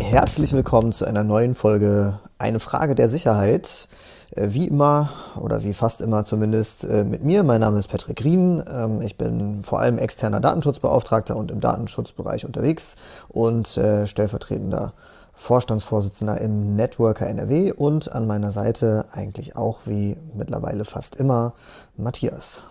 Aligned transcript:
Herzlich 0.00 0.52
willkommen 0.52 0.92
zu 0.92 1.04
einer 1.04 1.24
neuen 1.24 1.54
Folge 1.54 2.18
Eine 2.38 2.60
Frage 2.60 2.94
der 2.94 3.08
Sicherheit. 3.08 3.88
Äh, 4.30 4.48
wie 4.50 4.68
immer 4.68 5.10
oder 5.36 5.62
wie 5.64 5.74
fast 5.74 6.00
immer 6.00 6.24
zumindest 6.24 6.84
äh, 6.84 7.04
mit 7.04 7.24
mir. 7.24 7.42
Mein 7.42 7.60
Name 7.60 7.78
ist 7.78 7.88
Patrick 7.88 8.16
Green. 8.16 8.62
Ähm, 8.70 9.02
ich 9.02 9.16
bin 9.16 9.62
vor 9.62 9.80
allem 9.80 9.98
externer 9.98 10.40
Datenschutzbeauftragter 10.40 11.36
und 11.36 11.50
im 11.50 11.60
Datenschutzbereich 11.60 12.44
unterwegs 12.44 12.96
und 13.28 13.76
äh, 13.76 14.06
stellvertretender 14.06 14.92
Vorstandsvorsitzender 15.38 16.40
im 16.40 16.74
Networker 16.74 17.26
NRW 17.26 17.72
und 17.72 18.12
an 18.12 18.26
meiner 18.26 18.50
Seite 18.50 19.06
eigentlich 19.12 19.56
auch 19.56 19.80
wie 19.86 20.16
mittlerweile 20.34 20.84
fast 20.84 21.16
immer 21.16 21.54
Matthias. 21.96 22.62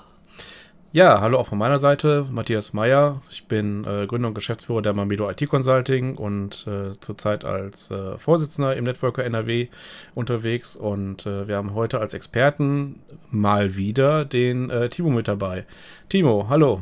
Ja, 0.91 1.21
hallo 1.21 1.37
auch 1.37 1.47
von 1.47 1.57
meiner 1.57 1.79
Seite, 1.79 2.25
Matthias 2.29 2.73
Meyer. 2.73 3.21
Ich 3.29 3.47
bin 3.47 3.85
äh, 3.85 4.05
Gründer 4.05 4.29
und 4.29 4.33
Geschäftsführer 4.33 4.81
der 4.81 4.93
Mamido 4.93 5.29
IT 5.29 5.47
Consulting 5.47 6.15
und 6.15 6.65
äh, 6.67 6.97
zurzeit 6.99 7.45
als 7.45 7.89
äh, 7.89 8.17
Vorsitzender 8.17 8.75
im 8.75 8.83
Networker 8.83 9.23
NRW 9.23 9.67
unterwegs. 10.13 10.75
Und 10.75 11.25
äh, 11.25 11.47
wir 11.47 11.57
haben 11.57 11.73
heute 11.73 11.99
als 11.99 12.13
Experten 12.13 12.99
mal 13.31 13.75
wieder 13.77 14.25
den 14.25 14.69
äh, 14.69 14.89
Timo 14.89 15.09
mit 15.09 15.27
dabei. 15.27 15.65
Timo, 16.09 16.47
hallo. 16.49 16.81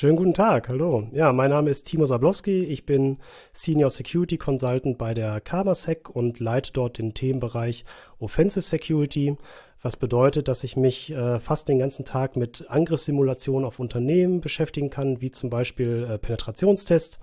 Schönen 0.00 0.14
guten 0.14 0.32
Tag, 0.32 0.68
hallo. 0.68 1.08
Ja, 1.12 1.32
mein 1.32 1.50
Name 1.50 1.70
ist 1.70 1.82
Timo 1.88 2.06
Sablowski. 2.06 2.62
Ich 2.62 2.86
bin 2.86 3.16
Senior 3.52 3.90
Security 3.90 4.38
Consultant 4.38 4.96
bei 4.96 5.12
der 5.12 5.40
Karmasec 5.40 6.08
und 6.08 6.38
leite 6.38 6.72
dort 6.72 6.98
den 6.98 7.14
Themenbereich 7.14 7.84
Offensive 8.20 8.62
Security 8.62 9.36
was 9.82 9.96
bedeutet, 9.96 10.46
dass 10.46 10.62
ich 10.62 10.76
mich 10.76 11.10
äh, 11.10 11.40
fast 11.40 11.68
den 11.68 11.80
ganzen 11.80 12.04
Tag 12.04 12.36
mit 12.36 12.66
Angriffssimulationen 12.68 13.66
auf 13.66 13.80
Unternehmen 13.80 14.40
beschäftigen 14.40 14.88
kann, 14.88 15.20
wie 15.20 15.32
zum 15.32 15.50
Beispiel 15.50 16.06
äh, 16.08 16.16
Penetrationstests. 16.16 17.18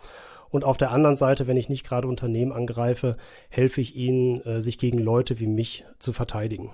Und 0.50 0.66
auf 0.66 0.76
der 0.76 0.92
anderen 0.92 1.16
Seite, 1.16 1.48
wenn 1.48 1.56
ich 1.56 1.70
nicht 1.70 1.88
gerade 1.88 2.10
Unternehmen 2.10 2.52
angreife, 2.52 3.16
helfe 3.48 3.80
ich 3.80 3.96
ihnen, 3.96 4.42
äh, 4.42 4.62
sich 4.62 4.78
gegen 4.80 5.00
Leute 5.00 5.40
wie 5.40 5.48
mich 5.48 5.86
zu 5.98 6.12
verteidigen. 6.12 6.72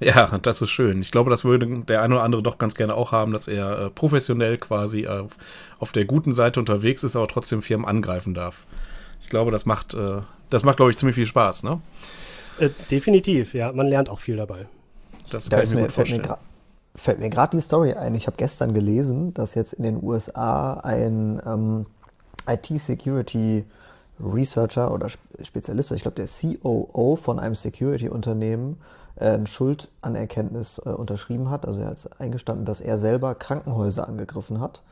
Ja, 0.00 0.38
das 0.42 0.62
ist 0.62 0.70
schön. 0.70 1.00
Ich 1.00 1.10
glaube, 1.10 1.30
das 1.30 1.44
würde 1.44 1.66
der 1.82 2.02
eine 2.02 2.14
oder 2.14 2.24
andere 2.24 2.42
doch 2.42 2.58
ganz 2.58 2.74
gerne 2.74 2.94
auch 2.94 3.12
haben, 3.12 3.32
dass 3.32 3.48
er 3.48 3.78
äh, 3.78 3.90
professionell 3.90 4.58
quasi 4.58 5.06
auf, 5.06 5.32
auf, 5.78 5.92
der 5.92 6.04
guten 6.04 6.32
Seite 6.32 6.60
unterwegs 6.60 7.04
ist, 7.04 7.16
aber 7.16 7.28
trotzdem 7.28 7.62
Firmen 7.62 7.86
angreifen 7.86 8.34
darf. 8.34 8.66
Ich 9.20 9.28
glaube, 9.28 9.50
das 9.50 9.66
macht, 9.66 9.94
äh, 9.94 10.20
das 10.50 10.62
macht, 10.62 10.76
glaube 10.76 10.90
ich, 10.90 10.98
ziemlich 10.98 11.16
viel 11.16 11.26
Spaß, 11.26 11.62
ne? 11.62 11.80
Äh, 12.58 12.70
definitiv, 12.90 13.54
ja. 13.54 13.72
Man 13.72 13.88
lernt 13.88 14.08
auch 14.08 14.20
viel 14.20 14.36
dabei. 14.36 14.66
Das 15.30 15.48
da 15.48 15.56
kann 15.56 15.64
ich 15.64 15.74
mir, 15.74 15.82
mir 15.82 15.90
vorstellen. 15.90 16.26
Fällt 16.94 17.18
mir 17.18 17.28
gerade 17.28 17.54
die 17.54 17.60
Story 17.60 17.92
ein. 17.92 18.14
Ich 18.14 18.26
habe 18.26 18.38
gestern 18.38 18.72
gelesen, 18.72 19.34
dass 19.34 19.54
jetzt 19.54 19.74
in 19.74 19.82
den 19.82 20.02
USA 20.02 20.74
ein 20.74 21.42
ähm, 21.44 21.84
IT-Security 22.46 23.64
Researcher 24.18 24.90
oder 24.90 25.08
Spezialist, 25.10 25.90
ich 25.92 26.00
glaube 26.00 26.14
der 26.14 26.26
COO 26.26 27.16
von 27.16 27.38
einem 27.38 27.54
Security-Unternehmen, 27.54 28.78
äh, 28.80 29.05
ein 29.24 29.46
Schuldanerkenntnis 29.46 30.80
äh, 30.84 30.90
unterschrieben 30.90 31.50
hat. 31.50 31.66
Also 31.66 31.80
er 31.80 31.88
hat 31.88 32.20
eingestanden, 32.20 32.64
dass 32.64 32.80
er 32.80 32.98
selber 32.98 33.34
Krankenhäuser 33.34 34.08
angegriffen 34.08 34.60
hat. 34.60 34.82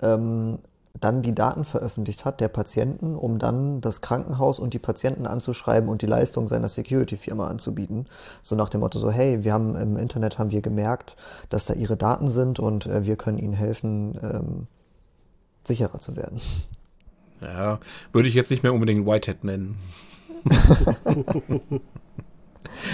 Ähm, 0.00 0.58
dann 1.00 1.22
die 1.22 1.34
Daten 1.34 1.64
veröffentlicht 1.64 2.24
hat 2.24 2.40
der 2.40 2.48
Patienten, 2.48 3.16
um 3.16 3.38
dann 3.38 3.80
das 3.80 4.02
Krankenhaus 4.02 4.58
und 4.58 4.74
die 4.74 4.78
Patienten 4.78 5.26
anzuschreiben 5.26 5.88
und 5.88 6.02
die 6.02 6.06
Leistung 6.06 6.48
seiner 6.48 6.68
Security-Firma 6.68 7.46
anzubieten. 7.46 8.06
So 8.42 8.56
nach 8.56 8.68
dem 8.68 8.80
Motto 8.80 8.98
so, 8.98 9.10
hey, 9.10 9.42
wir 9.42 9.54
haben 9.54 9.74
im 9.74 9.96
Internet 9.96 10.38
haben 10.38 10.50
wir 10.50 10.60
gemerkt, 10.60 11.16
dass 11.48 11.64
da 11.64 11.74
ihre 11.74 11.96
Daten 11.96 12.30
sind 12.30 12.60
und 12.60 12.86
äh, 12.86 13.06
wir 13.06 13.16
können 13.16 13.38
ihnen 13.38 13.54
helfen, 13.54 14.18
ähm, 14.22 14.66
sicherer 15.64 15.98
zu 15.98 16.14
werden. 16.14 16.40
Ja, 17.40 17.80
würde 18.12 18.28
ich 18.28 18.34
jetzt 18.34 18.50
nicht 18.50 18.62
mehr 18.62 18.74
unbedingt 18.74 19.06
Whitehead 19.06 19.44
nennen. 19.44 19.78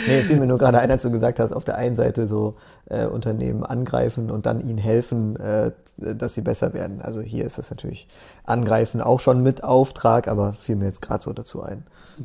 Nee, 0.06 0.22
fiel 0.22 0.36
mir 0.36 0.46
nur 0.46 0.58
gerade 0.58 0.78
ein, 0.78 0.90
als 0.90 1.02
du 1.02 1.10
gesagt 1.10 1.38
hast, 1.38 1.52
auf 1.52 1.64
der 1.64 1.76
einen 1.76 1.96
Seite 1.96 2.26
so 2.26 2.56
äh, 2.86 3.06
Unternehmen 3.06 3.64
angreifen 3.64 4.30
und 4.30 4.46
dann 4.46 4.60
ihnen 4.60 4.78
helfen, 4.78 5.36
äh, 5.36 5.72
dass 5.96 6.34
sie 6.34 6.42
besser 6.42 6.74
werden. 6.74 7.00
Also 7.00 7.20
hier 7.20 7.44
ist 7.44 7.58
das 7.58 7.70
natürlich 7.70 8.08
angreifen 8.44 9.00
auch 9.00 9.20
schon 9.20 9.42
mit 9.42 9.64
Auftrag, 9.64 10.28
aber 10.28 10.54
fiel 10.54 10.76
mir 10.76 10.86
jetzt 10.86 11.02
gerade 11.02 11.22
so 11.22 11.32
dazu 11.32 11.62
ein. 11.62 11.84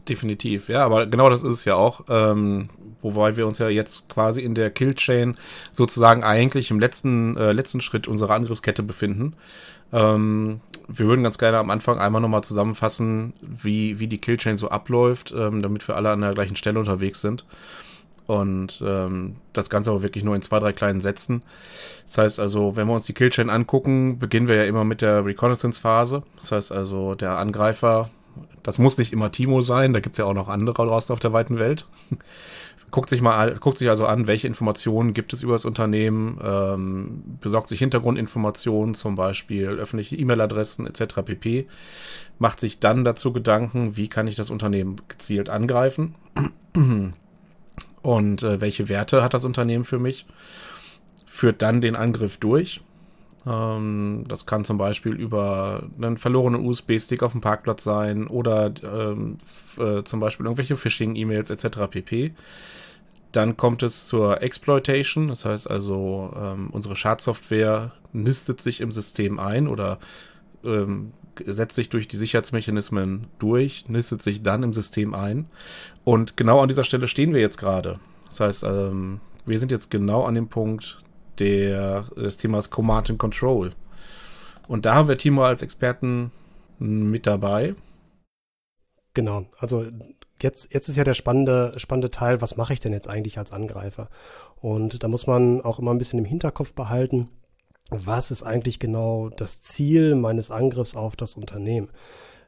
Definitiv, 0.10 0.70
ja, 0.70 0.84
aber 0.86 1.06
genau 1.06 1.30
das 1.30 1.44
ist 1.44 1.52
es 1.52 1.66
ja 1.66 1.76
auch, 1.76 2.02
ähm, 2.10 2.70
wobei 3.02 3.38
wir 3.38 3.46
uns 3.46 3.60
ja 3.60 3.70
jetzt 3.70 4.10
quasi 4.10 4.42
in 4.42 4.56
der 4.56 4.72
Killchain 4.72 5.36
sozusagen 5.72 6.24
eigentlich 6.24 6.72
im 6.72 6.80
letzten, 6.80 7.38
äh, 7.38 7.52
letzten 7.52 7.82
Schritt 7.82 8.08
unserer 8.08 8.34
Angriffskette 8.34 8.82
befinden. 8.82 9.36
Ähm, 9.94 10.60
wir 10.88 11.06
würden 11.06 11.24
ganz 11.24 11.38
gerne 11.38 11.60
am 11.60 11.70
Anfang 11.70 12.00
einmal 12.00 12.22
nochmal 12.22 12.44
zusammenfassen, 12.44 13.34
wie, 13.42 14.00
wie 14.00 14.08
die 14.08 14.18
Killchain 14.18 14.58
so 14.58 14.70
abläuft, 14.70 15.34
ähm, 15.38 15.62
damit 15.62 15.88
wir 15.88 15.96
alle 15.96 16.10
an 16.10 16.22
der 16.22 16.34
gleichen 16.34 16.56
Stelle 16.56 16.80
unterwegs 16.80 17.22
sind. 17.22 17.46
Und 18.26 18.82
ähm, 18.86 19.36
das 19.52 19.70
Ganze 19.70 19.92
aber 19.92 20.02
wirklich 20.02 20.24
nur 20.24 20.36
in 20.36 20.42
zwei, 20.42 20.60
drei 20.60 20.74
kleinen 20.74 21.02
Sätzen. 21.02 21.44
Das 22.06 22.18
heißt 22.18 22.40
also, 22.40 22.76
wenn 22.76 22.88
wir 22.88 22.94
uns 22.94 23.06
die 23.06 23.14
Killchain 23.14 23.50
angucken, 23.50 24.18
beginnen 24.18 24.48
wir 24.48 24.56
ja 24.56 24.64
immer 24.64 24.84
mit 24.84 25.02
der 25.02 25.26
Reconnaissance-Phase. 25.26 26.24
Das 26.38 26.52
heißt 26.52 26.72
also, 26.72 27.16
der 27.16 27.38
Angreifer, 27.38 28.10
das 28.64 28.78
muss 28.78 28.98
nicht 28.98 29.14
immer 29.14 29.32
Timo 29.32 29.62
sein, 29.62 29.94
da 29.94 30.00
gibt 30.00 30.16
es 30.16 30.20
ja 30.20 30.26
auch 30.26 30.34
noch 30.34 30.48
andere 30.48 30.86
draußen 30.86 31.14
auf 31.14 31.20
der 31.20 31.34
weiten 31.34 31.60
Welt 31.60 31.86
guckt 32.94 33.10
sich 33.10 33.22
mal 33.22 33.56
guckt 33.56 33.80
sich 33.80 33.90
also 33.90 34.06
an, 34.06 34.28
welche 34.28 34.48
Informationen 34.48 35.16
gibt 35.16 35.34
es 35.34 35.42
über 35.42 35.54
das 35.54 35.66
Unternehmen, 35.66 36.40
ähm, 36.44 37.24
besorgt 37.42 37.68
sich 37.68 37.80
Hintergrundinformationen, 37.80 38.94
zum 38.94 39.16
Beispiel 39.16 39.68
öffentliche 39.68 40.16
E-Mail-Adressen 40.16 40.86
etc. 40.86 41.16
pp. 41.26 41.68
Macht 42.38 42.60
sich 42.60 42.80
dann 42.80 43.04
dazu 43.04 43.34
Gedanken, 43.34 43.98
wie 43.98 44.10
kann 44.10 44.28
ich 44.28 44.36
das 44.36 44.52
Unternehmen 44.52 44.98
gezielt 45.08 45.50
angreifen 45.50 46.14
und 48.04 48.44
äh, 48.44 48.62
welche 48.62 48.90
Werte 48.90 49.24
hat 49.24 49.34
das 49.34 49.44
Unternehmen 49.44 49.86
für 49.86 50.00
mich. 50.00 50.28
Führt 51.26 51.64
dann 51.64 51.82
den 51.82 51.96
Angriff 51.96 52.38
durch. 52.38 52.82
Ähm, 53.48 54.26
das 54.28 54.46
kann 54.46 54.66
zum 54.66 54.78
Beispiel 54.78 55.14
über 55.16 55.82
einen 56.00 56.18
verlorenen 56.18 56.64
USB-Stick 56.64 57.24
auf 57.24 57.32
dem 57.32 57.42
Parkplatz 57.42 57.84
sein 57.84 58.28
oder 58.28 58.72
ähm, 58.84 59.40
äh, 59.80 60.04
zum 60.04 60.20
Beispiel 60.20 60.46
irgendwelche 60.46 60.78
Phishing-E-Mails 60.78 61.50
etc. 61.50 61.90
pp. 61.90 62.36
Dann 63.34 63.58
kommt 63.58 63.84
es 63.84 64.08
zur 64.08 64.42
Exploitation, 64.42 65.28
das 65.28 65.44
heißt 65.44 65.70
also, 65.70 66.32
ähm, 66.40 66.70
unsere 66.72 66.96
Schadsoftware 66.96 67.92
nistet 68.14 68.62
sich 68.62 68.80
im 68.80 68.92
System 68.92 69.40
ein 69.40 69.68
oder 69.68 70.00
ähm, 70.64 71.14
setzt 71.44 71.76
sich 71.76 71.90
durch 71.90 72.08
die 72.08 72.18
Sicherheitsmechanismen 72.18 73.26
durch, 73.40 73.90
nistet 73.90 74.22
sich 74.22 74.44
dann 74.44 74.62
im 74.62 74.72
System 74.72 75.16
ein. 75.16 75.48
Und 76.04 76.38
genau 76.38 76.62
an 76.62 76.68
dieser 76.68 76.84
Stelle 76.84 77.08
stehen 77.08 77.34
wir 77.34 77.42
jetzt 77.42 77.58
gerade. 77.58 78.00
Das 78.28 78.40
heißt, 78.40 78.64
ähm, 78.66 79.20
wir 79.46 79.58
sind 79.58 79.72
jetzt 79.72 79.90
genau 79.90 80.24
an 80.26 80.36
dem 80.36 80.48
Punkt 80.48 81.00
der, 81.40 82.04
des 82.16 82.38
Themas 82.38 82.70
Command 82.70 83.10
and 83.10 83.20
Control. 83.20 83.74
Und 84.68 84.86
da 84.86 84.94
haben 84.94 85.08
wir 85.08 85.18
Timo 85.18 85.44
als 85.44 85.64
Experten 85.64 86.32
mit 86.78 87.26
dabei. 87.26 87.74
Genau, 89.16 89.46
also 89.60 89.86
jetzt, 90.44 90.74
jetzt 90.74 90.90
ist 90.90 90.98
ja 90.98 91.04
der 91.04 91.14
spannende, 91.14 91.74
spannende 91.78 92.12
Teil, 92.12 92.42
was 92.42 92.58
mache 92.58 92.74
ich 92.74 92.80
denn 92.80 92.94
jetzt 92.94 93.10
eigentlich 93.10 93.38
als 93.38 93.52
Angreifer? 93.52 94.10
Und 94.62 95.04
da 95.04 95.08
muss 95.08 95.26
man 95.26 95.62
auch 95.62 95.80
immer 95.80 95.92
ein 95.92 95.98
bisschen 95.98 96.20
im 96.20 96.26
Hinterkopf 96.26 96.74
behalten, 96.74 97.30
was 97.90 98.32
ist 98.32 98.44
eigentlich 98.44 98.80
genau 98.80 99.30
das 99.30 99.62
Ziel 99.62 100.16
meines 100.16 100.52
Angriffs 100.52 100.96
auf 100.96 101.16
das 101.16 101.36
Unternehmen? 101.36 101.90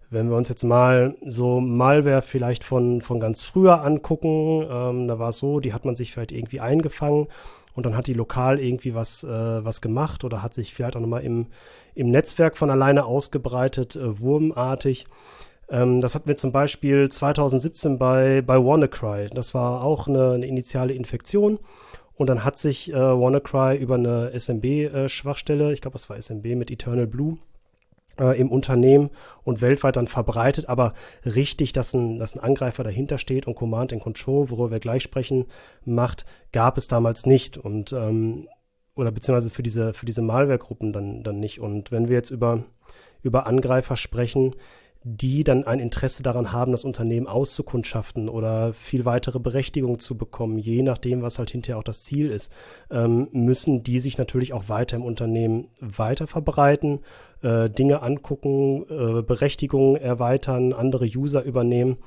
Wenn 0.10 0.30
wir 0.30 0.38
uns 0.38 0.50
jetzt 0.50 0.64
mal 0.64 1.16
so 1.26 1.60
Malware 1.60 2.22
vielleicht 2.22 2.64
von, 2.64 3.02
von 3.02 3.20
ganz 3.20 3.44
früher 3.44 3.84
angucken, 3.84 4.66
ähm, 4.70 5.08
da 5.08 5.18
war 5.20 5.30
es 5.30 5.38
so, 5.38 5.60
die 5.60 5.74
hat 5.74 5.86
man 5.86 5.96
sich 5.96 6.14
vielleicht 6.14 6.32
irgendwie 6.32 6.60
eingefangen 6.60 7.28
und 7.74 7.86
dann 7.86 7.98
hat 7.98 8.08
die 8.08 8.14
lokal 8.14 8.60
irgendwie 8.60 8.96
was, 8.96 9.24
äh, 9.24 9.28
was 9.66 9.82
gemacht 9.82 10.24
oder 10.24 10.42
hat 10.42 10.54
sich 10.54 10.74
vielleicht 10.74 10.96
auch 10.96 11.02
nochmal 11.02 11.24
im, 11.24 11.48
im 11.96 12.12
Netzwerk 12.12 12.56
von 12.56 12.70
alleine 12.70 13.06
ausgebreitet, 13.06 13.96
äh, 13.96 14.20
wurmartig. 14.20 15.06
Ähm, 15.70 16.02
das 16.02 16.16
hatten 16.16 16.28
wir 16.28 16.36
zum 16.36 16.52
Beispiel 16.52 17.10
2017 17.10 17.98
bei, 17.98 18.42
bei 18.42 18.58
WannaCry. 18.58 19.30
Das 19.32 19.54
war 19.54 19.84
auch 19.84 20.08
eine, 20.08 20.32
eine 20.32 20.46
initiale 20.46 20.94
Infektion. 20.94 21.60
Und 22.16 22.28
dann 22.28 22.44
hat 22.44 22.58
sich 22.58 22.92
äh, 22.92 22.96
WannaCry 22.96 23.78
über 23.78 23.96
eine 23.96 24.32
SMB-Schwachstelle, 24.34 25.70
äh, 25.70 25.74
ich 25.74 25.82
glaube, 25.82 25.94
das 25.94 26.10
war 26.10 26.18
SMB 26.18 26.56
mit 26.56 26.72
Eternal 26.72 27.08
Blue, 27.08 27.38
äh, 28.18 28.40
im 28.40 28.50
Unternehmen 28.50 29.10
und 29.44 29.62
weltweit 29.62 29.98
dann 29.98 30.08
verbreitet. 30.08 30.70
Aber 30.70 30.94
richtig, 31.26 31.74
dass 31.74 31.94
ein, 31.94 32.18
dass 32.18 32.36
ein 32.36 32.40
Angreifer 32.40 32.84
dahinter 32.84 33.18
steht 33.18 33.48
und 33.48 33.56
Command 33.56 33.92
and 33.92 34.02
Control, 34.02 34.50
worüber 34.50 34.72
wir 34.72 34.80
gleich 34.80 35.04
sprechen, 35.04 35.46
macht, 35.84 36.26
gab 36.54 36.78
es 36.78 36.88
damals 36.88 37.26
nicht. 37.26 37.58
Und 37.58 37.92
ähm, 37.92 38.48
oder 38.96 39.12
beziehungsweise 39.12 39.50
für 39.50 39.64
diese, 39.64 39.92
für 39.92 40.06
diese 40.06 40.22
Malware-Gruppen 40.22 40.94
dann, 40.94 41.24
dann 41.24 41.40
nicht. 41.40 41.60
Und 41.60 41.92
wenn 41.92 42.08
wir 42.08 42.16
jetzt 42.16 42.30
über, 42.30 42.64
über 43.24 43.46
Angreifer 43.46 43.98
sprechen, 43.98 44.56
die 45.08 45.44
dann 45.44 45.66
ein 45.66 45.80
Interesse 45.80 46.24
daran 46.24 46.52
haben, 46.52 46.72
das 46.72 46.84
Unternehmen 46.84 47.28
auszukundschaften 47.28 48.28
oder 48.28 48.74
viel 48.74 49.06
weitere 49.06 49.38
Berechtigung 49.40 50.00
zu 50.00 50.18
bekommen, 50.18 50.58
je 50.58 50.82
nachdem, 50.82 51.22
was 51.22 51.38
halt 51.38 51.52
hinterher 51.52 51.78
auch 51.78 51.84
das 51.84 52.04
Ziel 52.04 52.32
ist, 52.32 52.52
ähm, 52.90 53.28
müssen 53.32 53.84
die 53.84 54.00
sich 54.00 54.18
natürlich 54.18 54.52
auch 54.52 54.68
weiter 54.68 54.96
im 54.96 55.06
Unternehmen 55.06 55.68
weiter 55.80 56.26
verbreiten, 56.26 57.02
äh, 57.44 57.70
Dinge 57.70 58.02
angucken, 58.02 58.84
äh, 58.90 59.22
Berechtigungen 59.22 59.96
erweitern, 59.96 60.74
andere 60.74 61.06
User 61.06 61.44
übernehmen. 61.44 61.98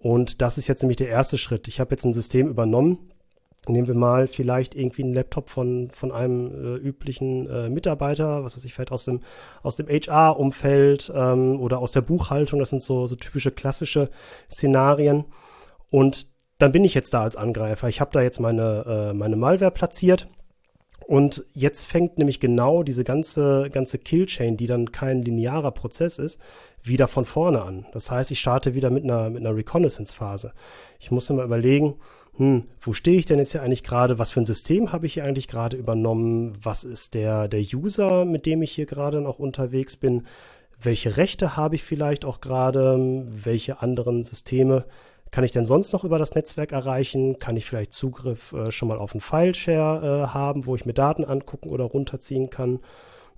Und 0.00 0.42
das 0.42 0.58
ist 0.58 0.66
jetzt 0.66 0.82
nämlich 0.82 0.96
der 0.96 1.10
erste 1.10 1.38
Schritt. 1.38 1.68
Ich 1.68 1.78
habe 1.78 1.92
jetzt 1.92 2.04
ein 2.04 2.12
System 2.12 2.48
übernommen, 2.48 2.98
Nehmen 3.68 3.88
wir 3.88 3.94
mal 3.94 4.28
vielleicht 4.28 4.74
irgendwie 4.74 5.02
einen 5.02 5.14
Laptop 5.14 5.48
von, 5.48 5.90
von 5.90 6.12
einem 6.12 6.50
äh, 6.52 6.76
üblichen 6.76 7.48
äh, 7.48 7.68
Mitarbeiter, 7.68 8.44
was 8.44 8.56
weiß 8.56 8.64
ich, 8.64 8.74
vielleicht 8.74 8.92
aus 8.92 9.04
dem, 9.04 9.20
aus 9.62 9.76
dem 9.76 9.88
HR-Umfeld 9.88 11.12
ähm, 11.14 11.60
oder 11.60 11.78
aus 11.78 11.92
der 11.92 12.00
Buchhaltung. 12.00 12.58
Das 12.58 12.70
sind 12.70 12.82
so, 12.82 13.06
so 13.06 13.16
typische 13.16 13.50
klassische 13.50 14.10
Szenarien. 14.50 15.24
Und 15.90 16.26
dann 16.58 16.72
bin 16.72 16.84
ich 16.84 16.94
jetzt 16.94 17.14
da 17.14 17.22
als 17.22 17.36
Angreifer. 17.36 17.88
Ich 17.88 18.00
habe 18.00 18.10
da 18.12 18.20
jetzt 18.20 18.40
meine, 18.40 19.10
äh, 19.10 19.12
meine 19.14 19.36
Malware 19.36 19.70
platziert. 19.70 20.28
Und 21.06 21.46
jetzt 21.54 21.86
fängt 21.86 22.18
nämlich 22.18 22.38
genau 22.38 22.82
diese 22.82 23.02
ganze, 23.02 23.70
ganze 23.72 23.98
Killchain, 23.98 24.58
die 24.58 24.66
dann 24.66 24.92
kein 24.92 25.22
linearer 25.22 25.70
Prozess 25.70 26.18
ist, 26.18 26.38
wieder 26.82 27.08
von 27.08 27.24
vorne 27.24 27.62
an. 27.62 27.86
Das 27.94 28.10
heißt, 28.10 28.30
ich 28.30 28.40
starte 28.40 28.74
wieder 28.74 28.90
mit 28.90 29.04
einer, 29.04 29.30
mit 29.30 29.40
einer 29.40 29.56
Reconnaissance-Phase. 29.56 30.52
Ich 30.98 31.10
muss 31.10 31.30
mir 31.30 31.36
mal 31.36 31.46
überlegen, 31.46 31.94
hm, 32.38 32.62
wo 32.80 32.92
stehe 32.92 33.18
ich 33.18 33.26
denn 33.26 33.38
jetzt 33.38 33.50
hier 33.50 33.62
eigentlich 33.62 33.82
gerade? 33.82 34.18
Was 34.20 34.30
für 34.30 34.40
ein 34.40 34.44
System 34.44 34.92
habe 34.92 35.06
ich 35.06 35.14
hier 35.14 35.24
eigentlich 35.24 35.48
gerade 35.48 35.76
übernommen? 35.76 36.56
Was 36.62 36.84
ist 36.84 37.14
der, 37.14 37.48
der 37.48 37.60
User, 37.60 38.24
mit 38.24 38.46
dem 38.46 38.62
ich 38.62 38.70
hier 38.70 38.86
gerade 38.86 39.20
noch 39.20 39.40
unterwegs 39.40 39.96
bin? 39.96 40.24
Welche 40.80 41.16
Rechte 41.16 41.56
habe 41.56 41.74
ich 41.74 41.82
vielleicht 41.82 42.24
auch 42.24 42.40
gerade? 42.40 43.24
Welche 43.28 43.82
anderen 43.82 44.22
Systeme 44.22 44.84
kann 45.32 45.42
ich 45.42 45.50
denn 45.50 45.64
sonst 45.64 45.92
noch 45.92 46.04
über 46.04 46.18
das 46.18 46.36
Netzwerk 46.36 46.70
erreichen? 46.70 47.40
Kann 47.40 47.56
ich 47.56 47.66
vielleicht 47.66 47.92
Zugriff 47.92 48.52
äh, 48.52 48.70
schon 48.70 48.86
mal 48.86 48.98
auf 48.98 49.14
einen 49.14 49.20
File-Share 49.20 50.22
äh, 50.22 50.26
haben, 50.28 50.64
wo 50.66 50.76
ich 50.76 50.86
mir 50.86 50.94
Daten 50.94 51.24
angucken 51.24 51.70
oder 51.70 51.84
runterziehen 51.84 52.50
kann? 52.50 52.78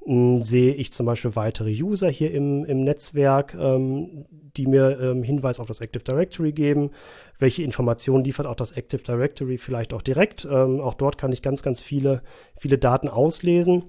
Hm, 0.05 0.43
sehe 0.43 0.75
ich 0.75 0.93
zum 0.93 1.07
Beispiel 1.07 1.37
weitere 1.37 1.71
User 1.71 2.09
hier 2.09 2.33
im, 2.33 2.65
im 2.65 2.85
Netzwerk, 2.85 3.55
ähm, 3.55 4.25
die 4.57 4.67
mir 4.67 4.99
ähm, 5.01 5.23
Hinweis 5.23 5.61
auf 5.61 5.69
das 5.69 5.81
Active 5.81 6.03
Directory 6.03 6.53
geben. 6.53 6.91
Welche 7.39 7.63
Informationen 7.63 8.25
liefert 8.25 8.47
auch 8.47 8.55
das 8.55 8.73
Active 8.73 9.03
Directory 9.03 9.59
vielleicht 9.59 9.93
auch 9.93 10.03
direkt? 10.03 10.47
Ähm, 10.51 10.81
auch 10.81 10.95
dort 10.95 11.19
kann 11.19 11.33
ich 11.33 11.43
ganz, 11.43 11.63
ganz 11.63 11.83
viele, 11.83 12.23
viele 12.57 12.79
Daten 12.79 13.09
auslesen. 13.09 13.85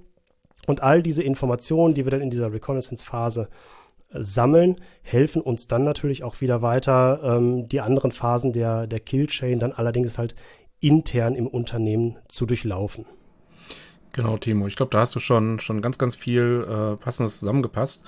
Und 0.67 0.83
all 0.83 1.01
diese 1.01 1.23
Informationen, 1.23 1.93
die 1.93 2.05
wir 2.05 2.11
dann 2.11 2.21
in 2.21 2.29
dieser 2.29 2.51
Reconnaissance-Phase 2.51 3.47
äh, 4.09 4.21
sammeln, 4.21 4.75
helfen 5.03 5.41
uns 5.41 5.67
dann 5.67 5.83
natürlich 5.85 6.23
auch 6.23 6.41
wieder 6.41 6.61
weiter, 6.61 7.21
ähm, 7.23 7.69
die 7.69 7.79
anderen 7.79 8.11
Phasen 8.11 8.51
der, 8.51 8.85
der 8.85 8.99
Kill-Chain 8.99 9.59
dann 9.59 9.71
allerdings 9.71 10.17
halt 10.17 10.35
intern 10.81 11.35
im 11.35 11.47
Unternehmen 11.47 12.17
zu 12.27 12.45
durchlaufen. 12.45 13.05
Genau, 14.13 14.37
Timo. 14.37 14.67
Ich 14.67 14.75
glaube, 14.75 14.91
da 14.91 14.99
hast 14.99 15.15
du 15.15 15.19
schon, 15.19 15.59
schon 15.59 15.81
ganz, 15.81 15.97
ganz 15.97 16.15
viel 16.15 16.65
äh, 16.67 16.97
Passendes 16.97 17.39
zusammengepasst. 17.39 18.03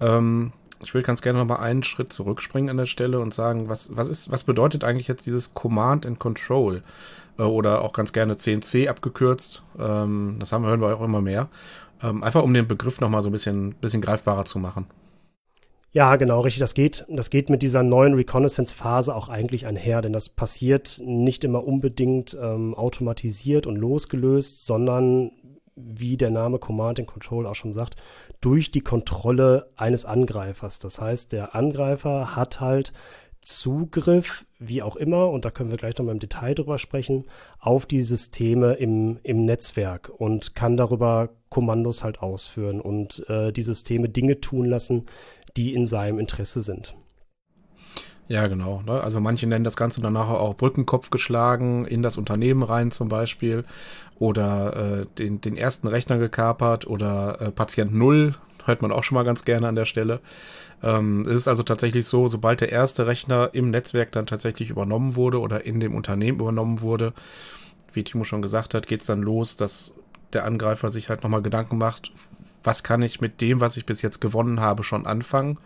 Ähm, 0.00 0.52
ich 0.82 0.94
will 0.94 1.02
ganz 1.02 1.22
gerne 1.22 1.40
noch 1.40 1.46
mal 1.46 1.56
einen 1.56 1.82
Schritt 1.82 2.12
zurückspringen 2.12 2.70
an 2.70 2.76
der 2.76 2.86
Stelle 2.86 3.18
und 3.18 3.34
sagen, 3.34 3.68
was, 3.68 3.96
was, 3.96 4.08
ist, 4.08 4.30
was 4.30 4.44
bedeutet 4.44 4.84
eigentlich 4.84 5.08
jetzt 5.08 5.26
dieses 5.26 5.54
Command 5.54 6.06
and 6.06 6.20
Control? 6.20 6.82
Äh, 7.38 7.42
oder 7.42 7.82
auch 7.82 7.92
ganz 7.92 8.12
gerne 8.12 8.36
CNC 8.36 8.88
abgekürzt. 8.88 9.64
Ähm, 9.78 10.36
das 10.38 10.52
haben, 10.52 10.66
hören 10.66 10.80
wir 10.80 10.94
auch 10.94 11.02
immer 11.02 11.20
mehr. 11.20 11.48
Ähm, 12.02 12.22
einfach 12.22 12.42
um 12.42 12.54
den 12.54 12.68
Begriff 12.68 13.00
noch 13.00 13.08
mal 13.08 13.22
so 13.22 13.28
ein 13.28 13.32
bisschen, 13.32 13.74
bisschen 13.74 14.02
greifbarer 14.02 14.44
zu 14.44 14.58
machen. 14.58 14.86
Ja, 15.90 16.16
genau, 16.16 16.40
richtig. 16.40 16.60
Das 16.60 16.74
geht, 16.74 17.06
das 17.08 17.30
geht 17.30 17.48
mit 17.48 17.62
dieser 17.62 17.82
neuen 17.82 18.12
Reconnaissance-Phase 18.12 19.14
auch 19.14 19.30
eigentlich 19.30 19.66
einher, 19.66 20.02
denn 20.02 20.12
das 20.12 20.28
passiert 20.28 21.00
nicht 21.02 21.44
immer 21.44 21.66
unbedingt 21.66 22.36
ähm, 22.40 22.74
automatisiert 22.74 23.66
und 23.66 23.76
losgelöst, 23.76 24.66
sondern 24.66 25.32
wie 25.84 26.16
der 26.16 26.30
Name 26.30 26.58
Command 26.58 26.98
and 26.98 27.08
Control 27.08 27.46
auch 27.46 27.54
schon 27.54 27.72
sagt, 27.72 27.96
durch 28.40 28.70
die 28.70 28.80
Kontrolle 28.80 29.70
eines 29.76 30.04
Angreifers. 30.04 30.78
Das 30.78 31.00
heißt, 31.00 31.32
der 31.32 31.54
Angreifer 31.54 32.36
hat 32.36 32.60
halt 32.60 32.92
Zugriff, 33.40 34.46
wie 34.58 34.82
auch 34.82 34.96
immer, 34.96 35.30
und 35.30 35.44
da 35.44 35.50
können 35.50 35.70
wir 35.70 35.78
gleich 35.78 35.96
nochmal 35.96 36.14
im 36.14 36.20
Detail 36.20 36.54
drüber 36.54 36.78
sprechen, 36.78 37.24
auf 37.60 37.86
die 37.86 38.02
Systeme 38.02 38.74
im, 38.74 39.20
im 39.22 39.44
Netzwerk 39.44 40.10
und 40.10 40.54
kann 40.54 40.76
darüber 40.76 41.30
Kommandos 41.48 42.02
halt 42.02 42.20
ausführen 42.20 42.80
und 42.80 43.24
äh, 43.28 43.52
die 43.52 43.62
Systeme 43.62 44.08
Dinge 44.08 44.40
tun 44.40 44.66
lassen, 44.66 45.06
die 45.56 45.72
in 45.72 45.86
seinem 45.86 46.18
Interesse 46.18 46.62
sind. 46.62 46.94
Ja, 48.28 48.46
genau. 48.46 48.82
Ne? 48.86 49.00
Also 49.00 49.20
manche 49.20 49.46
nennen 49.46 49.64
das 49.64 49.76
Ganze 49.76 50.00
dann 50.02 50.12
nachher 50.12 50.38
auch 50.38 50.54
Brückenkopf 50.54 51.10
geschlagen, 51.10 51.86
in 51.86 52.02
das 52.02 52.18
Unternehmen 52.18 52.62
rein 52.62 52.90
zum 52.90 53.08
Beispiel. 53.08 53.64
Oder 54.18 54.76
äh, 55.00 55.06
den, 55.18 55.40
den 55.40 55.56
ersten 55.56 55.88
Rechner 55.88 56.18
gekapert 56.18 56.86
oder 56.86 57.40
äh, 57.40 57.50
Patient 57.50 57.94
Null, 57.94 58.34
hört 58.64 58.82
man 58.82 58.92
auch 58.92 59.04
schon 59.04 59.14
mal 59.14 59.24
ganz 59.24 59.44
gerne 59.44 59.66
an 59.66 59.76
der 59.76 59.86
Stelle. 59.86 60.20
Ähm, 60.82 61.22
es 61.22 61.34
ist 61.34 61.48
also 61.48 61.62
tatsächlich 61.62 62.06
so, 62.06 62.28
sobald 62.28 62.60
der 62.60 62.70
erste 62.70 63.06
Rechner 63.06 63.50
im 63.52 63.70
Netzwerk 63.70 64.12
dann 64.12 64.26
tatsächlich 64.26 64.68
übernommen 64.70 65.16
wurde 65.16 65.40
oder 65.40 65.64
in 65.64 65.80
dem 65.80 65.94
Unternehmen 65.94 66.40
übernommen 66.40 66.82
wurde, 66.82 67.14
wie 67.94 68.04
Timo 68.04 68.24
schon 68.24 68.42
gesagt 68.42 68.74
hat, 68.74 68.86
geht 68.86 69.00
es 69.00 69.06
dann 69.06 69.22
los, 69.22 69.56
dass 69.56 69.94
der 70.34 70.44
Angreifer 70.44 70.90
sich 70.90 71.08
halt 71.08 71.22
nochmal 71.22 71.42
Gedanken 71.42 71.78
macht, 71.78 72.12
was 72.62 72.82
kann 72.82 73.02
ich 73.02 73.20
mit 73.20 73.40
dem, 73.40 73.60
was 73.60 73.76
ich 73.76 73.86
bis 73.86 74.02
jetzt 74.02 74.20
gewonnen 74.20 74.60
habe, 74.60 74.82
schon 74.82 75.06
anfangen? 75.06 75.58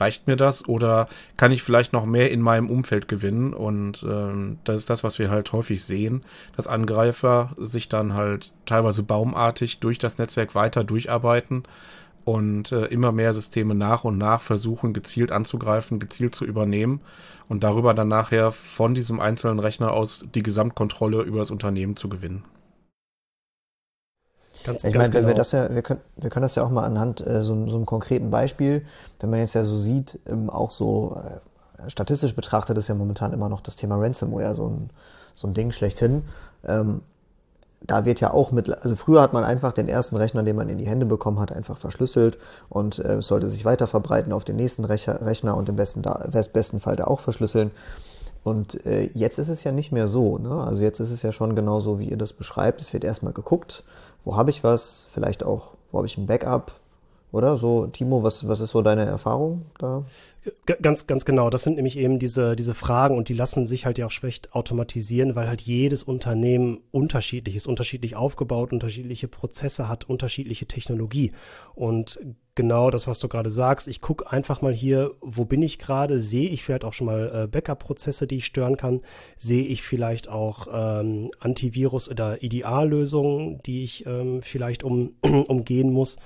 Reicht 0.00 0.26
mir 0.26 0.36
das 0.36 0.66
oder 0.68 1.08
kann 1.36 1.52
ich 1.52 1.62
vielleicht 1.62 1.92
noch 1.92 2.06
mehr 2.06 2.30
in 2.30 2.40
meinem 2.40 2.70
Umfeld 2.70 3.08
gewinnen? 3.08 3.52
Und 3.52 4.04
ähm, 4.08 4.58
das 4.64 4.76
ist 4.76 4.90
das, 4.90 5.04
was 5.04 5.18
wir 5.18 5.30
halt 5.30 5.52
häufig 5.52 5.84
sehen, 5.84 6.22
dass 6.56 6.66
Angreifer 6.66 7.50
sich 7.56 7.88
dann 7.88 8.14
halt 8.14 8.52
teilweise 8.66 9.02
baumartig 9.02 9.80
durch 9.80 9.98
das 9.98 10.18
Netzwerk 10.18 10.54
weiter 10.54 10.84
durcharbeiten 10.84 11.64
und 12.24 12.72
äh, 12.72 12.84
immer 12.86 13.10
mehr 13.10 13.32
Systeme 13.32 13.74
nach 13.74 14.04
und 14.04 14.18
nach 14.18 14.42
versuchen, 14.42 14.92
gezielt 14.92 15.32
anzugreifen, 15.32 15.98
gezielt 15.98 16.34
zu 16.34 16.44
übernehmen 16.44 17.00
und 17.48 17.64
darüber 17.64 17.94
dann 17.94 18.08
nachher 18.08 18.52
von 18.52 18.94
diesem 18.94 19.18
einzelnen 19.18 19.58
Rechner 19.58 19.92
aus 19.92 20.26
die 20.34 20.42
Gesamtkontrolle 20.42 21.22
über 21.22 21.38
das 21.38 21.50
Unternehmen 21.50 21.96
zu 21.96 22.10
gewinnen. 22.10 22.44
Ganz, 24.64 24.84
ich 24.84 24.94
meine, 24.94 25.12
wenn 25.12 25.22
genau. 25.22 25.28
wir 25.28 25.34
das 25.34 25.52
ja, 25.52 25.74
wir 25.74 25.82
können, 25.82 26.00
wir 26.16 26.30
können 26.30 26.42
das 26.42 26.54
ja 26.54 26.64
auch 26.64 26.70
mal 26.70 26.84
anhand 26.84 27.24
äh, 27.26 27.42
so, 27.42 27.68
so 27.68 27.76
einem 27.76 27.86
konkreten 27.86 28.30
Beispiel, 28.30 28.84
wenn 29.20 29.30
man 29.30 29.40
jetzt 29.40 29.54
ja 29.54 29.64
so 29.64 29.76
sieht, 29.76 30.18
ähm, 30.26 30.50
auch 30.50 30.70
so 30.70 31.16
äh, 31.16 31.90
statistisch 31.90 32.34
betrachtet 32.34 32.76
ist 32.78 32.88
ja 32.88 32.94
momentan 32.94 33.32
immer 33.32 33.48
noch 33.48 33.60
das 33.60 33.76
Thema 33.76 33.96
Ransomware 33.96 34.54
so 34.54 34.68
ein, 34.68 34.90
so 35.34 35.46
ein 35.46 35.54
Ding 35.54 35.70
schlechthin. 35.72 36.24
Ähm, 36.66 37.02
da 37.80 38.04
wird 38.04 38.20
ja 38.20 38.32
auch 38.32 38.50
mit, 38.50 38.70
also 38.82 38.96
früher 38.96 39.22
hat 39.22 39.32
man 39.32 39.44
einfach 39.44 39.72
den 39.72 39.88
ersten 39.88 40.16
Rechner, 40.16 40.42
den 40.42 40.56
man 40.56 40.68
in 40.68 40.78
die 40.78 40.86
Hände 40.86 41.06
bekommen 41.06 41.38
hat, 41.38 41.52
einfach 41.52 41.78
verschlüsselt 41.78 42.38
und 42.68 42.98
äh, 42.98 43.22
sollte 43.22 43.48
sich 43.48 43.64
weiter 43.64 43.86
verbreiten 43.86 44.32
auf 44.32 44.44
den 44.44 44.56
nächsten 44.56 44.84
Rechner, 44.84 45.24
Rechner 45.24 45.56
und 45.56 45.68
im 45.68 45.76
besten, 45.76 46.02
da, 46.02 46.24
besten 46.52 46.80
Fall 46.80 46.96
da 46.96 47.04
auch 47.04 47.20
verschlüsseln. 47.20 47.70
Und 48.42 48.84
äh, 48.86 49.10
jetzt 49.14 49.38
ist 49.38 49.48
es 49.48 49.62
ja 49.64 49.72
nicht 49.72 49.92
mehr 49.92 50.08
so. 50.08 50.38
Ne? 50.38 50.50
Also 50.64 50.82
jetzt 50.82 51.00
ist 51.00 51.10
es 51.10 51.22
ja 51.22 51.32
schon 51.32 51.54
genauso, 51.54 51.98
wie 51.98 52.08
ihr 52.08 52.16
das 52.16 52.32
beschreibt. 52.32 52.80
Es 52.80 52.92
wird 52.92 53.04
erstmal 53.04 53.32
geguckt, 53.32 53.84
wo 54.24 54.36
habe 54.36 54.50
ich 54.50 54.64
was, 54.64 55.06
vielleicht 55.10 55.44
auch, 55.44 55.72
wo 55.90 55.98
habe 55.98 56.06
ich 56.06 56.18
ein 56.18 56.26
Backup, 56.26 56.72
oder? 57.30 57.56
So, 57.56 57.86
Timo, 57.86 58.22
was, 58.22 58.48
was 58.48 58.60
ist 58.60 58.70
so 58.70 58.82
deine 58.82 59.04
Erfahrung 59.04 59.66
da? 59.78 60.04
Ganz, 60.80 61.06
ganz 61.06 61.24
genau. 61.26 61.50
Das 61.50 61.62
sind 61.62 61.76
nämlich 61.76 61.98
eben 61.98 62.18
diese, 62.18 62.56
diese 62.56 62.74
Fragen 62.74 63.18
und 63.18 63.28
die 63.28 63.34
lassen 63.34 63.66
sich 63.66 63.84
halt 63.84 63.98
ja 63.98 64.06
auch 64.06 64.10
schlecht 64.10 64.54
automatisieren, 64.54 65.36
weil 65.36 65.46
halt 65.46 65.60
jedes 65.60 66.02
Unternehmen 66.02 66.80
unterschiedlich 66.90 67.54
ist, 67.54 67.66
unterschiedlich 67.66 68.16
aufgebaut, 68.16 68.72
unterschiedliche 68.72 69.28
Prozesse 69.28 69.88
hat, 69.88 70.08
unterschiedliche 70.08 70.66
Technologie. 70.66 71.32
Und 71.74 72.18
genau 72.58 72.90
das, 72.90 73.06
was 73.06 73.20
du 73.20 73.28
gerade 73.28 73.50
sagst, 73.50 73.86
ich 73.86 74.00
gucke 74.00 74.32
einfach 74.32 74.62
mal 74.62 74.72
hier, 74.72 75.12
wo 75.20 75.44
bin 75.44 75.62
ich 75.62 75.78
gerade, 75.78 76.18
sehe 76.18 76.50
ich 76.50 76.64
vielleicht 76.64 76.84
auch 76.84 76.92
schon 76.92 77.06
mal 77.06 77.44
äh, 77.44 77.46
Backup-Prozesse, 77.46 78.26
die 78.26 78.38
ich 78.38 78.46
stören 78.46 78.76
kann, 78.76 79.00
sehe 79.36 79.64
ich 79.64 79.84
vielleicht 79.84 80.28
auch 80.28 80.66
ähm, 80.68 81.30
Antivirus- 81.38 82.10
oder 82.10 82.42
Ideallösungen, 82.42 83.62
die 83.62 83.84
ich 83.84 84.06
ähm, 84.06 84.42
vielleicht 84.42 84.82
um, 84.82 85.14
umgehen 85.22 85.92
muss. 85.92 86.16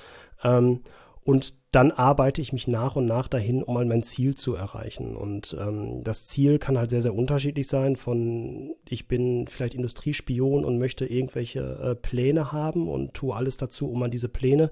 Ähm, 0.43 0.81
und 1.23 1.53
dann 1.73 1.91
arbeite 1.91 2.43
ich 2.43 2.53
mich 2.53 2.69
nach 2.69 2.97
und 2.97 3.07
nach 3.07 3.29
dahin, 3.29 3.63
um 3.63 3.75
mal 3.75 3.87
mein 3.87 4.03
Ziel 4.03 4.35
zu 4.35 4.55
erreichen. 4.55 5.17
Und 5.17 5.57
ähm, 5.59 6.05
das 6.05 6.27
Ziel 6.27 6.59
kann 6.59 6.77
halt 6.77 6.91
sehr, 6.91 7.01
sehr 7.01 7.15
unterschiedlich 7.15 7.67
sein. 7.67 7.97
Von 7.97 8.75
ich 8.87 9.09
bin 9.09 9.47
vielleicht 9.49 9.73
Industriespion 9.75 10.67
und 10.67 10.79
möchte 10.79 11.07
irgendwelche 11.07 11.61
äh, 11.61 11.95
Pläne 11.95 12.53
haben 12.53 12.89
und 12.89 13.15
tue 13.15 13.35
alles 13.35 13.57
dazu, 13.57 13.91
um 13.91 14.03
an 14.03 14.11
diese 14.11 14.29
Pläne 14.29 14.71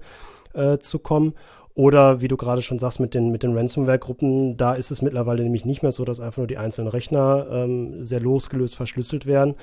äh, 0.53 0.77
zu 0.77 0.99
kommen. 0.99 1.33
Oder 1.73 2.21
wie 2.21 2.27
du 2.27 2.37
gerade 2.37 2.61
schon 2.61 2.77
sagst, 2.77 2.99
mit 2.99 3.15
den, 3.15 3.31
mit 3.31 3.41
den 3.41 3.57
Ransomware-Gruppen, 3.57 4.57
da 4.57 4.73
ist 4.73 4.91
es 4.91 5.01
mittlerweile 5.01 5.41
nämlich 5.41 5.65
nicht 5.65 5.81
mehr 5.81 5.91
so, 5.91 6.05
dass 6.05 6.19
einfach 6.19 6.37
nur 6.37 6.47
die 6.47 6.57
einzelnen 6.57 6.89
Rechner 6.89 7.47
ähm, 7.49 8.03
sehr 8.03 8.19
losgelöst 8.19 8.75
verschlüsselt 8.75 9.25
werden, 9.25 9.55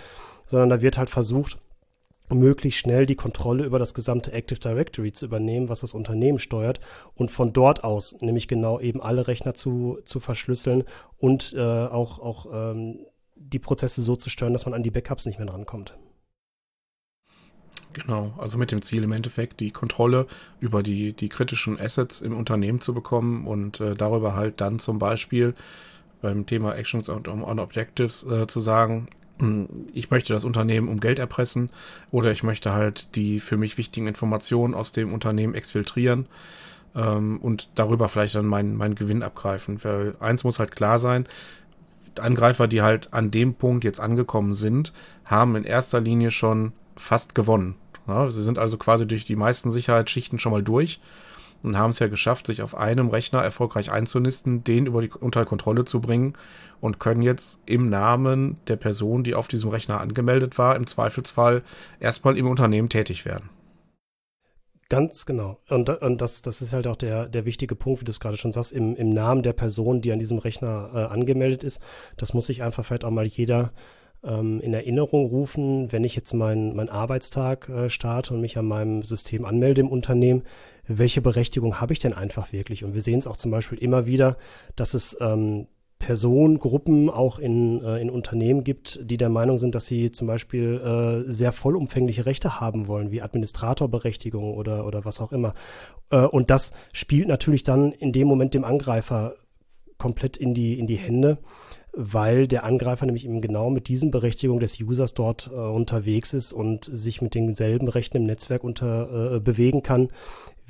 sondern 0.47 0.71
da 0.71 0.81
wird 0.83 0.99
halt 0.99 1.11
versucht, 1.11 1.59
möglichst 2.31 2.81
schnell 2.81 3.07
die 3.07 3.17
Kontrolle 3.17 3.65
über 3.65 3.79
das 3.79 3.95
gesamte 3.95 4.33
Active 4.33 4.61
Directory 4.61 5.13
zu 5.13 5.27
übernehmen, 5.27 5.69
was 5.69 5.81
das 5.81 5.95
Unternehmen 5.95 6.39
steuert 6.39 6.81
und 7.15 7.31
von 7.31 7.53
dort 7.53 7.85
aus 7.85 8.17
nämlich 8.21 8.49
genau 8.49 8.81
eben 8.81 9.03
alle 9.03 9.27
Rechner 9.27 9.55
zu, 9.55 9.99
zu 10.05 10.21
verschlüsseln 10.21 10.85
und 11.19 11.55
äh, 11.57 11.61
auch, 11.61 12.19
auch 12.19 12.47
ähm, 12.53 13.01
die 13.37 13.59
Prozesse 13.59 14.03
so 14.03 14.17
zu 14.17 14.31
steuern, 14.31 14.53
dass 14.53 14.67
man 14.67 14.75
an 14.75 14.83
die 14.83 14.91
Backups 14.91 15.27
nicht 15.27 15.39
mehr 15.39 15.47
drankommt. 15.47 15.97
Genau, 17.95 18.35
also 18.39 18.59
mit 18.59 18.71
dem 18.71 18.83
Ziel 18.83 19.03
im 19.03 19.13
Endeffekt 19.13 19.61
die 19.61 19.71
Kontrolle 19.71 20.27
über 20.61 20.83
die, 20.83 21.15
die 21.15 21.29
kritischen 21.29 21.81
Assets 21.81 22.21
im 22.21 22.37
Unternehmen 22.37 22.81
zu 22.81 22.93
bekommen 22.93 23.47
und 23.47 23.81
äh, 23.81 23.95
darüber 23.95 24.35
halt 24.35 24.61
dann 24.61 24.79
zum 24.79 24.99
Beispiel 24.99 25.55
beim 26.21 26.47
Thema 26.47 26.75
Actions 26.75 27.09
und 27.09 27.29
on 27.29 27.59
Objectives 27.59 28.25
äh, 28.25 28.47
zu 28.47 28.61
sagen, 28.61 29.09
ich 29.93 30.11
möchte 30.11 30.33
das 30.33 30.45
Unternehmen 30.45 30.89
um 30.89 31.01
Geld 31.01 31.19
erpressen 31.19 31.71
oder 32.11 32.33
ich 32.33 32.43
möchte 32.43 32.73
halt 32.73 33.15
die 33.15 33.41
für 33.41 33.57
mich 33.57 33.79
wichtigen 33.79 34.07
Informationen 34.07 34.75
aus 34.75 34.93
dem 34.93 35.13
Unternehmen 35.13 35.55
exfiltrieren 35.55 36.27
ähm, 36.97 37.39
und 37.39 37.69
darüber 37.75 38.09
vielleicht 38.09 38.35
dann 38.35 38.47
meinen 38.47 38.77
mein 38.77 38.95
Gewinn 38.95 39.23
abgreifen. 39.23 39.83
Weil 39.85 40.17
eins 40.21 40.45
muss 40.45 40.59
halt 40.59 40.75
klar 40.75 40.99
sein, 40.99 41.27
Angreifer, 42.19 42.67
die 42.67 42.83
halt 42.83 43.15
an 43.15 43.31
dem 43.31 43.55
Punkt 43.55 43.85
jetzt 43.85 44.01
angekommen 44.01 44.55
sind, 44.55 44.93
haben 45.25 45.55
in 45.55 45.65
erster 45.65 46.01
Linie 46.01 46.31
schon 46.31 46.73
fast 46.97 47.35
gewonnen. 47.35 47.77
Ja, 48.09 48.31
sie 48.31 48.43
sind 48.43 48.59
also 48.59 48.77
quasi 48.77 49.07
durch 49.07 49.25
die 49.25 49.37
meisten 49.37 49.71
Sicherheitsschichten 49.71 50.39
schon 50.39 50.53
mal 50.53 50.63
durch 50.63 51.01
und 51.63 51.77
haben 51.77 51.91
es 51.91 51.99
ja 51.99 52.09
geschafft, 52.09 52.47
sich 52.47 52.63
auf 52.63 52.77
einem 52.77 53.09
Rechner 53.09 53.43
erfolgreich 53.43 53.91
einzunisten, 53.91 54.65
den 54.65 54.87
über 54.87 55.03
die, 55.03 55.11
unter 55.11 55.45
Kontrolle 55.45 55.85
zu 55.85 56.01
bringen 56.01 56.35
und 56.81 57.01
können 57.01 57.23
jetzt 57.23 57.61
im 57.67 57.89
Namen 57.89 58.59
der 58.69 58.77
Person, 58.77 59.25
die 59.25 59.35
auf 59.35 59.49
diesem 59.49 59.71
Rechner 59.71 60.01
angemeldet 60.01 60.59
war, 60.59 60.77
im 60.77 60.87
Zweifelsfall 60.87 61.63
erstmal 62.01 62.39
im 62.39 62.47
Unternehmen 62.47 62.89
tätig 62.89 63.25
werden. 63.25 63.51
Ganz 64.89 65.27
genau. 65.27 65.59
Und, 65.69 65.91
und 65.91 66.21
das, 66.23 66.41
das 66.41 66.63
ist 66.63 66.73
halt 66.73 66.87
auch 66.87 66.97
der, 66.97 67.29
der 67.29 67.45
wichtige 67.45 67.75
Punkt, 67.75 68.01
wie 68.01 68.05
du 68.07 68.11
es 68.11 68.21
gerade 68.21 68.39
schon 68.39 68.53
sagst, 68.53 68.73
im, 68.73 68.97
im 68.97 69.11
Namen 69.11 69.43
der 69.43 69.53
Person, 69.53 70.01
die 70.01 70.13
an 70.13 70.19
diesem 70.19 70.39
Rechner 70.39 70.91
äh, 70.95 70.99
angemeldet 71.13 71.63
ist. 71.63 71.83
Das 72.17 72.33
muss 72.33 72.47
sich 72.47 72.63
einfach 72.63 72.87
vielleicht 72.87 73.05
auch 73.05 73.11
mal 73.11 73.27
jeder 73.27 73.73
ähm, 74.25 74.61
in 74.61 74.73
Erinnerung 74.73 75.27
rufen, 75.27 75.93
wenn 75.93 76.05
ich 76.05 76.17
jetzt 76.17 76.33
meinen 76.33 76.75
mein 76.75 76.89
Arbeitstag 76.89 77.69
äh, 77.69 77.91
starte 77.91 78.33
und 78.33 78.41
mich 78.41 78.57
an 78.57 78.67
meinem 78.67 79.03
System 79.03 79.45
anmelde 79.45 79.83
im 79.83 79.89
Unternehmen, 79.89 80.43
welche 80.89 81.21
Berechtigung 81.21 81.81
habe 81.81 81.93
ich 81.93 81.99
denn 81.99 82.15
einfach 82.15 82.53
wirklich? 82.53 82.85
Und 82.85 82.95
wir 82.95 83.03
sehen 83.03 83.19
es 83.19 83.27
auch 83.27 83.37
zum 83.37 83.51
Beispiel 83.51 83.79
immer 83.79 84.07
wieder, 84.07 84.37
dass 84.75 84.95
es 84.95 85.17
ähm, 85.21 85.67
Personengruppen 85.99 87.11
auch 87.11 87.39
in, 87.39 87.83
äh, 87.83 88.01
in 88.01 88.11
Unternehmen 88.11 88.65
gibt, 88.65 89.01
die 89.03 89.17
der 89.17 89.29
Meinung 89.29 89.59
sind, 89.59 89.75
dass 89.75 89.87
sie 89.87 90.11
zum 90.11 90.27
Beispiel 90.27 91.25
äh, 91.27 91.31
sehr 91.31 91.53
vollumfängliche 91.53 92.25
Rechte 92.25 92.61
haben 92.61 92.87
wollen, 92.87 93.11
wie 93.11 93.21
Administratorberechtigung 93.21 94.55
oder, 94.55 94.87
oder 94.87 95.05
was 95.05 95.21
auch 95.21 95.33
immer. 95.33 95.55
Äh, 96.11 96.25
und 96.25 96.51
das 96.51 96.73
spielt 96.93 97.29
natürlich 97.29 97.65
dann 97.65 97.93
in 97.93 98.13
dem 98.13 98.29
Moment 98.29 98.55
dem 98.55 98.65
Angreifer 98.65 99.35
komplett 99.99 100.37
in 100.37 100.55
die, 100.55 100.79
in 100.79 100.87
die 100.87 100.97
Hände 100.97 101.39
weil 102.01 102.47
der 102.47 102.63
Angreifer 102.63 103.07
nämlich 103.07 103.25
eben 103.25 103.41
genau 103.41 103.71
mit 103.71 103.89
diesen 103.89 104.13
Berechtigungen 104.13 104.61
des 104.61 104.81
Users 104.81 105.15
dort 105.15 105.51
äh, 105.53 105.57
unterwegs 105.57 106.33
ist 106.33 106.53
und 106.53 106.85
sich 106.85 107.23
mit 107.23 107.35
denselben 107.35 107.89
Rechten 107.89 108.19
im 108.19 108.27
Netzwerk 108.27 108.63
unter, 108.63 109.35
äh, 109.35 109.41
bewegen 109.41 109.83
kann 109.83 110.09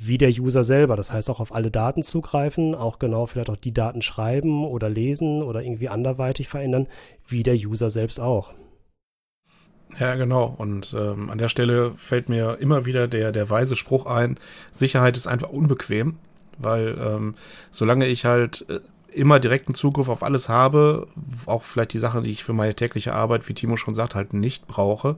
wie 0.01 0.17
der 0.17 0.29
User 0.29 0.63
selber. 0.63 0.95
Das 0.95 1.11
heißt 1.11 1.29
auch 1.29 1.39
auf 1.39 1.53
alle 1.53 1.69
Daten 1.69 2.03
zugreifen, 2.03 2.73
auch 2.73 2.99
genau 2.99 3.25
vielleicht 3.25 3.49
auch 3.49 3.57
die 3.57 3.73
Daten 3.73 4.01
schreiben 4.01 4.65
oder 4.65 4.89
lesen 4.89 5.43
oder 5.43 5.61
irgendwie 5.61 5.89
anderweitig 5.89 6.47
verändern, 6.47 6.87
wie 7.27 7.43
der 7.43 7.55
User 7.55 7.89
selbst 7.89 8.19
auch. 8.19 8.53
Ja, 9.99 10.15
genau. 10.15 10.55
Und 10.57 10.95
ähm, 10.97 11.29
an 11.29 11.37
der 11.37 11.49
Stelle 11.49 11.93
fällt 11.95 12.29
mir 12.29 12.57
immer 12.59 12.85
wieder 12.85 13.07
der, 13.07 13.31
der 13.31 13.49
weise 13.49 13.75
Spruch 13.75 14.05
ein, 14.05 14.39
Sicherheit 14.71 15.17
ist 15.17 15.27
einfach 15.27 15.49
unbequem, 15.49 16.17
weil 16.57 16.97
ähm, 16.99 17.35
solange 17.71 18.05
ich 18.05 18.23
halt 18.23 18.65
äh, 18.69 18.79
immer 19.11 19.39
direkten 19.39 19.73
Zugriff 19.73 20.07
auf 20.07 20.23
alles 20.23 20.47
habe, 20.47 21.07
auch 21.47 21.63
vielleicht 21.63 21.93
die 21.93 21.99
Sachen, 21.99 22.23
die 22.23 22.31
ich 22.31 22.43
für 22.43 22.53
meine 22.53 22.75
tägliche 22.75 23.15
Arbeit, 23.15 23.49
wie 23.49 23.55
Timo 23.55 23.75
schon 23.75 23.95
sagt, 23.95 24.15
halt 24.15 24.33
nicht 24.33 24.67
brauche, 24.67 25.17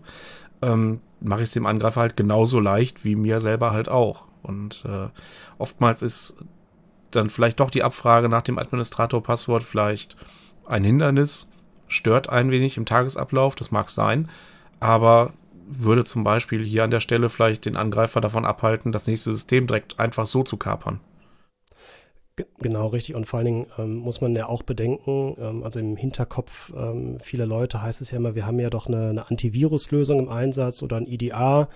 ähm, 0.61 1.01
mache 1.19 1.41
ich 1.41 1.49
es 1.49 1.53
dem 1.53 1.65
Angreifer 1.65 2.01
halt 2.01 2.17
genauso 2.17 2.59
leicht 2.59 3.03
wie 3.03 3.15
mir 3.15 3.41
selber 3.41 3.71
halt 3.71 3.89
auch. 3.89 4.23
Und 4.43 4.83
äh, 4.85 5.09
oftmals 5.57 6.01
ist 6.01 6.35
dann 7.11 7.29
vielleicht 7.29 7.59
doch 7.59 7.69
die 7.69 7.83
Abfrage 7.83 8.29
nach 8.29 8.41
dem 8.41 8.57
Administrator-Passwort 8.57 9.63
vielleicht 9.63 10.15
ein 10.65 10.83
Hindernis, 10.83 11.47
stört 11.87 12.29
ein 12.29 12.51
wenig 12.51 12.77
im 12.77 12.85
Tagesablauf, 12.85 13.55
das 13.55 13.71
mag 13.71 13.89
sein, 13.89 14.29
aber 14.79 15.33
würde 15.67 16.03
zum 16.03 16.23
Beispiel 16.23 16.63
hier 16.63 16.83
an 16.83 16.91
der 16.91 16.99
Stelle 16.99 17.29
vielleicht 17.29 17.65
den 17.65 17.77
Angreifer 17.77 18.21
davon 18.21 18.45
abhalten, 18.45 18.91
das 18.91 19.07
nächste 19.07 19.31
System 19.31 19.67
direkt 19.67 19.99
einfach 19.99 20.25
so 20.25 20.43
zu 20.43 20.57
kapern. 20.57 20.99
Genau, 22.59 22.87
richtig. 22.87 23.15
Und 23.15 23.25
vor 23.25 23.39
allen 23.39 23.45
Dingen 23.45 23.65
ähm, 23.77 23.95
muss 23.95 24.21
man 24.21 24.33
ja 24.35 24.47
auch 24.47 24.63
bedenken, 24.63 25.35
ähm, 25.37 25.63
also 25.63 25.79
im 25.79 25.95
Hinterkopf 25.95 26.73
ähm, 26.75 27.19
vieler 27.19 27.45
Leute 27.45 27.81
heißt 27.81 28.01
es 28.01 28.11
ja 28.11 28.17
immer, 28.17 28.35
wir 28.35 28.45
haben 28.45 28.59
ja 28.59 28.69
doch 28.69 28.87
eine, 28.87 29.09
eine 29.09 29.29
Antiviruslösung 29.29 30.19
im 30.19 30.29
Einsatz 30.29 30.81
oder 30.81 30.97
ein 30.97 31.05
IDA. 31.05 31.69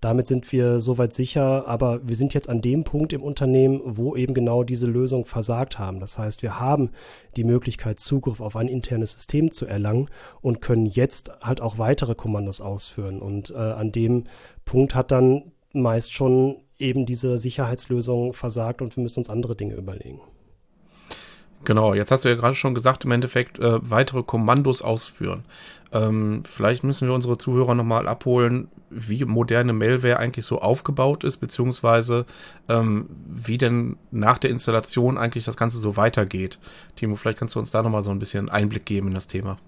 Damit 0.00 0.28
sind 0.28 0.50
wir 0.52 0.78
soweit 0.78 1.12
sicher, 1.12 1.66
aber 1.66 2.06
wir 2.06 2.14
sind 2.14 2.32
jetzt 2.32 2.48
an 2.48 2.60
dem 2.60 2.84
Punkt 2.84 3.12
im 3.12 3.22
Unternehmen, 3.22 3.80
wo 3.84 4.14
eben 4.14 4.32
genau 4.32 4.62
diese 4.62 4.86
Lösung 4.86 5.26
versagt 5.26 5.78
haben. 5.80 5.98
Das 5.98 6.18
heißt, 6.18 6.42
wir 6.42 6.60
haben 6.60 6.90
die 7.36 7.42
Möglichkeit, 7.42 7.98
Zugriff 7.98 8.40
auf 8.40 8.54
ein 8.54 8.68
internes 8.68 9.12
System 9.12 9.50
zu 9.50 9.66
erlangen 9.66 10.08
und 10.40 10.60
können 10.60 10.86
jetzt 10.86 11.32
halt 11.42 11.60
auch 11.60 11.78
weitere 11.78 12.14
Kommandos 12.14 12.60
ausführen. 12.60 13.20
Und 13.20 13.50
äh, 13.50 13.56
an 13.56 13.90
dem 13.90 14.24
Punkt 14.64 14.94
hat 14.94 15.10
dann 15.10 15.50
meist 15.72 16.14
schon 16.14 16.58
eben 16.78 17.04
diese 17.04 17.36
Sicherheitslösung 17.36 18.34
versagt 18.34 18.82
und 18.82 18.96
wir 18.96 19.02
müssen 19.02 19.20
uns 19.20 19.30
andere 19.30 19.56
Dinge 19.56 19.74
überlegen. 19.74 20.20
Genau, 21.68 21.92
jetzt 21.92 22.10
hast 22.10 22.24
du 22.24 22.30
ja 22.30 22.34
gerade 22.34 22.54
schon 22.54 22.74
gesagt, 22.74 23.04
im 23.04 23.10
Endeffekt 23.10 23.58
äh, 23.58 23.90
weitere 23.90 24.22
Kommandos 24.22 24.80
ausführen. 24.80 25.44
Ähm, 25.92 26.42
vielleicht 26.46 26.82
müssen 26.82 27.06
wir 27.06 27.14
unsere 27.14 27.36
Zuhörer 27.36 27.74
nochmal 27.74 28.08
abholen, 28.08 28.68
wie 28.88 29.22
moderne 29.26 29.74
Malware 29.74 30.18
eigentlich 30.18 30.46
so 30.46 30.62
aufgebaut 30.62 31.24
ist, 31.24 31.36
beziehungsweise 31.36 32.24
ähm, 32.70 33.10
wie 33.28 33.58
denn 33.58 33.98
nach 34.10 34.38
der 34.38 34.48
Installation 34.48 35.18
eigentlich 35.18 35.44
das 35.44 35.58
Ganze 35.58 35.78
so 35.78 35.98
weitergeht. 35.98 36.58
Timo, 36.96 37.16
vielleicht 37.16 37.38
kannst 37.38 37.54
du 37.54 37.58
uns 37.58 37.70
da 37.70 37.82
nochmal 37.82 38.02
so 38.02 38.12
ein 38.12 38.18
bisschen 38.18 38.48
Einblick 38.48 38.86
geben 38.86 39.08
in 39.08 39.14
das 39.14 39.26
Thema. 39.26 39.58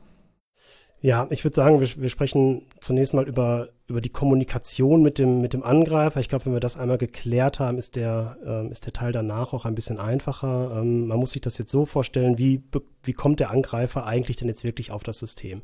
Ja, 1.02 1.26
ich 1.30 1.45
würde 1.45 1.54
sagen, 1.54 1.80
wir, 1.80 1.88
wir, 1.97 2.11
sprechen 2.11 2.66
zunächst 2.78 3.14
mal 3.14 3.26
über, 3.26 3.71
über 3.87 4.02
die 4.02 4.11
Kommunikation 4.11 5.02
mit 5.02 5.19
dem, 5.19 5.40
mit 5.40 5.54
dem 5.54 5.62
Angreifer. 5.62 6.21
Ich 6.21 6.28
glaube, 6.28 6.45
wenn 6.45 6.52
wir 6.52 6.61
das 6.61 6.76
einmal 6.76 6.99
geklärt 6.99 7.59
haben, 7.59 7.78
ist 7.78 7.97
der, 7.97 8.37
ähm, 8.45 8.71
ist 8.71 8.85
der 8.85 8.92
Teil 8.92 9.11
danach 9.11 9.54
auch 9.54 9.64
ein 9.64 9.75
bisschen 9.75 9.99
einfacher. 9.99 10.78
Ähm, 10.78 11.07
man 11.07 11.19
muss 11.19 11.30
sich 11.30 11.40
das 11.40 11.57
jetzt 11.57 11.71
so 11.71 11.87
vorstellen, 11.87 12.37
wie, 12.37 12.62
wie 13.02 13.14
kommt 13.14 13.40
der 13.40 13.50
Angreifer 13.50 14.04
eigentlich 14.04 14.37
denn 14.37 14.49
jetzt 14.49 14.62
wirklich 14.62 14.90
auf 14.90 15.02
das 15.02 15.19
System? 15.19 15.62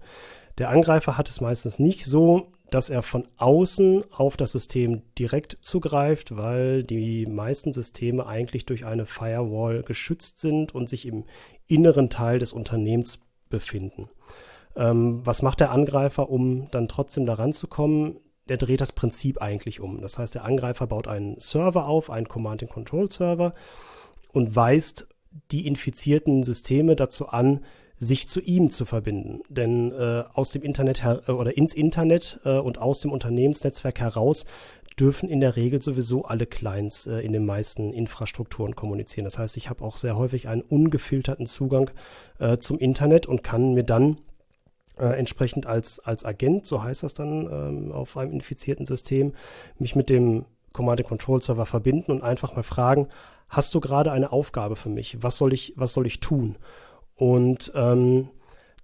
Der 0.56 0.70
Angreifer 0.70 1.18
hat 1.18 1.28
es 1.28 1.42
meistens 1.42 1.78
nicht 1.78 2.06
so, 2.06 2.52
dass 2.70 2.88
er 2.88 3.02
von 3.02 3.28
außen 3.36 4.04
auf 4.10 4.38
das 4.38 4.52
System 4.52 5.02
direkt 5.18 5.58
zugreift, 5.60 6.34
weil 6.34 6.82
die 6.82 7.26
meisten 7.26 7.74
Systeme 7.74 8.26
eigentlich 8.26 8.64
durch 8.64 8.86
eine 8.86 9.04
Firewall 9.04 9.82
geschützt 9.82 10.38
sind 10.38 10.74
und 10.74 10.88
sich 10.88 11.06
im 11.06 11.24
inneren 11.66 12.08
Teil 12.08 12.38
des 12.38 12.54
Unternehmens 12.54 13.20
befinden. 13.50 14.08
Ähm, 14.76 15.20
was 15.24 15.42
macht 15.42 15.60
der 15.60 15.70
Angreifer, 15.70 16.28
um 16.28 16.68
dann 16.70 16.88
trotzdem 16.88 17.26
da 17.26 17.34
ranzukommen? 17.34 18.16
Der 18.48 18.58
dreht 18.58 18.80
das 18.80 18.92
Prinzip 18.92 19.42
eigentlich 19.42 19.80
um. 19.80 20.00
Das 20.00 20.18
heißt, 20.18 20.34
der 20.34 20.44
Angreifer 20.44 20.86
baut 20.86 21.08
einen 21.08 21.38
Server 21.40 21.86
auf, 21.86 22.10
einen 22.10 22.28
Command-and-Control-Server 22.28 23.54
und 24.32 24.54
weist 24.54 25.08
die 25.50 25.66
infizierten 25.66 26.42
Systeme 26.42 26.96
dazu 26.96 27.28
an, 27.28 27.60
sich 27.98 28.28
zu 28.28 28.40
ihm 28.40 28.70
zu 28.70 28.84
verbinden. 28.84 29.40
Denn 29.48 29.90
äh, 29.92 30.24
aus 30.34 30.50
dem 30.50 30.62
Internet 30.62 31.02
her 31.02 31.22
oder 31.28 31.56
ins 31.56 31.74
Internet 31.74 32.40
äh, 32.44 32.58
und 32.58 32.78
aus 32.78 33.00
dem 33.00 33.10
Unternehmensnetzwerk 33.10 34.00
heraus 34.00 34.44
dürfen 34.98 35.28
in 35.28 35.40
der 35.40 35.56
Regel 35.56 35.82
sowieso 35.82 36.24
alle 36.24 36.46
Clients 36.46 37.06
äh, 37.06 37.20
in 37.20 37.32
den 37.32 37.44
meisten 37.44 37.92
Infrastrukturen 37.92 38.74
kommunizieren. 38.76 39.24
Das 39.24 39.38
heißt, 39.38 39.56
ich 39.56 39.68
habe 39.70 39.84
auch 39.84 39.96
sehr 39.96 40.16
häufig 40.16 40.48
einen 40.48 40.62
ungefilterten 40.62 41.46
Zugang 41.46 41.90
äh, 42.38 42.58
zum 42.58 42.78
Internet 42.78 43.26
und 43.26 43.42
kann 43.42 43.74
mir 43.74 43.84
dann 43.84 44.18
äh, 44.98 45.18
entsprechend 45.18 45.66
als, 45.66 45.98
als 46.00 46.24
Agent, 46.24 46.66
so 46.66 46.82
heißt 46.82 47.02
das 47.02 47.14
dann 47.14 47.48
ähm, 47.50 47.92
auf 47.92 48.16
einem 48.16 48.32
infizierten 48.32 48.86
System, 48.86 49.32
mich 49.78 49.94
mit 49.94 50.10
dem 50.10 50.44
Command-and-Control-Server 50.72 51.66
verbinden 51.66 52.12
und 52.12 52.22
einfach 52.22 52.54
mal 52.54 52.62
fragen, 52.62 53.08
hast 53.48 53.74
du 53.74 53.80
gerade 53.80 54.12
eine 54.12 54.32
Aufgabe 54.32 54.76
für 54.76 54.88
mich? 54.88 55.22
Was 55.22 55.36
soll 55.36 55.52
ich, 55.52 55.72
was 55.76 55.92
soll 55.92 56.06
ich 56.06 56.20
tun? 56.20 56.56
Und 57.14 57.72
ähm, 57.74 58.28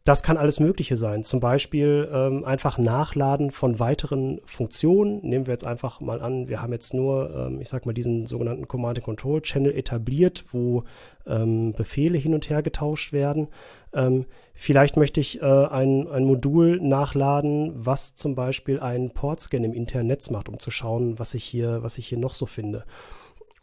das 0.04 0.24
kann 0.24 0.36
alles 0.36 0.58
Mögliche 0.58 0.96
sein. 0.96 1.22
Zum 1.22 1.38
Beispiel 1.38 2.08
ähm, 2.12 2.44
einfach 2.44 2.76
Nachladen 2.76 3.52
von 3.52 3.78
weiteren 3.78 4.40
Funktionen. 4.44 5.20
Nehmen 5.22 5.46
wir 5.46 5.52
jetzt 5.52 5.64
einfach 5.64 6.00
mal 6.00 6.20
an, 6.20 6.48
wir 6.48 6.60
haben 6.60 6.72
jetzt 6.72 6.92
nur, 6.92 7.32
ähm, 7.34 7.60
ich 7.60 7.68
sag 7.68 7.86
mal, 7.86 7.92
diesen 7.92 8.26
sogenannten 8.26 8.66
Command-and-Control-Channel 8.66 9.72
etabliert, 9.72 10.44
wo 10.50 10.82
ähm, 11.26 11.72
Befehle 11.72 12.18
hin 12.18 12.34
und 12.34 12.50
her 12.50 12.62
getauscht 12.62 13.12
werden. 13.12 13.46
Ähm, 13.94 14.26
vielleicht 14.54 14.96
möchte 14.96 15.20
ich 15.20 15.40
äh, 15.40 15.44
ein, 15.44 16.08
ein 16.08 16.24
Modul 16.24 16.80
nachladen, 16.80 17.72
was 17.74 18.16
zum 18.16 18.34
Beispiel 18.34 18.80
einen 18.80 19.12
Portscan 19.12 19.62
im 19.62 19.72
internen 19.72 20.08
Netz 20.08 20.30
macht, 20.30 20.48
um 20.48 20.58
zu 20.58 20.72
schauen, 20.72 21.20
was 21.20 21.34
ich 21.34 21.44
hier, 21.44 21.84
was 21.84 21.98
ich 21.98 22.08
hier 22.08 22.18
noch 22.18 22.34
so 22.34 22.46
finde. 22.46 22.84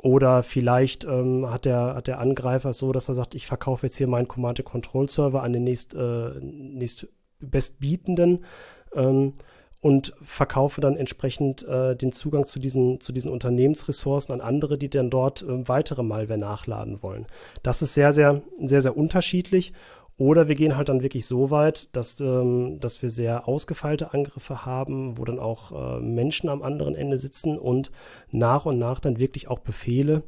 Oder 0.01 0.44
vielleicht 0.44 1.03
ähm, 1.03 1.50
hat, 1.51 1.65
der, 1.65 1.96
hat 1.96 2.08
der 2.08 2.20
Angreifer 2.20 2.72
so, 2.72 2.94
dass 2.94 3.10
er 3.10 3.15
sagt, 3.15 3.36
ich 3.36 3.48
verkaufe 3.48 3.86
jetzt 3.86 3.98
hier 3.98 4.08
meinen 4.08 4.29
Command-Control-Server 4.29 5.44
an 5.44 5.51
den 5.51 5.65
nächst, 5.65 5.94
äh, 5.94 6.32
nächst 6.41 7.08
bestbietenden 7.39 8.46
ähm, 8.94 9.34
und 9.82 10.13
verkaufe 10.22 10.79
dann 10.79 10.96
entsprechend 10.96 11.68
äh, 11.68 11.98
den 11.98 12.13
Zugang 12.13 12.46
zu 12.46 12.60
diesen, 12.60 13.01
zu 13.01 13.12
diesen 13.12 13.29
Unternehmensressourcen 13.29 14.34
an 14.34 14.41
andere, 14.41 14.77
die 14.77 14.89
dann 14.89 15.10
dort 15.10 15.41
äh, 15.41 15.68
weitere 15.68 16.03
Malware 16.03 16.39
nachladen 16.39 17.03
wollen. 17.03 17.27
Das 17.62 17.82
ist 17.82 17.94
sehr, 17.94 18.13
sehr, 18.13 18.41
sehr, 18.58 18.82
sehr 18.82 18.96
unterschiedlich 18.96 19.74
oder 20.20 20.50
wir 20.50 20.56
gehen 20.56 20.76
halt 20.76 20.90
dann 20.90 21.02
wirklich 21.02 21.26
so 21.26 21.50
weit, 21.50 21.96
dass, 21.96 22.20
ähm, 22.20 22.78
dass 22.80 23.02
wir 23.02 23.10
sehr 23.10 23.48
ausgefeilte 23.48 24.14
Angriffe 24.14 24.66
haben, 24.66 25.18
wo 25.18 25.24
dann 25.24 25.40
auch 25.40 25.72
äh, 25.72 26.02
Menschen 26.02 26.50
am 26.50 26.62
anderen 26.62 26.94
Ende 26.94 27.18
sitzen 27.18 27.58
und 27.58 27.90
nach 28.30 28.66
und 28.66 28.78
nach 28.78 29.00
dann 29.00 29.18
wirklich 29.18 29.48
auch 29.48 29.60
Befehle 29.60 30.24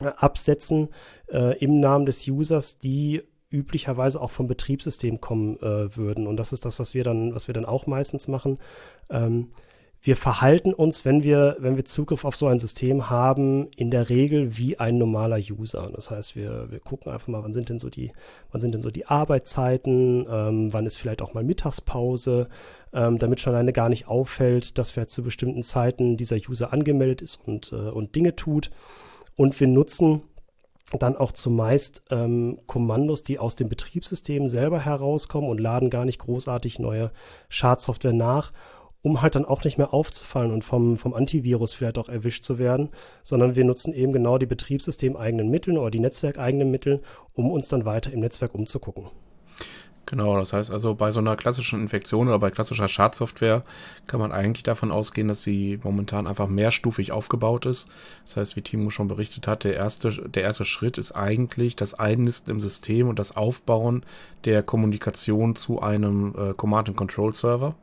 äh, 0.00 0.08
absetzen 0.16 0.90
äh, 1.32 1.56
im 1.58 1.80
Namen 1.80 2.04
des 2.04 2.28
Users, 2.28 2.80
die 2.80 3.22
üblicherweise 3.50 4.20
auch 4.20 4.30
vom 4.30 4.46
Betriebssystem 4.46 5.22
kommen 5.22 5.56
äh, 5.62 5.96
würden. 5.96 6.26
Und 6.26 6.36
das 6.36 6.52
ist 6.52 6.66
das, 6.66 6.78
was 6.78 6.92
wir 6.92 7.02
dann, 7.02 7.34
was 7.34 7.48
wir 7.48 7.54
dann 7.54 7.64
auch 7.64 7.86
meistens 7.86 8.28
machen. 8.28 8.58
Ähm, 9.08 9.52
wir 10.00 10.16
verhalten 10.16 10.72
uns, 10.72 11.04
wenn 11.04 11.22
wir, 11.22 11.56
wenn 11.58 11.76
wir 11.76 11.84
Zugriff 11.84 12.24
auf 12.24 12.36
so 12.36 12.46
ein 12.46 12.60
System 12.60 13.10
haben, 13.10 13.68
in 13.76 13.90
der 13.90 14.08
Regel 14.08 14.56
wie 14.56 14.78
ein 14.78 14.96
normaler 14.96 15.38
User. 15.38 15.90
Das 15.94 16.10
heißt, 16.10 16.36
wir, 16.36 16.70
wir 16.70 16.78
gucken 16.78 17.12
einfach 17.12 17.26
mal, 17.28 17.42
wann 17.42 17.52
sind 17.52 17.68
denn 17.68 17.80
so 17.80 17.90
die, 17.90 18.12
wann 18.52 18.60
sind 18.60 18.72
denn 18.72 18.82
so 18.82 18.90
die 18.90 19.06
Arbeitszeiten, 19.06 20.26
ähm, 20.30 20.72
wann 20.72 20.86
ist 20.86 20.98
vielleicht 20.98 21.20
auch 21.20 21.34
mal 21.34 21.42
Mittagspause, 21.42 22.48
ähm, 22.92 23.18
damit 23.18 23.40
schon 23.40 23.54
alleine 23.54 23.72
gar 23.72 23.88
nicht 23.88 24.06
auffällt, 24.06 24.78
dass 24.78 24.96
wer 24.96 25.08
zu 25.08 25.24
bestimmten 25.24 25.64
Zeiten 25.64 26.16
dieser 26.16 26.36
User 26.36 26.72
angemeldet 26.72 27.20
ist 27.20 27.40
und, 27.44 27.72
äh, 27.72 27.76
und 27.76 28.14
Dinge 28.14 28.36
tut. 28.36 28.70
Und 29.34 29.58
wir 29.58 29.66
nutzen 29.66 30.22
dann 30.98 31.16
auch 31.16 31.32
zumeist 31.32 32.02
ähm, 32.10 32.60
Kommandos, 32.66 33.22
die 33.22 33.38
aus 33.38 33.56
dem 33.56 33.68
Betriebssystem 33.68 34.48
selber 34.48 34.80
herauskommen 34.80 35.50
und 35.50 35.60
laden 35.60 35.90
gar 35.90 36.04
nicht 36.04 36.18
großartig 36.18 36.78
neue 36.78 37.10
Schadsoftware 37.48 38.14
nach 38.14 38.52
um 39.08 39.22
halt 39.22 39.36
dann 39.36 39.46
auch 39.46 39.64
nicht 39.64 39.78
mehr 39.78 39.94
aufzufallen 39.94 40.52
und 40.52 40.64
vom, 40.64 40.98
vom 40.98 41.14
Antivirus 41.14 41.72
vielleicht 41.72 41.96
auch 41.96 42.10
erwischt 42.10 42.44
zu 42.44 42.58
werden, 42.58 42.90
sondern 43.22 43.56
wir 43.56 43.64
nutzen 43.64 43.94
eben 43.94 44.12
genau 44.12 44.36
die 44.36 44.44
betriebssystemeigenen 44.44 45.48
Mittel 45.48 45.78
oder 45.78 45.90
die 45.90 45.98
netzwerkeigenen 45.98 46.70
Mittel, 46.70 47.00
um 47.32 47.50
uns 47.50 47.68
dann 47.68 47.86
weiter 47.86 48.12
im 48.12 48.20
Netzwerk 48.20 48.54
umzugucken. 48.54 49.06
Genau, 50.04 50.38
das 50.38 50.52
heißt 50.52 50.70
also, 50.70 50.94
bei 50.94 51.10
so 51.10 51.20
einer 51.20 51.36
klassischen 51.36 51.80
Infektion 51.80 52.28
oder 52.28 52.38
bei 52.38 52.50
klassischer 52.50 52.88
Schadsoftware 52.88 53.62
kann 54.06 54.20
man 54.20 54.30
eigentlich 54.30 54.62
davon 54.62 54.92
ausgehen, 54.92 55.28
dass 55.28 55.42
sie 55.42 55.80
momentan 55.82 56.26
einfach 56.26 56.48
mehrstufig 56.48 57.10
aufgebaut 57.12 57.64
ist. 57.64 57.90
Das 58.26 58.36
heißt, 58.36 58.56
wie 58.56 58.62
Timo 58.62 58.90
schon 58.90 59.08
berichtet 59.08 59.46
hat, 59.46 59.64
der 59.64 59.74
erste, 59.74 60.10
der 60.10 60.42
erste 60.42 60.66
Schritt 60.66 60.98
ist 60.98 61.12
eigentlich 61.12 61.76
das 61.76 61.94
Einnisten 61.94 62.50
im 62.50 62.60
System 62.60 63.08
und 63.08 63.18
das 63.18 63.36
Aufbauen 63.36 64.04
der 64.44 64.62
Kommunikation 64.62 65.56
zu 65.56 65.80
einem 65.80 66.34
äh, 66.36 66.52
Command-and-Control-Server 66.54 67.74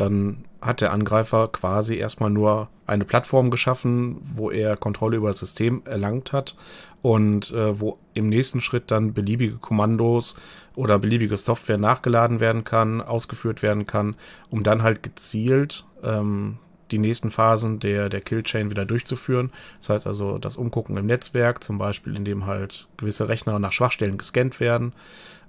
dann 0.00 0.44
hat 0.60 0.80
der 0.80 0.92
Angreifer 0.92 1.48
quasi 1.48 1.96
erstmal 1.96 2.30
nur 2.30 2.68
eine 2.86 3.04
Plattform 3.04 3.50
geschaffen, 3.50 4.16
wo 4.34 4.50
er 4.50 4.76
Kontrolle 4.76 5.16
über 5.16 5.28
das 5.28 5.38
System 5.38 5.82
erlangt 5.84 6.32
hat 6.32 6.56
und 7.02 7.52
äh, 7.52 7.78
wo 7.78 7.98
im 8.14 8.28
nächsten 8.28 8.60
Schritt 8.60 8.90
dann 8.90 9.14
beliebige 9.14 9.56
Kommandos 9.56 10.36
oder 10.74 10.98
beliebige 10.98 11.36
Software 11.36 11.78
nachgeladen 11.78 12.40
werden 12.40 12.64
kann, 12.64 13.00
ausgeführt 13.00 13.62
werden 13.62 13.86
kann, 13.86 14.16
um 14.50 14.62
dann 14.62 14.82
halt 14.82 15.02
gezielt 15.02 15.84
ähm, 16.02 16.58
die 16.90 16.98
nächsten 16.98 17.30
Phasen 17.30 17.80
der, 17.80 18.08
der 18.08 18.20
Killchain 18.20 18.70
wieder 18.70 18.84
durchzuführen. 18.84 19.50
Das 19.78 19.90
heißt 19.90 20.06
also 20.06 20.38
das 20.38 20.56
Umgucken 20.56 20.96
im 20.96 21.06
Netzwerk, 21.06 21.62
zum 21.62 21.78
Beispiel 21.78 22.16
indem 22.16 22.46
halt 22.46 22.88
gewisse 22.96 23.28
Rechner 23.28 23.58
nach 23.58 23.72
Schwachstellen 23.72 24.18
gescannt 24.18 24.58
werden 24.60 24.92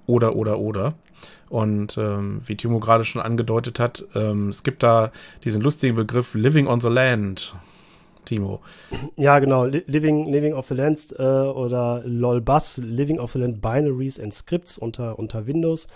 oder, 0.06 0.36
oder, 0.36 0.58
oder. 0.58 0.94
Und 1.48 1.98
ähm, 1.98 2.40
wie 2.46 2.56
Timo 2.56 2.80
gerade 2.80 3.04
schon 3.04 3.22
angedeutet 3.22 3.80
hat, 3.80 4.04
ähm, 4.14 4.48
es 4.48 4.62
gibt 4.62 4.82
da 4.82 5.10
diesen 5.44 5.62
lustigen 5.62 5.96
Begriff 5.96 6.34
Living 6.34 6.66
on 6.66 6.80
the 6.80 6.88
Land. 6.88 7.54
Timo. 8.24 8.60
Ja, 9.16 9.38
genau. 9.38 9.64
Living, 9.64 10.30
Living 10.30 10.54
of 10.54 10.68
the 10.68 10.74
Land 10.74 11.14
äh, 11.18 11.22
oder 11.22 12.02
LOLBus, 12.04 12.78
Living 12.78 13.18
of 13.18 13.32
the 13.32 13.38
Land 13.40 13.60
Binaries 13.60 14.20
and 14.20 14.32
Scripts 14.32 14.78
unter, 14.78 15.18
unter 15.18 15.46
Windows 15.46 15.88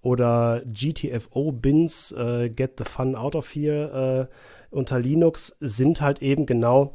oder 0.00 0.62
GTFO 0.64 1.52
Bins, 1.52 2.12
äh, 2.12 2.50
Get 2.50 2.78
the 2.78 2.84
Fun 2.84 3.14
Out 3.14 3.36
of 3.36 3.54
Here 3.54 4.28
äh, 4.30 4.74
unter 4.74 4.98
Linux 4.98 5.56
sind 5.60 6.00
halt 6.00 6.22
eben 6.22 6.46
genau 6.46 6.94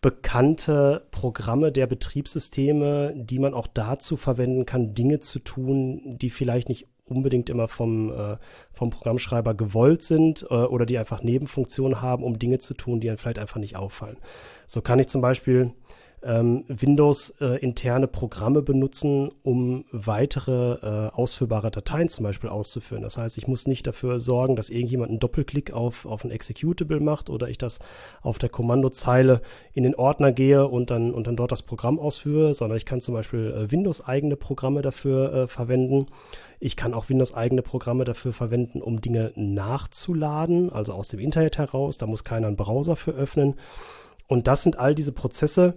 bekannte 0.00 1.06
Programme 1.10 1.72
der 1.72 1.86
Betriebssysteme, 1.86 3.14
die 3.16 3.38
man 3.38 3.54
auch 3.54 3.66
dazu 3.66 4.16
verwenden 4.16 4.66
kann, 4.66 4.94
Dinge 4.94 5.20
zu 5.20 5.38
tun, 5.38 6.18
die 6.18 6.30
vielleicht 6.30 6.68
nicht 6.68 6.86
unbedingt 7.08 7.50
immer 7.50 7.68
vom, 7.68 8.10
äh, 8.10 8.36
vom 8.72 8.90
Programmschreiber 8.90 9.54
gewollt 9.54 10.02
sind 10.02 10.46
äh, 10.50 10.54
oder 10.54 10.86
die 10.86 10.98
einfach 10.98 11.22
Nebenfunktionen 11.22 12.02
haben, 12.02 12.24
um 12.24 12.38
Dinge 12.38 12.58
zu 12.58 12.74
tun, 12.74 13.00
die 13.00 13.06
dann 13.06 13.16
vielleicht 13.16 13.38
einfach 13.38 13.58
nicht 13.58 13.76
auffallen. 13.76 14.18
So 14.66 14.80
kann 14.82 14.98
ich 14.98 15.08
zum 15.08 15.20
Beispiel 15.20 15.72
ähm, 16.26 16.64
Windows 16.66 17.30
äh, 17.40 17.58
interne 17.60 18.08
Programme 18.08 18.60
benutzen, 18.60 19.30
um 19.42 19.84
weitere 19.92 20.74
äh, 20.74 21.10
ausführbare 21.12 21.70
Dateien 21.70 22.08
zum 22.08 22.24
Beispiel 22.24 22.50
auszuführen. 22.50 23.02
Das 23.02 23.16
heißt, 23.16 23.38
ich 23.38 23.46
muss 23.46 23.66
nicht 23.66 23.86
dafür 23.86 24.18
sorgen, 24.18 24.56
dass 24.56 24.68
irgendjemand 24.68 25.10
einen 25.10 25.20
Doppelklick 25.20 25.72
auf, 25.72 26.04
auf 26.04 26.24
ein 26.24 26.30
Executable 26.30 27.00
macht 27.00 27.30
oder 27.30 27.48
ich 27.48 27.58
das 27.58 27.78
auf 28.22 28.38
der 28.38 28.48
Kommandozeile 28.48 29.40
in 29.72 29.84
den 29.84 29.94
Ordner 29.94 30.32
gehe 30.32 30.66
und 30.66 30.90
dann, 30.90 31.12
und 31.12 31.28
dann 31.28 31.36
dort 31.36 31.52
das 31.52 31.62
Programm 31.62 32.00
ausführe, 32.00 32.54
sondern 32.54 32.76
ich 32.76 32.86
kann 32.86 33.00
zum 33.00 33.14
Beispiel 33.14 33.52
äh, 33.52 33.70
Windows-eigene 33.70 34.36
Programme 34.36 34.82
dafür 34.82 35.32
äh, 35.32 35.46
verwenden. 35.46 36.06
Ich 36.58 36.76
kann 36.76 36.92
auch 36.92 37.08
Windows-eigene 37.08 37.62
Programme 37.62 38.04
dafür 38.04 38.32
verwenden, 38.32 38.82
um 38.82 39.00
Dinge 39.00 39.32
nachzuladen, 39.36 40.72
also 40.72 40.92
aus 40.92 41.08
dem 41.08 41.20
Internet 41.20 41.58
heraus. 41.58 41.98
Da 41.98 42.06
muss 42.06 42.24
keiner 42.24 42.48
einen 42.48 42.56
Browser 42.56 42.96
für 42.96 43.12
öffnen. 43.12 43.54
Und 44.26 44.48
das 44.48 44.62
sind 44.62 44.78
all 44.78 44.94
diese 44.94 45.12
Prozesse, 45.12 45.74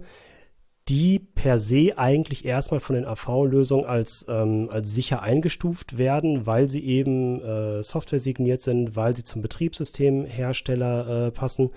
die 0.90 1.20
per 1.20 1.60
se 1.60 1.96
eigentlich 1.96 2.44
erstmal 2.44 2.80
von 2.80 2.96
den 2.96 3.06
AV-Lösungen 3.06 3.84
als, 3.84 4.26
ähm, 4.28 4.68
als 4.72 4.92
sicher 4.92 5.22
eingestuft 5.22 5.98
werden, 5.98 6.46
weil 6.46 6.68
sie 6.68 6.84
eben 6.84 7.40
äh, 7.40 7.82
Software 7.84 8.18
signiert 8.18 8.60
sind, 8.60 8.96
weil 8.96 9.14
sie 9.14 9.22
zum 9.22 9.40
Betriebssystemhersteller 9.40 11.26
äh, 11.28 11.30
passen 11.30 11.70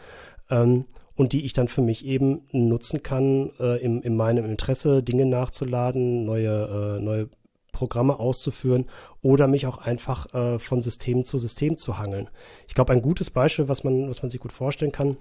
ähm, 0.49 0.85
und 1.15 1.31
die 1.33 1.45
ich 1.45 1.53
dann 1.53 1.67
für 1.67 1.83
mich 1.83 2.05
eben 2.05 2.41
nutzen 2.51 3.03
kann, 3.03 3.51
äh, 3.59 3.79
im, 3.83 4.01
in 4.01 4.15
meinem 4.15 4.45
Interesse 4.45 5.03
Dinge 5.03 5.27
nachzuladen, 5.27 6.25
neue, 6.25 6.97
äh, 6.97 6.99
neue 6.99 7.29
Programme 7.71 8.19
auszuführen 8.19 8.85
oder 9.21 9.45
mich 9.45 9.67
auch 9.67 9.77
einfach 9.77 10.33
äh, 10.33 10.57
von 10.57 10.81
System 10.81 11.23
zu 11.23 11.37
System 11.37 11.77
zu 11.77 11.99
hangeln. 11.99 12.31
Ich 12.67 12.73
glaube, 12.73 12.93
ein 12.93 13.03
gutes 13.03 13.29
Beispiel, 13.29 13.67
was 13.67 13.83
man, 13.83 14.09
was 14.09 14.23
man 14.23 14.31
sich 14.31 14.39
gut 14.39 14.53
vorstellen 14.53 14.91
kann, 14.91 15.17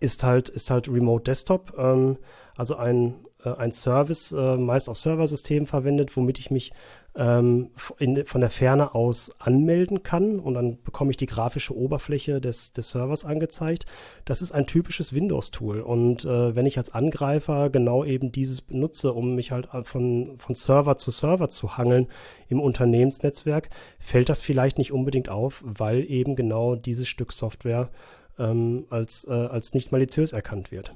ist 0.00 0.22
halt, 0.22 0.50
ist 0.50 0.70
halt 0.70 0.88
Remote 0.88 1.24
Desktop, 1.24 1.74
ähm, 1.78 2.18
also 2.56 2.76
ein, 2.76 3.14
äh, 3.44 3.50
ein 3.50 3.72
Service, 3.72 4.32
äh, 4.32 4.56
meist 4.56 4.88
auf 4.88 4.98
Serversystemen 4.98 5.66
verwendet, 5.66 6.16
womit 6.16 6.38
ich 6.38 6.50
mich 6.50 6.72
ähm, 7.14 7.70
in, 7.98 8.24
von 8.26 8.40
der 8.40 8.50
Ferne 8.50 8.94
aus 8.94 9.30
anmelden 9.38 10.02
kann 10.02 10.38
und 10.38 10.54
dann 10.54 10.82
bekomme 10.82 11.10
ich 11.10 11.16
die 11.16 11.26
grafische 11.26 11.76
Oberfläche 11.76 12.40
des, 12.40 12.72
des 12.72 12.90
Servers 12.90 13.24
angezeigt. 13.24 13.86
Das 14.24 14.42
ist 14.42 14.52
ein 14.52 14.66
typisches 14.66 15.14
Windows-Tool 15.14 15.80
und 15.80 16.24
äh, 16.24 16.54
wenn 16.54 16.66
ich 16.66 16.78
als 16.78 16.94
Angreifer 16.94 17.70
genau 17.70 18.04
eben 18.04 18.32
dieses 18.32 18.60
benutze, 18.60 19.12
um 19.12 19.34
mich 19.34 19.52
halt 19.52 19.68
von, 19.82 20.36
von 20.36 20.54
Server 20.54 20.96
zu 20.96 21.10
Server 21.10 21.48
zu 21.48 21.76
hangeln 21.78 22.08
im 22.48 22.60
Unternehmensnetzwerk, 22.60 23.70
fällt 23.98 24.28
das 24.28 24.42
vielleicht 24.42 24.78
nicht 24.78 24.92
unbedingt 24.92 25.28
auf, 25.28 25.62
weil 25.66 26.10
eben 26.10 26.36
genau 26.36 26.74
dieses 26.74 27.08
Stück 27.08 27.32
Software 27.32 27.90
ähm, 28.38 28.86
als, 28.90 29.26
äh, 29.26 29.32
als 29.32 29.72
nicht 29.72 29.92
maliziös 29.92 30.32
erkannt 30.32 30.70
wird. 30.70 30.92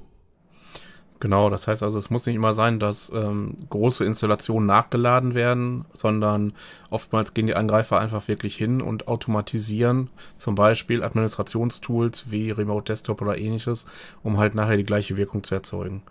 Genau, 1.20 1.50
das 1.50 1.68
heißt 1.68 1.83
also, 1.83 1.98
es 1.98 2.09
muss 2.09 2.24
nicht 2.24 2.37
immer 2.37 2.54
sein, 2.54 2.78
dass 2.78 3.12
ähm, 3.14 3.59
große 3.68 4.06
Installationen 4.06 4.66
nachgeladen 4.66 5.35
werden, 5.35 5.85
sondern 5.92 6.54
oftmals 6.88 7.35
gehen 7.35 7.46
die 7.46 7.54
Angreifer 7.54 8.00
einfach 8.00 8.26
wirklich 8.26 8.56
hin 8.56 8.80
und 8.80 9.06
automatisieren 9.06 10.09
zum 10.38 10.54
Beispiel 10.54 11.04
Administrationstools 11.04 12.30
wie 12.30 12.50
Remote 12.50 12.90
Desktop 12.90 13.20
oder 13.20 13.37
ähnliches, 13.37 13.85
um 14.22 14.38
halt 14.38 14.54
nachher 14.54 14.78
die 14.78 14.83
gleiche 14.83 15.18
Wirkung 15.18 15.44
zu 15.44 15.54
erzeugen. 15.54 16.02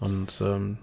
Und 0.00 0.40
ähm, 0.44 0.78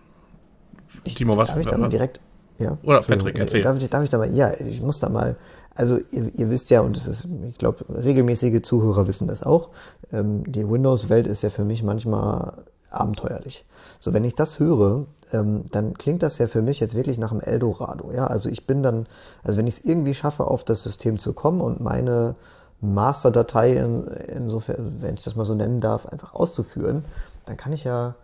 Timo, 1.03 1.35
was? 1.35 1.49
Darf 1.49 1.59
ich 1.59 1.67
da 1.67 1.77
mal 1.77 1.89
direkt 1.89 2.21
Ja. 2.59 2.77
Oder 2.83 3.01
Patrick, 3.01 3.37
erzähl. 3.37 3.61
Darf 3.61 3.77
ich, 3.77 3.89
darf 3.89 4.03
ich 4.05 4.09
da 4.09 4.19
mal, 4.19 4.33
ja, 4.33 4.53
ich 4.53 4.81
muss 4.81 5.01
da 5.01 5.09
mal, 5.09 5.35
also 5.75 5.97
ihr, 6.11 6.33
ihr 6.33 6.49
wisst 6.49 6.69
ja, 6.69 6.79
und 6.79 6.95
es 6.95 7.07
ist, 7.07 7.27
ich 7.49 7.57
glaube, 7.57 7.83
regelmäßige 7.89 8.61
Zuhörer 8.61 9.05
wissen 9.05 9.27
das 9.27 9.43
auch, 9.43 9.69
ähm, 10.13 10.49
die 10.49 10.69
Windows-Welt 10.69 11.27
ist 11.27 11.41
ja 11.41 11.49
für 11.49 11.65
mich 11.65 11.83
manchmal 11.83 12.63
abenteuerlich. 12.91 13.65
So, 13.99 14.13
wenn 14.13 14.23
ich 14.23 14.35
das 14.35 14.59
höre, 14.59 15.05
ähm, 15.31 15.65
dann 15.71 15.93
klingt 15.93 16.23
das 16.23 16.37
ja 16.37 16.47
für 16.47 16.61
mich 16.61 16.79
jetzt 16.79 16.95
wirklich 16.95 17.17
nach 17.17 17.31
einem 17.31 17.41
Eldorado. 17.41 18.11
Ja, 18.11 18.27
also 18.27 18.49
ich 18.49 18.65
bin 18.65 18.83
dann, 18.83 19.07
also 19.43 19.57
wenn 19.57 19.67
ich 19.67 19.79
es 19.79 19.85
irgendwie 19.85 20.13
schaffe, 20.13 20.45
auf 20.45 20.63
das 20.63 20.83
System 20.83 21.19
zu 21.19 21.33
kommen 21.33 21.61
und 21.61 21.79
meine 21.79 22.35
Masterdatei 22.81 23.73
in, 23.73 24.07
insofern, 24.07 25.01
wenn 25.01 25.15
ich 25.15 25.23
das 25.23 25.35
mal 25.35 25.45
so 25.45 25.53
nennen 25.53 25.81
darf, 25.81 26.05
einfach 26.05 26.33
auszuführen, 26.33 27.03
dann 27.45 27.57
kann 27.57 27.73
ich 27.73 27.83
ja, 27.83 28.15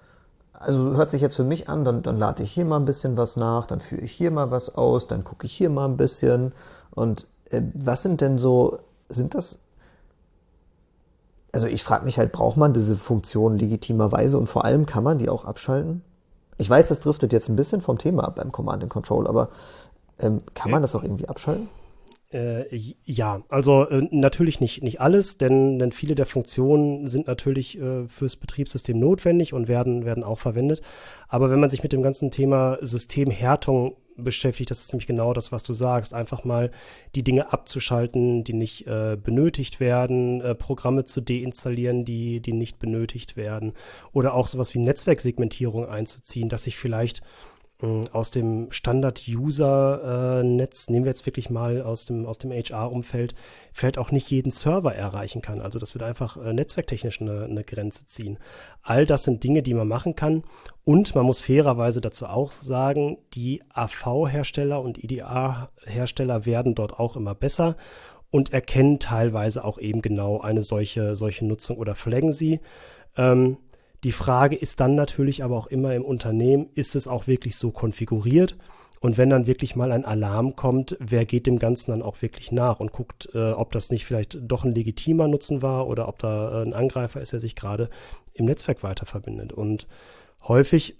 also 0.53 0.95
hört 0.95 1.11
sich 1.11 1.21
jetzt 1.21 1.35
für 1.35 1.43
mich 1.43 1.67
an, 1.67 1.83
dann, 1.83 2.01
dann 2.01 2.17
lade 2.17 2.41
ich 2.43 2.51
hier 2.51 2.65
mal 2.65 2.77
ein 2.77 2.85
bisschen 2.85 3.17
was 3.17 3.35
nach, 3.35 3.65
dann 3.65 3.81
führe 3.81 4.01
ich 4.01 4.13
hier 4.13 4.31
mal 4.31 4.51
was 4.51 4.75
aus, 4.75 5.07
dann 5.07 5.23
gucke 5.23 5.45
ich 5.45 5.53
hier 5.53 5.69
mal 5.69 5.85
ein 5.85 5.97
bisschen. 5.97 6.53
Und 6.91 7.27
äh, 7.49 7.61
was 7.73 8.03
sind 8.03 8.21
denn 8.21 8.37
so, 8.37 8.77
sind 9.09 9.35
das 9.35 9.59
also 11.55 11.67
ich 11.67 11.85
frage 11.85 12.03
mich 12.03 12.17
halt, 12.17 12.33
braucht 12.33 12.57
man 12.57 12.73
diese 12.73 12.97
Funktion 12.97 13.57
legitimerweise 13.57 14.37
und 14.37 14.47
vor 14.47 14.65
allem 14.65 14.85
kann 14.85 15.05
man 15.05 15.19
die 15.19 15.29
auch 15.29 15.45
abschalten? 15.45 16.01
Ich 16.57 16.69
weiß, 16.69 16.89
das 16.89 16.99
driftet 16.99 17.31
jetzt 17.31 17.47
ein 17.47 17.55
bisschen 17.55 17.79
vom 17.79 17.97
Thema 17.97 18.25
ab 18.25 18.35
beim 18.35 18.51
Command 18.51 18.83
and 18.83 18.91
Control, 18.91 19.25
aber 19.25 19.47
ähm, 20.19 20.39
kann 20.53 20.69
man 20.69 20.81
das 20.81 20.93
auch 20.95 21.03
irgendwie 21.03 21.29
abschalten? 21.29 21.69
Äh, 22.31 22.93
ja, 23.05 23.43
also 23.49 23.87
äh, 23.87 24.07
natürlich 24.11 24.59
nicht, 24.59 24.83
nicht 24.83 24.99
alles, 24.99 25.37
denn, 25.37 25.79
denn 25.79 25.91
viele 25.91 26.15
der 26.15 26.25
Funktionen 26.25 27.07
sind 27.07 27.27
natürlich 27.27 27.79
äh, 27.79 28.07
fürs 28.07 28.35
Betriebssystem 28.35 28.99
notwendig 28.99 29.53
und 29.53 29.67
werden, 29.67 30.05
werden 30.05 30.23
auch 30.23 30.39
verwendet. 30.39 30.81
Aber 31.27 31.49
wenn 31.49 31.59
man 31.59 31.69
sich 31.69 31.83
mit 31.83 31.93
dem 31.93 32.01
ganzen 32.01 32.31
Thema 32.31 32.77
Systemhärtung 32.81 33.95
beschäftigt. 34.17 34.71
Das 34.71 34.81
ist 34.81 34.91
nämlich 34.91 35.07
genau 35.07 35.33
das, 35.33 35.51
was 35.51 35.63
du 35.63 35.73
sagst. 35.73 36.13
Einfach 36.13 36.43
mal 36.43 36.71
die 37.15 37.23
Dinge 37.23 37.51
abzuschalten, 37.51 38.43
die 38.43 38.53
nicht 38.53 38.87
äh, 38.87 39.17
benötigt 39.21 39.79
werden, 39.79 40.41
äh, 40.41 40.55
Programme 40.55 41.05
zu 41.05 41.21
deinstallieren, 41.21 42.05
die, 42.05 42.39
die 42.39 42.53
nicht 42.53 42.79
benötigt 42.79 43.37
werden. 43.37 43.73
Oder 44.13 44.33
auch 44.33 44.47
sowas 44.47 44.73
wie 44.73 44.79
Netzwerksegmentierung 44.79 45.85
einzuziehen, 45.87 46.49
dass 46.49 46.67
ich 46.67 46.77
vielleicht 46.77 47.21
aus 48.11 48.31
dem 48.31 48.69
Standard-User-Netz, 48.71 50.89
nehmen 50.89 51.05
wir 51.05 51.11
jetzt 51.11 51.25
wirklich 51.25 51.49
mal 51.49 51.81
aus 51.81 52.05
dem, 52.05 52.25
aus 52.25 52.37
dem 52.37 52.51
HR-Umfeld, 52.51 53.33
vielleicht 53.73 53.97
auch 53.97 54.11
nicht 54.11 54.29
jeden 54.29 54.51
Server 54.51 54.93
erreichen 54.93 55.41
kann. 55.41 55.61
Also 55.61 55.79
das 55.79 55.95
wird 55.95 56.03
einfach 56.03 56.35
äh, 56.37 56.51
netzwerktechnisch 56.53 57.21
eine, 57.21 57.45
eine 57.45 57.63
Grenze 57.63 58.05
ziehen. 58.05 58.37
All 58.81 59.05
das 59.05 59.23
sind 59.23 59.41
Dinge, 59.43 59.63
die 59.63 59.73
man 59.73 59.87
machen 59.87 60.15
kann. 60.15 60.43
Und 60.83 61.15
man 61.15 61.25
muss 61.25 61.39
fairerweise 61.41 62.01
dazu 62.01 62.25
auch 62.27 62.51
sagen, 62.59 63.17
die 63.33 63.63
AV-Hersteller 63.73 64.81
und 64.81 65.01
IDA-Hersteller 65.03 66.45
werden 66.45 66.75
dort 66.75 66.99
auch 66.99 67.15
immer 67.15 67.33
besser 67.35 67.75
und 68.31 68.53
erkennen 68.53 68.99
teilweise 68.99 69.63
auch 69.63 69.79
eben 69.79 70.01
genau 70.01 70.41
eine 70.41 70.61
solche, 70.61 71.15
solche 71.15 71.45
Nutzung 71.45 71.77
oder 71.77 71.95
flaggen 71.95 72.33
sie. 72.33 72.59
Ähm, 73.17 73.57
die 74.05 74.11
Frage 74.11 74.55
ist 74.55 74.79
dann 74.81 74.93
natürlich 74.93 75.43
aber 75.43 75.57
auch 75.57 75.65
immer 75.65 75.95
im 75.95 76.05
Unternehmen, 76.05 76.69
ist 76.75 76.95
es 76.95 77.07
auch 77.07 77.25
wirklich 77.25 77.55
so 77.55 77.71
konfiguriert? 77.71 78.55
Und 78.99 79.17
wenn 79.17 79.31
dann 79.31 79.47
wirklich 79.47 79.75
mal 79.75 79.91
ein 79.91 80.05
Alarm 80.05 80.55
kommt, 80.55 80.95
wer 80.99 81.25
geht 81.25 81.47
dem 81.47 81.57
Ganzen 81.57 81.89
dann 81.89 82.03
auch 82.03 82.21
wirklich 82.21 82.51
nach 82.51 82.79
und 82.79 82.91
guckt, 82.91 83.29
äh, 83.33 83.53
ob 83.53 83.71
das 83.71 83.89
nicht 83.89 84.05
vielleicht 84.05 84.37
doch 84.43 84.63
ein 84.63 84.75
legitimer 84.75 85.27
Nutzen 85.27 85.63
war 85.63 85.87
oder 85.87 86.07
ob 86.07 86.19
da 86.19 86.61
äh, 86.61 86.65
ein 86.67 86.75
Angreifer 86.75 87.19
ist, 87.19 87.33
der 87.33 87.39
sich 87.39 87.55
gerade 87.55 87.89
im 88.35 88.45
Netzwerk 88.45 88.83
weiter 88.83 89.07
verbindet. 89.07 89.51
Und 89.51 89.87
häufig 90.43 90.99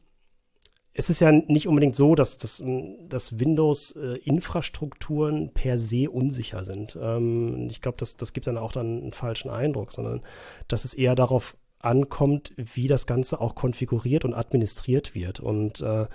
ist 0.94 1.12
es 1.12 1.20
ja 1.20 1.32
nicht 1.32 1.68
unbedingt 1.68 1.96
so, 1.96 2.16
dass, 2.16 2.40
dass, 2.40 2.64
dass 3.08 3.40
Windows-Infrastrukturen 3.40 5.50
äh, 5.50 5.52
per 5.54 5.78
se 5.78 6.10
unsicher 6.10 6.64
sind. 6.64 6.98
Ähm, 7.00 7.68
ich 7.70 7.82
glaube, 7.82 8.00
das, 8.00 8.18
das 8.18 8.34
gibt 8.34 8.48
dann 8.48 8.58
auch 8.58 8.72
dann 8.72 9.04
einen 9.04 9.12
falschen 9.12 9.52
Eindruck, 9.52 9.92
sondern 9.92 10.24
dass 10.68 10.86
es 10.86 10.96
eher 10.96 11.14
darauf 11.14 11.56
ankommt, 11.86 12.52
wie 12.58 12.88
das 12.88 13.06
Ganze 13.06 13.40
auch 13.42 13.56
konfiguriert 13.56 14.26
und 14.26 14.34
administriert 14.34 15.16
wird. 15.16 15.40
Und 15.40 15.82
äh, 15.82 16.06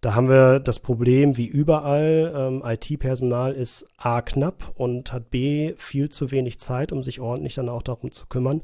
da 0.00 0.14
haben 0.14 0.28
wir 0.28 0.60
das 0.60 0.78
Problem, 0.78 1.36
wie 1.36 1.46
überall, 1.46 2.32
ähm, 2.36 2.62
IT-Personal 2.64 3.52
ist 3.52 3.88
A 3.96 4.22
knapp 4.22 4.72
und 4.76 5.12
hat 5.12 5.30
B 5.30 5.74
viel 5.76 6.10
zu 6.10 6.30
wenig 6.30 6.60
Zeit, 6.60 6.92
um 6.92 7.02
sich 7.02 7.20
ordentlich 7.20 7.54
dann 7.54 7.68
auch 7.68 7.82
darum 7.82 8.10
zu 8.10 8.26
kümmern. 8.26 8.62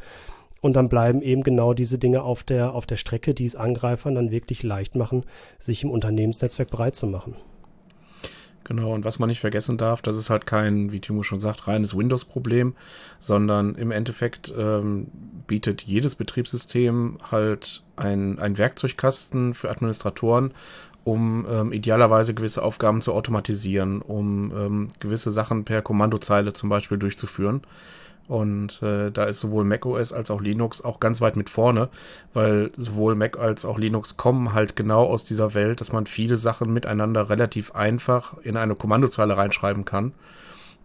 Und 0.60 0.76
dann 0.76 0.88
bleiben 0.88 1.22
eben 1.22 1.42
genau 1.42 1.74
diese 1.74 1.98
Dinge 1.98 2.22
auf 2.22 2.44
der, 2.44 2.74
auf 2.74 2.86
der 2.86 2.96
Strecke, 2.96 3.34
die 3.34 3.46
es 3.46 3.56
Angreifern 3.56 4.14
dann 4.14 4.30
wirklich 4.30 4.62
leicht 4.62 4.94
machen, 4.94 5.24
sich 5.58 5.82
im 5.82 5.90
Unternehmensnetzwerk 5.90 6.70
bereit 6.70 6.94
zu 6.94 7.08
machen. 7.08 7.34
Genau, 8.64 8.92
und 8.94 9.04
was 9.04 9.18
man 9.18 9.28
nicht 9.28 9.40
vergessen 9.40 9.76
darf, 9.76 10.02
das 10.02 10.16
ist 10.16 10.30
halt 10.30 10.46
kein, 10.46 10.92
wie 10.92 11.00
Timo 11.00 11.22
schon 11.22 11.40
sagt, 11.40 11.66
reines 11.66 11.96
Windows-Problem, 11.96 12.74
sondern 13.18 13.74
im 13.74 13.90
Endeffekt 13.90 14.54
ähm, 14.56 15.08
bietet 15.46 15.82
jedes 15.82 16.14
Betriebssystem 16.14 17.18
halt 17.30 17.82
ein, 17.96 18.38
ein 18.38 18.58
Werkzeugkasten 18.58 19.54
für 19.54 19.70
Administratoren, 19.70 20.52
um 21.04 21.44
ähm, 21.50 21.72
idealerweise 21.72 22.34
gewisse 22.34 22.62
Aufgaben 22.62 23.00
zu 23.00 23.12
automatisieren, 23.12 24.00
um 24.00 24.52
ähm, 24.56 24.88
gewisse 25.00 25.32
Sachen 25.32 25.64
per 25.64 25.82
Kommandozeile 25.82 26.52
zum 26.52 26.68
Beispiel 26.68 26.98
durchzuführen. 26.98 27.62
Und 28.32 28.82
äh, 28.82 29.10
da 29.10 29.24
ist 29.24 29.40
sowohl 29.40 29.62
macOS 29.64 30.14
als 30.14 30.30
auch 30.30 30.40
Linux 30.40 30.80
auch 30.80 31.00
ganz 31.00 31.20
weit 31.20 31.36
mit 31.36 31.50
vorne, 31.50 31.90
weil 32.32 32.70
sowohl 32.78 33.14
Mac 33.14 33.38
als 33.38 33.66
auch 33.66 33.76
Linux 33.76 34.16
kommen 34.16 34.54
halt 34.54 34.74
genau 34.74 35.04
aus 35.04 35.26
dieser 35.26 35.52
Welt, 35.52 35.82
dass 35.82 35.92
man 35.92 36.06
viele 36.06 36.38
Sachen 36.38 36.72
miteinander 36.72 37.28
relativ 37.28 37.72
einfach 37.72 38.38
in 38.38 38.56
eine 38.56 38.74
Kommandozeile 38.74 39.36
reinschreiben 39.36 39.84
kann. 39.84 40.14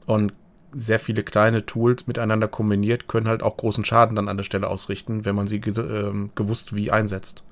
Und 0.06 0.34
sehr 0.74 1.00
viele 1.00 1.24
kleine 1.24 1.66
Tools 1.66 2.06
miteinander 2.06 2.50
kombiniert 2.50 3.08
können 3.08 3.30
halt 3.30 3.42
auch 3.44 3.56
großen 3.56 3.86
Schaden 3.86 4.18
dann 4.18 4.28
an 4.28 4.36
der 4.36 4.44
Stelle 4.44 4.68
ausrichten, 4.68 5.24
wenn 5.24 5.36
man 5.36 5.48
sie 5.48 5.60
äh, 5.60 6.30
gewusst 6.36 6.76
wie 6.76 6.92
einsetzt. 6.92 7.46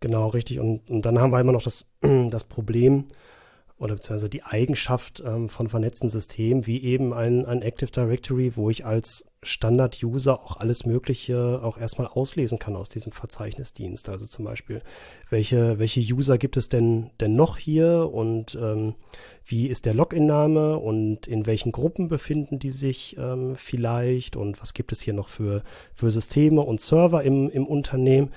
Genau, 0.00 0.26
richtig. 0.26 0.58
Und, 0.58 0.90
und 0.90 1.06
dann 1.06 1.20
haben 1.20 1.30
wir 1.30 1.38
immer 1.38 1.52
noch 1.52 1.62
das, 1.62 1.88
das 2.00 2.42
Problem, 2.42 3.04
oder 3.80 3.94
beziehungsweise 3.94 4.28
die 4.28 4.42
Eigenschaft 4.42 5.22
ähm, 5.26 5.48
von 5.48 5.68
vernetzten 5.68 6.10
Systemen, 6.10 6.66
wie 6.66 6.84
eben 6.84 7.14
ein, 7.14 7.46
ein 7.46 7.62
Active 7.62 7.90
Directory, 7.90 8.52
wo 8.54 8.68
ich 8.68 8.84
als 8.84 9.24
Standard-User 9.42 10.38
auch 10.38 10.58
alles 10.58 10.84
Mögliche 10.84 11.60
auch 11.62 11.78
erstmal 11.78 12.08
auslesen 12.08 12.58
kann 12.58 12.76
aus 12.76 12.90
diesem 12.90 13.10
Verzeichnisdienst. 13.10 14.10
Also 14.10 14.26
zum 14.26 14.44
Beispiel, 14.44 14.82
welche, 15.30 15.78
welche 15.78 16.00
User 16.00 16.36
gibt 16.36 16.58
es 16.58 16.68
denn, 16.68 17.10
denn 17.20 17.36
noch 17.36 17.56
hier 17.56 18.10
und 18.12 18.54
ähm, 18.60 18.96
wie 19.46 19.66
ist 19.66 19.86
der 19.86 19.94
Login-Name 19.94 20.76
und 20.76 21.26
in 21.26 21.46
welchen 21.46 21.72
Gruppen 21.72 22.08
befinden 22.08 22.58
die 22.58 22.70
sich 22.70 23.16
ähm, 23.18 23.56
vielleicht 23.56 24.36
und 24.36 24.60
was 24.60 24.74
gibt 24.74 24.92
es 24.92 25.00
hier 25.00 25.14
noch 25.14 25.28
für, 25.28 25.62
für 25.94 26.10
Systeme 26.10 26.60
und 26.60 26.82
Server 26.82 27.22
im, 27.22 27.48
im 27.48 27.66
Unternehmen 27.66 28.30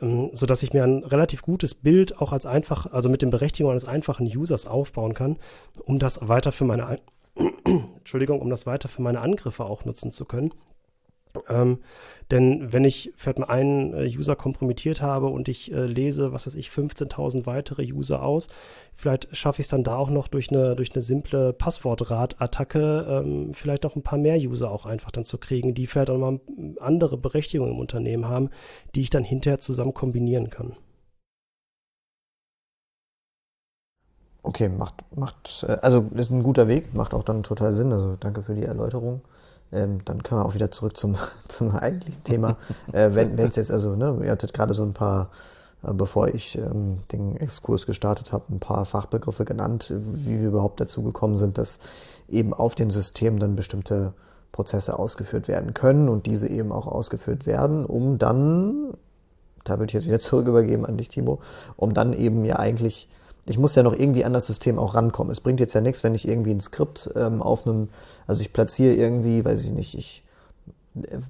so 0.00 0.46
dass 0.46 0.62
ich 0.62 0.72
mir 0.72 0.84
ein 0.84 1.02
relativ 1.04 1.42
gutes 1.42 1.74
Bild 1.74 2.18
auch 2.18 2.32
als 2.32 2.46
einfach, 2.46 2.92
also 2.92 3.08
mit 3.08 3.22
den 3.22 3.30
Berechtigungen 3.30 3.72
eines 3.72 3.84
einfachen 3.84 4.26
Users 4.26 4.66
aufbauen 4.66 5.14
kann, 5.14 5.38
um 5.84 5.98
das 5.98 6.28
weiter 6.28 6.52
für 6.52 6.64
meine, 6.64 7.00
Entschuldigung, 7.64 8.40
um 8.40 8.50
das 8.50 8.66
weiter 8.66 8.88
für 8.88 9.02
meine 9.02 9.20
Angriffe 9.20 9.64
auch 9.64 9.84
nutzen 9.84 10.12
zu 10.12 10.24
können. 10.24 10.52
Ähm, 11.48 11.78
denn 12.30 12.72
wenn 12.72 12.84
ich 12.84 13.12
vielleicht 13.16 13.38
mal 13.38 13.48
einen 13.48 13.94
äh, 13.94 14.06
User 14.06 14.36
kompromittiert 14.36 15.00
habe 15.00 15.28
und 15.28 15.48
ich 15.48 15.72
äh, 15.72 15.86
lese, 15.86 16.32
was 16.32 16.46
weiß 16.46 16.54
ich, 16.54 16.68
15.000 16.68 17.46
weitere 17.46 17.82
User 17.90 18.22
aus, 18.22 18.48
vielleicht 18.92 19.34
schaffe 19.34 19.60
ich 19.60 19.66
es 19.66 19.70
dann 19.70 19.84
da 19.84 19.96
auch 19.96 20.10
noch 20.10 20.28
durch 20.28 20.50
eine, 20.50 20.74
durch 20.74 20.94
eine 20.94 21.02
simple 21.02 21.52
Passwortrad-Attacke 21.54 23.06
ähm, 23.08 23.54
vielleicht 23.54 23.84
noch 23.84 23.96
ein 23.96 24.02
paar 24.02 24.18
mehr 24.18 24.36
User 24.36 24.70
auch 24.70 24.84
einfach 24.84 25.10
dann 25.10 25.24
zu 25.24 25.38
kriegen, 25.38 25.74
die 25.74 25.86
vielleicht 25.86 26.10
auch 26.10 26.18
mal 26.18 26.38
andere 26.80 27.16
Berechtigungen 27.16 27.74
im 27.74 27.80
Unternehmen 27.80 28.28
haben, 28.28 28.50
die 28.94 29.02
ich 29.02 29.10
dann 29.10 29.24
hinterher 29.24 29.58
zusammen 29.58 29.94
kombinieren 29.94 30.50
kann. 30.50 30.76
Okay, 34.42 34.68
macht, 34.68 34.94
macht, 35.14 35.64
äh, 35.66 35.72
also 35.82 36.06
ist 36.14 36.30
ein 36.30 36.42
guter 36.42 36.68
Weg, 36.68 36.94
macht 36.94 37.14
auch 37.14 37.22
dann 37.22 37.42
total 37.42 37.72
Sinn. 37.72 37.92
Also 37.92 38.16
danke 38.18 38.42
für 38.42 38.54
die 38.54 38.64
Erläuterung. 38.64 39.22
Ähm, 39.72 40.04
dann 40.04 40.22
können 40.22 40.40
wir 40.40 40.46
auch 40.46 40.54
wieder 40.54 40.70
zurück 40.70 40.96
zum, 40.96 41.16
zum 41.48 41.74
eigentlichen 41.74 42.24
Thema. 42.24 42.56
äh, 42.92 43.10
wenn 43.12 43.38
es 43.38 43.56
jetzt 43.56 43.70
also, 43.70 43.96
ne, 43.96 44.18
ihr 44.22 44.30
hattet 44.30 44.54
gerade 44.54 44.74
so 44.74 44.82
ein 44.82 44.94
paar, 44.94 45.30
äh, 45.82 45.92
bevor 45.92 46.28
ich 46.28 46.56
ähm, 46.58 47.00
den 47.12 47.36
Exkurs 47.36 47.86
gestartet 47.86 48.32
habe, 48.32 48.44
ein 48.50 48.60
paar 48.60 48.86
Fachbegriffe 48.86 49.44
genannt, 49.44 49.92
wie 49.94 50.40
wir 50.40 50.48
überhaupt 50.48 50.80
dazu 50.80 51.02
gekommen 51.02 51.36
sind, 51.36 51.58
dass 51.58 51.80
eben 52.28 52.54
auf 52.54 52.74
dem 52.74 52.90
System 52.90 53.38
dann 53.38 53.56
bestimmte 53.56 54.14
Prozesse 54.52 54.98
ausgeführt 54.98 55.48
werden 55.48 55.74
können 55.74 56.08
und 56.08 56.26
diese 56.26 56.48
eben 56.48 56.72
auch 56.72 56.86
ausgeführt 56.86 57.46
werden, 57.46 57.84
um 57.84 58.18
dann, 58.18 58.94
da 59.64 59.78
würde 59.78 59.90
ich 59.90 59.94
jetzt 59.94 60.06
wieder 60.06 60.20
zurück 60.20 60.48
übergeben 60.48 60.86
an 60.86 60.96
dich, 60.96 61.08
Timo, 61.08 61.40
um 61.76 61.94
dann 61.94 62.12
eben 62.12 62.44
ja 62.44 62.56
eigentlich 62.56 63.08
ich 63.48 63.58
muss 63.58 63.74
ja 63.74 63.82
noch 63.82 63.94
irgendwie 63.98 64.24
an 64.24 64.32
das 64.32 64.46
System 64.46 64.78
auch 64.78 64.94
rankommen. 64.94 65.32
Es 65.32 65.40
bringt 65.40 65.60
jetzt 65.60 65.74
ja 65.74 65.80
nichts, 65.80 66.04
wenn 66.04 66.14
ich 66.14 66.28
irgendwie 66.28 66.52
ein 66.52 66.60
Skript 66.60 67.10
ähm, 67.16 67.42
auf 67.42 67.66
einem, 67.66 67.88
also 68.26 68.42
ich 68.42 68.52
platziere 68.52 68.94
irgendwie, 68.94 69.44
weiß 69.44 69.64
ich 69.64 69.72
nicht, 69.72 69.96
ich 69.96 70.24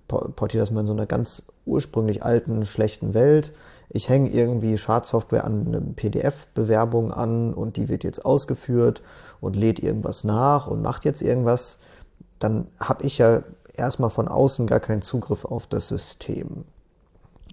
portiere 0.08 0.62
das 0.62 0.70
mal 0.70 0.80
in 0.80 0.86
so 0.86 0.92
einer 0.92 1.06
ganz 1.06 1.44
ursprünglich 1.66 2.22
alten, 2.22 2.64
schlechten 2.64 3.14
Welt. 3.14 3.52
Ich 3.90 4.08
hänge 4.08 4.30
irgendwie 4.30 4.78
Schadsoftware 4.78 5.44
an 5.44 5.66
eine 5.66 5.80
PDF-Bewerbung 5.80 7.12
an 7.12 7.54
und 7.54 7.76
die 7.76 7.88
wird 7.88 8.04
jetzt 8.04 8.24
ausgeführt 8.24 9.02
und 9.40 9.56
lädt 9.56 9.80
irgendwas 9.80 10.24
nach 10.24 10.66
und 10.66 10.82
macht 10.82 11.04
jetzt 11.04 11.22
irgendwas. 11.22 11.80
Dann 12.38 12.66
habe 12.80 13.04
ich 13.04 13.18
ja 13.18 13.42
erstmal 13.74 14.10
von 14.10 14.28
außen 14.28 14.66
gar 14.66 14.80
keinen 14.80 15.02
Zugriff 15.02 15.44
auf 15.44 15.66
das 15.66 15.88
System. 15.88 16.64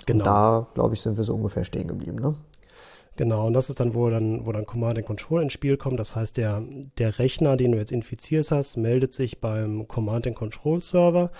Genau. 0.06 0.20
Und 0.20 0.28
da, 0.28 0.68
glaube 0.74 0.96
ich, 0.96 1.02
sind 1.02 1.18
wir 1.18 1.24
so 1.24 1.34
ungefähr 1.34 1.64
stehen 1.64 1.88
geblieben. 1.88 2.20
Ne? 2.20 2.36
Genau, 3.18 3.48
und 3.48 3.54
das 3.54 3.70
ist 3.70 3.80
dann, 3.80 3.96
wo 3.96 4.10
dann, 4.10 4.46
wo 4.46 4.52
dann 4.52 4.66
Command 4.66 4.98
and 4.98 5.08
Control 5.08 5.42
ins 5.42 5.54
Spiel 5.54 5.78
kommt. 5.78 6.00
Das 6.00 6.16
heißt, 6.16 6.36
der, 6.36 6.64
der 6.98 7.18
Rechner, 7.18 7.56
den 7.56 7.72
du 7.72 7.78
jetzt 7.78 7.94
infiziert 7.94 8.52
hast, 8.52 8.76
meldet 8.76 9.14
sich 9.14 9.40
beim 9.40 9.88
Command 9.88 10.28
and 10.28 10.36
Control 10.36 10.82
Server. 10.82 11.32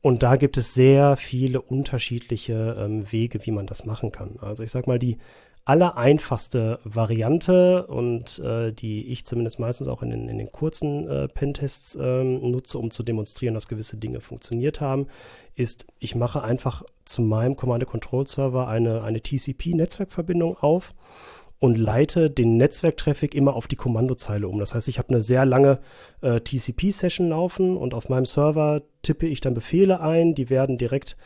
Und 0.00 0.22
da 0.22 0.36
gibt 0.36 0.56
es 0.56 0.74
sehr 0.74 1.16
viele 1.16 1.60
unterschiedliche 1.60 2.76
ähm, 2.78 3.10
Wege, 3.10 3.44
wie 3.44 3.50
man 3.50 3.66
das 3.66 3.84
machen 3.84 4.12
kann. 4.12 4.38
Also 4.40 4.62
ich 4.62 4.70
sag 4.70 4.86
mal, 4.86 5.00
die 5.00 5.18
allereinfachste 5.68 6.78
Variante 6.82 7.86
und 7.88 8.38
äh, 8.38 8.72
die 8.72 9.06
ich 9.08 9.26
zumindest 9.26 9.58
meistens 9.58 9.86
auch 9.86 10.02
in 10.02 10.08
den, 10.08 10.26
in 10.26 10.38
den 10.38 10.50
kurzen 10.50 11.06
äh, 11.06 11.28
Pentests 11.28 11.94
äh, 11.94 12.24
nutze, 12.24 12.78
um 12.78 12.90
zu 12.90 13.02
demonstrieren, 13.02 13.52
dass 13.52 13.68
gewisse 13.68 13.98
Dinge 13.98 14.20
funktioniert 14.22 14.80
haben, 14.80 15.08
ist, 15.56 15.84
ich 15.98 16.14
mache 16.14 16.42
einfach 16.42 16.84
zu 17.04 17.20
meinem 17.20 17.54
Command-Control-Server 17.54 18.66
eine, 18.66 19.02
eine 19.02 19.20
TCP-Netzwerkverbindung 19.20 20.56
auf 20.56 20.94
und 21.58 21.76
leite 21.76 22.30
den 22.30 22.56
Netzwerktraffic 22.56 23.34
immer 23.34 23.54
auf 23.54 23.68
die 23.68 23.76
Kommandozeile 23.76 24.48
um. 24.48 24.58
Das 24.60 24.74
heißt, 24.74 24.88
ich 24.88 24.98
habe 24.98 25.10
eine 25.10 25.20
sehr 25.20 25.44
lange 25.44 25.80
äh, 26.22 26.40
TCP-Session 26.40 27.28
laufen 27.28 27.76
und 27.76 27.92
auf 27.92 28.08
meinem 28.08 28.24
Server 28.24 28.80
tippe 29.02 29.26
ich 29.26 29.42
dann 29.42 29.52
Befehle 29.52 30.00
ein, 30.00 30.34
die 30.34 30.48
werden 30.48 30.78
direkt 30.78 31.18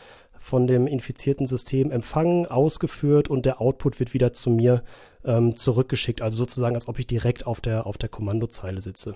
von 0.42 0.66
dem 0.66 0.88
infizierten 0.88 1.46
System 1.46 1.92
empfangen, 1.92 2.46
ausgeführt 2.46 3.28
und 3.28 3.46
der 3.46 3.60
Output 3.60 4.00
wird 4.00 4.12
wieder 4.12 4.32
zu 4.32 4.50
mir 4.50 4.82
ähm, 5.24 5.56
zurückgeschickt. 5.56 6.20
Also 6.20 6.38
sozusagen, 6.38 6.74
als 6.74 6.88
ob 6.88 6.98
ich 6.98 7.06
direkt 7.06 7.46
auf 7.46 7.60
der, 7.60 7.86
auf 7.86 7.96
der 7.96 8.08
Kommandozeile 8.08 8.80
sitze. 8.80 9.14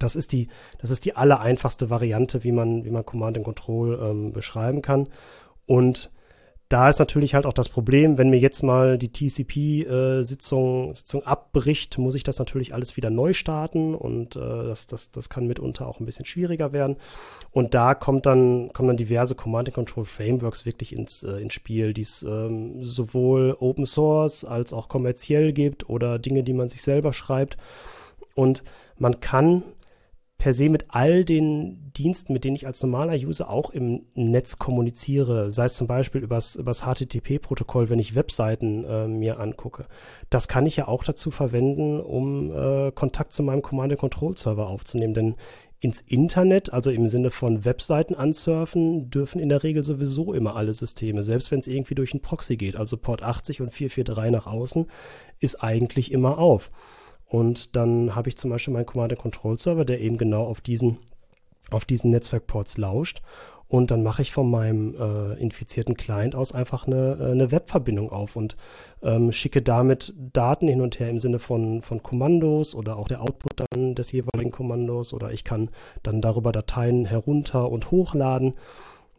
Das 0.00 0.16
ist 0.16 0.32
die, 0.32 0.48
das 0.78 0.90
ist 0.90 1.04
die 1.04 1.14
allereinfachste 1.14 1.90
Variante, 1.90 2.42
wie 2.42 2.50
man, 2.50 2.84
wie 2.84 2.90
man 2.90 3.06
Command 3.06 3.36
and 3.36 3.44
Control 3.44 3.96
ähm, 4.02 4.32
beschreiben 4.32 4.82
kann. 4.82 5.08
Und 5.66 6.10
da 6.72 6.88
ist 6.88 6.98
natürlich 6.98 7.34
halt 7.34 7.44
auch 7.44 7.52
das 7.52 7.68
Problem, 7.68 8.16
wenn 8.16 8.30
mir 8.30 8.38
jetzt 8.38 8.62
mal 8.62 8.96
die 8.96 9.12
TCP-Sitzung 9.12 10.90
äh, 10.90 10.94
Sitzung 10.94 11.22
abbricht, 11.26 11.98
muss 11.98 12.14
ich 12.14 12.24
das 12.24 12.38
natürlich 12.38 12.72
alles 12.72 12.96
wieder 12.96 13.10
neu 13.10 13.34
starten 13.34 13.94
und 13.94 14.36
äh, 14.36 14.38
das, 14.38 14.86
das, 14.86 15.10
das 15.10 15.28
kann 15.28 15.46
mitunter 15.46 15.86
auch 15.86 16.00
ein 16.00 16.06
bisschen 16.06 16.24
schwieriger 16.24 16.72
werden. 16.72 16.96
Und 17.50 17.74
da 17.74 17.94
kommt 17.94 18.24
dann, 18.24 18.72
kommen 18.72 18.88
dann 18.88 18.96
diverse 18.96 19.34
Command-and-Control-Frameworks 19.34 20.64
wirklich 20.64 20.94
ins, 20.94 21.24
äh, 21.24 21.42
ins 21.42 21.52
Spiel, 21.52 21.92
die 21.92 22.00
es 22.00 22.22
ähm, 22.22 22.82
sowohl 22.82 23.54
Open 23.60 23.84
Source 23.84 24.46
als 24.46 24.72
auch 24.72 24.88
kommerziell 24.88 25.52
gibt 25.52 25.90
oder 25.90 26.18
Dinge, 26.18 26.42
die 26.42 26.54
man 26.54 26.70
sich 26.70 26.80
selber 26.80 27.12
schreibt. 27.12 27.58
Und 28.34 28.62
man 28.96 29.20
kann 29.20 29.62
per 30.42 30.54
se 30.54 30.68
mit 30.68 30.86
all 30.88 31.24
den 31.24 31.92
Diensten, 31.96 32.32
mit 32.32 32.42
denen 32.42 32.56
ich 32.56 32.66
als 32.66 32.82
normaler 32.82 33.14
User 33.14 33.48
auch 33.48 33.70
im 33.70 34.06
Netz 34.14 34.58
kommuniziere, 34.58 35.52
sei 35.52 35.66
es 35.66 35.76
zum 35.76 35.86
Beispiel 35.86 36.20
übers, 36.20 36.56
übers 36.56 36.82
HTTP-Protokoll, 36.82 37.90
wenn 37.90 38.00
ich 38.00 38.16
Webseiten 38.16 38.82
äh, 38.82 39.06
mir 39.06 39.38
angucke. 39.38 39.86
Das 40.30 40.48
kann 40.48 40.66
ich 40.66 40.74
ja 40.74 40.88
auch 40.88 41.04
dazu 41.04 41.30
verwenden, 41.30 42.00
um 42.00 42.50
äh, 42.50 42.90
Kontakt 42.90 43.32
zu 43.32 43.44
meinem 43.44 43.62
Command-and-Control-Server 43.62 44.66
aufzunehmen, 44.66 45.14
denn 45.14 45.36
ins 45.78 46.00
Internet, 46.00 46.72
also 46.72 46.90
im 46.90 47.08
Sinne 47.08 47.30
von 47.30 47.64
Webseiten 47.64 48.16
ansurfen, 48.16 49.10
dürfen 49.10 49.40
in 49.40 49.48
der 49.48 49.62
Regel 49.62 49.84
sowieso 49.84 50.34
immer 50.34 50.56
alle 50.56 50.74
Systeme, 50.74 51.22
selbst 51.22 51.52
wenn 51.52 51.60
es 51.60 51.68
irgendwie 51.68 51.94
durch 51.94 52.14
einen 52.14 52.20
Proxy 52.20 52.56
geht, 52.56 52.74
also 52.74 52.96
Port 52.96 53.22
80 53.22 53.60
und 53.60 53.70
443 53.70 54.32
nach 54.32 54.52
außen, 54.52 54.86
ist 55.38 55.62
eigentlich 55.62 56.10
immer 56.10 56.38
auf. 56.38 56.72
Und 57.32 57.76
dann 57.76 58.14
habe 58.14 58.28
ich 58.28 58.36
zum 58.36 58.50
Beispiel 58.50 58.74
meinen 58.74 58.84
Command-and-Control-Server, 58.84 59.86
der 59.86 60.02
eben 60.02 60.18
genau 60.18 60.44
auf 60.44 60.60
diesen, 60.60 60.98
auf 61.70 61.86
diesen 61.86 62.10
Netzwerkports 62.10 62.76
lauscht. 62.76 63.22
Und 63.68 63.90
dann 63.90 64.02
mache 64.02 64.20
ich 64.20 64.32
von 64.32 64.50
meinem 64.50 64.94
äh, 64.94 65.40
infizierten 65.40 65.94
Client 65.94 66.34
aus 66.34 66.52
einfach 66.52 66.86
eine, 66.86 67.16
äh, 67.18 67.30
eine 67.30 67.50
Webverbindung 67.50 68.12
auf 68.12 68.36
und 68.36 68.54
ähm, 69.02 69.32
schicke 69.32 69.62
damit 69.62 70.12
Daten 70.34 70.68
hin 70.68 70.82
und 70.82 71.00
her 71.00 71.08
im 71.08 71.20
Sinne 71.20 71.38
von, 71.38 71.80
von 71.80 72.02
Kommandos 72.02 72.74
oder 72.74 72.98
auch 72.98 73.08
der 73.08 73.22
Output 73.22 73.64
dann 73.70 73.94
des 73.94 74.12
jeweiligen 74.12 74.50
Kommandos 74.50 75.14
oder 75.14 75.32
ich 75.32 75.42
kann 75.42 75.70
dann 76.02 76.20
darüber 76.20 76.52
Dateien 76.52 77.06
herunter 77.06 77.70
und 77.70 77.90
hochladen. 77.90 78.52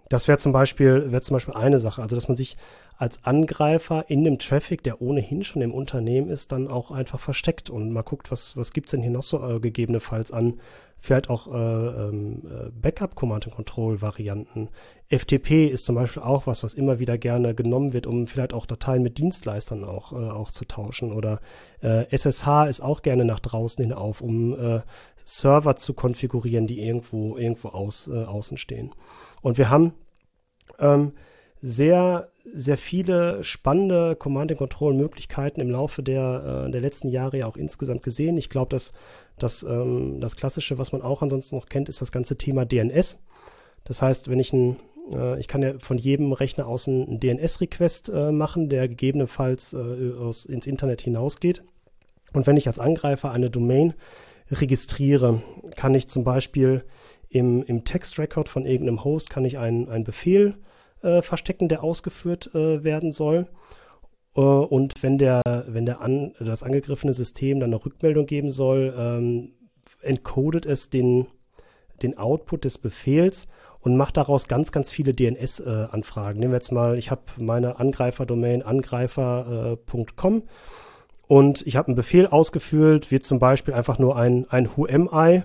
Das 0.10 0.28
wäre 0.28 0.38
zum 0.38 0.52
Beispiel, 0.52 1.12
wäre 1.12 1.24
zum 1.24 1.34
Beispiel 1.34 1.56
eine 1.56 1.80
Sache, 1.80 2.04
also 2.04 2.16
dass 2.16 2.28
man 2.28 2.38
sich 2.38 2.58
als 2.98 3.24
Angreifer 3.26 4.10
in 4.10 4.24
dem 4.24 4.40
Traffic, 4.40 4.84
der 4.84 5.02
ohnehin 5.02 5.44
schon 5.44 5.62
im 5.62 5.74
Unternehmen 5.74 6.30
ist, 6.30 6.52
dann 6.52 6.68
auch 6.68 6.92
einfach 6.92 7.20
versteckt 7.20 7.70
und 7.70 7.92
mal 7.92 8.04
guckt, 8.04 8.32
was, 8.32 8.56
was 8.56 8.72
gibt 8.72 8.88
es 8.88 8.92
denn 8.92 9.02
hier 9.02 9.12
noch 9.12 9.24
so 9.24 9.44
äh, 9.48 9.60
gegebenenfalls 9.60 10.32
an, 10.32 10.60
vielleicht 11.04 11.30
auch 11.30 11.48
äh, 11.48 11.58
ähm, 11.58 12.44
äh, 12.46 12.70
Backup-Command-and-Control-Varianten. 12.72 14.70
FTP 15.10 15.68
ist 15.68 15.86
zum 15.86 15.96
Beispiel 15.96 16.24
auch 16.24 16.48
was, 16.48 16.64
was 16.64 16.74
immer 16.74 16.98
wieder 16.98 17.18
gerne 17.18 17.54
genommen 17.54 17.92
wird, 17.92 18.08
um 18.08 18.26
vielleicht 18.26 18.54
auch 18.54 18.66
Dateien 18.66 19.04
mit 19.04 19.18
Dienstleistern 19.18 19.84
auch, 19.84 20.14
äh, 20.14 20.16
auch 20.16 20.50
zu 20.50 20.64
tauschen. 20.66 21.12
Oder 21.12 21.42
äh, 21.82 22.06
SSH 22.10 22.68
ist 22.70 22.82
auch 22.82 23.02
gerne 23.02 23.26
nach 23.26 23.42
draußen 23.42 23.84
hin 23.84 23.94
auf, 23.94 24.22
um 24.22 24.54
äh, 24.58 24.82
Server 25.26 25.76
zu 25.76 25.94
konfigurieren, 25.94 26.68
die 26.68 26.80
irgendwo, 26.80 27.38
irgendwo 27.38 27.70
aus, 27.70 28.08
äh, 28.08 28.24
außen 28.24 28.58
stehen. 28.58 28.92
Und 29.42 29.58
wir 29.58 29.70
haben 29.70 29.94
ähm, 30.80 31.12
sehr, 31.62 32.30
sehr 32.44 32.78
viele 32.78 33.44
spannende 33.44 34.16
Command-and-Control-Möglichkeiten 34.16 35.62
im 35.62 35.70
Laufe 35.70 36.04
der, 36.04 36.66
äh, 36.68 36.72
der 36.72 36.82
letzten 36.82 37.08
Jahre 37.08 37.38
ja 37.38 37.48
auch 37.48 37.56
insgesamt 37.56 38.04
gesehen. 38.04 38.38
Ich 38.38 38.50
glaube, 38.50 38.70
dass, 38.70 38.92
dass 39.40 39.64
ähm, 39.64 40.20
das 40.20 40.36
Klassische, 40.36 40.78
was 40.78 40.92
man 40.92 41.02
auch 41.02 41.22
ansonsten 41.22 41.56
noch 41.56 41.68
kennt, 41.68 41.90
ist 41.90 42.02
das 42.02 42.12
ganze 42.12 42.38
Thema 42.38 42.66
DNS. 42.66 43.20
Das 43.86 44.02
heißt, 44.02 44.30
wenn 44.30 44.40
ich 44.40 44.52
ein, 44.52 44.76
äh, 45.14 45.40
ich 45.40 45.48
kann 45.48 45.62
ja 45.62 45.74
von 45.80 45.98
jedem 45.98 46.34
Rechner 46.34 46.68
aus 46.68 46.88
einen 46.88 47.20
DNS-Request 47.20 48.10
äh, 48.10 48.32
machen, 48.32 48.68
der 48.68 48.90
gegebenenfalls 48.90 49.74
äh, 49.74 50.14
aus, 50.20 50.46
ins 50.46 50.68
Internet 50.68 51.02
hinausgeht. 51.02 51.64
Und 52.34 52.46
wenn 52.46 52.58
ich 52.58 52.68
als 52.68 52.80
Angreifer 52.80 53.32
eine 53.32 53.50
Domain 53.50 53.94
registriere, 54.52 55.42
kann 55.78 55.96
ich 55.96 56.10
zum 56.10 56.26
Beispiel 56.26 56.84
im, 57.30 57.64
im 57.64 57.86
Text-Record 57.86 58.50
von 58.50 58.66
irgendeinem 58.66 59.04
Host 59.06 59.30
kann 59.30 59.46
ich 59.46 59.58
einen, 59.58 59.88
einen 59.88 60.04
Befehl 60.04 60.50
äh, 60.50 60.73
verstecken, 61.22 61.68
der 61.68 61.84
ausgeführt 61.84 62.54
äh, 62.54 62.84
werden 62.84 63.12
soll. 63.12 63.48
Äh, 64.36 64.42
und 64.42 64.94
wenn 65.02 65.18
der, 65.18 65.42
wenn 65.68 65.86
der 65.86 66.02
an, 66.02 66.34
das 66.40 66.64
angegriffene 66.64 67.14
System 67.14 67.60
dann 67.60 67.74
eine 67.74 67.84
Rückmeldung 67.84 68.26
geben 68.26 68.52
soll, 68.52 68.94
ähm, 68.98 69.54
encodet 70.02 70.66
es 70.66 70.90
den, 70.90 71.28
den 72.02 72.18
Output 72.18 72.66
des 72.66 72.78
Befehls 72.78 73.48
und 73.80 73.98
macht 73.98 74.18
daraus 74.18 74.48
ganz, 74.48 74.72
ganz 74.72 74.92
viele 74.92 75.14
DNS-Anfragen. 75.14 76.40
Nehmen 76.40 76.54
wir 76.54 76.58
jetzt 76.58 76.72
mal, 76.72 76.98
ich 76.98 77.12
habe 77.12 77.22
meine 77.38 77.80
Angreifer-Domain 77.80 78.62
angreifer.com 78.62 80.38
äh, 80.38 80.42
und 81.28 81.66
ich 81.68 81.76
habe 81.76 81.88
einen 81.88 81.96
Befehl 81.96 82.28
ausgeführt, 82.28 83.12
wie 83.12 83.20
zum 83.20 83.40
Beispiel 83.40 83.74
einfach 83.74 84.00
nur 84.00 84.16
ein, 84.16 84.46
ein 84.50 84.70
WhoAmI 84.76 85.44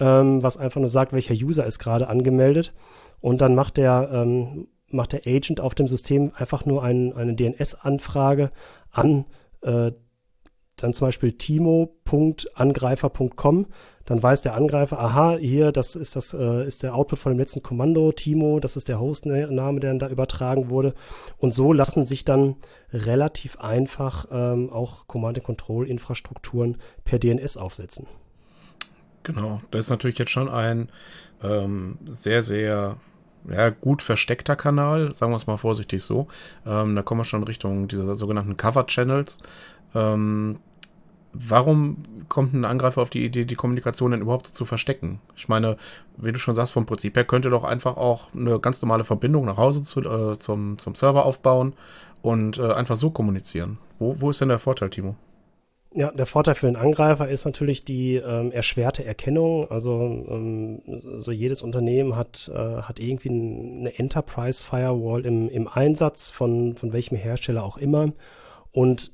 ähm, 0.00 0.42
was 0.42 0.56
einfach 0.56 0.80
nur 0.80 0.88
sagt, 0.88 1.12
welcher 1.12 1.34
User 1.34 1.64
ist 1.66 1.78
gerade 1.78 2.08
angemeldet. 2.08 2.72
Und 3.20 3.40
dann 3.40 3.54
macht 3.54 3.76
der, 3.76 4.10
ähm, 4.12 4.68
macht 4.94 5.12
der 5.12 5.26
Agent 5.26 5.60
auf 5.60 5.74
dem 5.74 5.88
System 5.88 6.32
einfach 6.34 6.66
nur 6.66 6.82
ein, 6.82 7.14
eine 7.14 7.34
DNS-Anfrage 7.34 8.50
an 8.90 9.24
äh, 9.62 9.92
dann 10.76 10.92
zum 10.92 11.08
Beispiel 11.08 11.32
timo.angreifer.com, 11.32 13.66
dann 14.06 14.22
weiß 14.22 14.42
der 14.42 14.54
Angreifer, 14.54 14.98
aha, 14.98 15.36
hier, 15.36 15.72
das 15.72 15.96
ist 15.96 16.14
das, 16.16 16.34
äh, 16.34 16.66
ist 16.66 16.82
der 16.82 16.94
Output 16.94 17.18
von 17.18 17.32
dem 17.32 17.38
letzten 17.38 17.62
Kommando, 17.62 18.12
Timo, 18.12 18.60
das 18.60 18.76
ist 18.76 18.88
der 18.88 19.00
Hostname, 19.00 19.80
der 19.80 19.90
dann 19.90 19.98
da 19.98 20.08
übertragen 20.08 20.68
wurde. 20.70 20.94
Und 21.38 21.54
so 21.54 21.72
lassen 21.72 22.04
sich 22.04 22.24
dann 22.24 22.56
relativ 22.92 23.58
einfach 23.58 24.26
ähm, 24.30 24.70
auch 24.70 25.06
Command-and-Control-Infrastrukturen 25.06 26.76
per 27.04 27.18
DNS 27.18 27.56
aufsetzen. 27.56 28.06
Genau, 29.22 29.62
das 29.70 29.82
ist 29.82 29.90
natürlich 29.90 30.18
jetzt 30.18 30.32
schon 30.32 30.50
ein 30.50 30.90
ähm, 31.42 31.96
sehr, 32.06 32.42
sehr 32.42 32.98
ja, 33.48 33.70
gut 33.70 34.02
versteckter 34.02 34.56
Kanal, 34.56 35.12
sagen 35.14 35.32
wir 35.32 35.36
es 35.36 35.46
mal 35.46 35.56
vorsichtig 35.56 36.02
so. 36.02 36.28
Ähm, 36.66 36.96
da 36.96 37.02
kommen 37.02 37.20
wir 37.20 37.24
schon 37.24 37.44
Richtung 37.44 37.88
dieser 37.88 38.14
sogenannten 38.14 38.56
Cover-Channels. 38.56 39.38
Ähm, 39.94 40.58
warum 41.32 41.98
kommt 42.28 42.54
ein 42.54 42.64
Angreifer 42.64 43.02
auf 43.02 43.10
die 43.10 43.24
Idee, 43.24 43.44
die 43.44 43.54
Kommunikation 43.54 44.12
denn 44.12 44.22
überhaupt 44.22 44.46
zu 44.46 44.64
verstecken? 44.64 45.20
Ich 45.36 45.48
meine, 45.48 45.76
wie 46.16 46.32
du 46.32 46.38
schon 46.38 46.54
sagst, 46.54 46.72
vom 46.72 46.86
Prinzip 46.86 47.16
her 47.16 47.24
könnte 47.24 47.50
doch 47.50 47.64
einfach 47.64 47.96
auch 47.96 48.32
eine 48.34 48.58
ganz 48.60 48.80
normale 48.80 49.04
Verbindung 49.04 49.44
nach 49.44 49.56
Hause 49.56 49.82
zu, 49.82 50.00
äh, 50.00 50.38
zum, 50.38 50.78
zum 50.78 50.94
Server 50.94 51.24
aufbauen 51.26 51.74
und 52.22 52.58
äh, 52.58 52.72
einfach 52.72 52.96
so 52.96 53.10
kommunizieren. 53.10 53.78
Wo, 53.98 54.20
wo 54.20 54.30
ist 54.30 54.40
denn 54.40 54.48
der 54.48 54.58
Vorteil, 54.58 54.90
Timo? 54.90 55.16
Ja, 55.96 56.10
der 56.10 56.26
Vorteil 56.26 56.56
für 56.56 56.66
den 56.66 56.74
Angreifer 56.74 57.28
ist 57.28 57.44
natürlich 57.44 57.84
die 57.84 58.16
ähm, 58.16 58.50
erschwerte 58.50 59.04
Erkennung. 59.04 59.70
Also 59.70 60.26
ähm, 60.28 60.82
so 61.20 61.30
jedes 61.30 61.62
Unternehmen 61.62 62.16
hat, 62.16 62.50
äh, 62.52 62.82
hat 62.82 62.98
irgendwie 62.98 63.28
eine 63.28 63.96
Enterprise 63.96 64.64
Firewall 64.64 65.24
im, 65.24 65.48
im 65.48 65.68
Einsatz 65.68 66.30
von, 66.30 66.74
von 66.74 66.92
welchem 66.92 67.16
Hersteller 67.16 67.62
auch 67.62 67.76
immer. 67.76 68.12
Und 68.72 69.12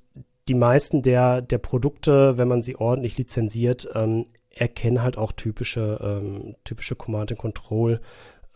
die 0.49 0.55
meisten 0.55 1.03
der, 1.03 1.43
der 1.43 1.59
Produkte, 1.59 2.38
wenn 2.38 2.49
man 2.49 2.62
sie 2.62 2.77
ordentlich 2.77 3.19
lizenziert, 3.19 3.87
ähm, 3.95 4.25
erkennen 4.49 5.03
halt 5.03 5.19
auch 5.19 5.33
typische, 5.33 6.01
ähm, 6.03 6.57
typische 6.64 6.97
Command 6.97 7.31
and 7.31 7.40
Control 7.40 8.01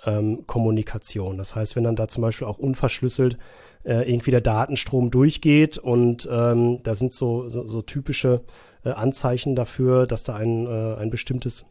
ähm, 0.06 0.46
Kommunikation. 0.46 1.36
Das 1.36 1.54
heißt, 1.54 1.76
wenn 1.76 1.84
dann 1.84 1.96
da 1.96 2.08
zum 2.08 2.22
Beispiel 2.22 2.46
auch 2.46 2.58
unverschlüsselt 2.58 3.36
äh, 3.84 4.10
irgendwie 4.10 4.30
der 4.30 4.40
Datenstrom 4.40 5.10
durchgeht 5.10 5.78
und 5.78 6.28
ähm, 6.30 6.82
da 6.82 6.94
sind 6.94 7.12
so, 7.12 7.48
so, 7.48 7.66
so 7.66 7.82
typische 7.82 8.42
äh, 8.84 8.90
Anzeichen 8.90 9.54
dafür, 9.54 10.06
dass 10.06 10.24
da 10.24 10.36
ein, 10.36 10.66
äh, 10.66 10.96
ein 10.96 11.10
bestimmtes 11.10 11.64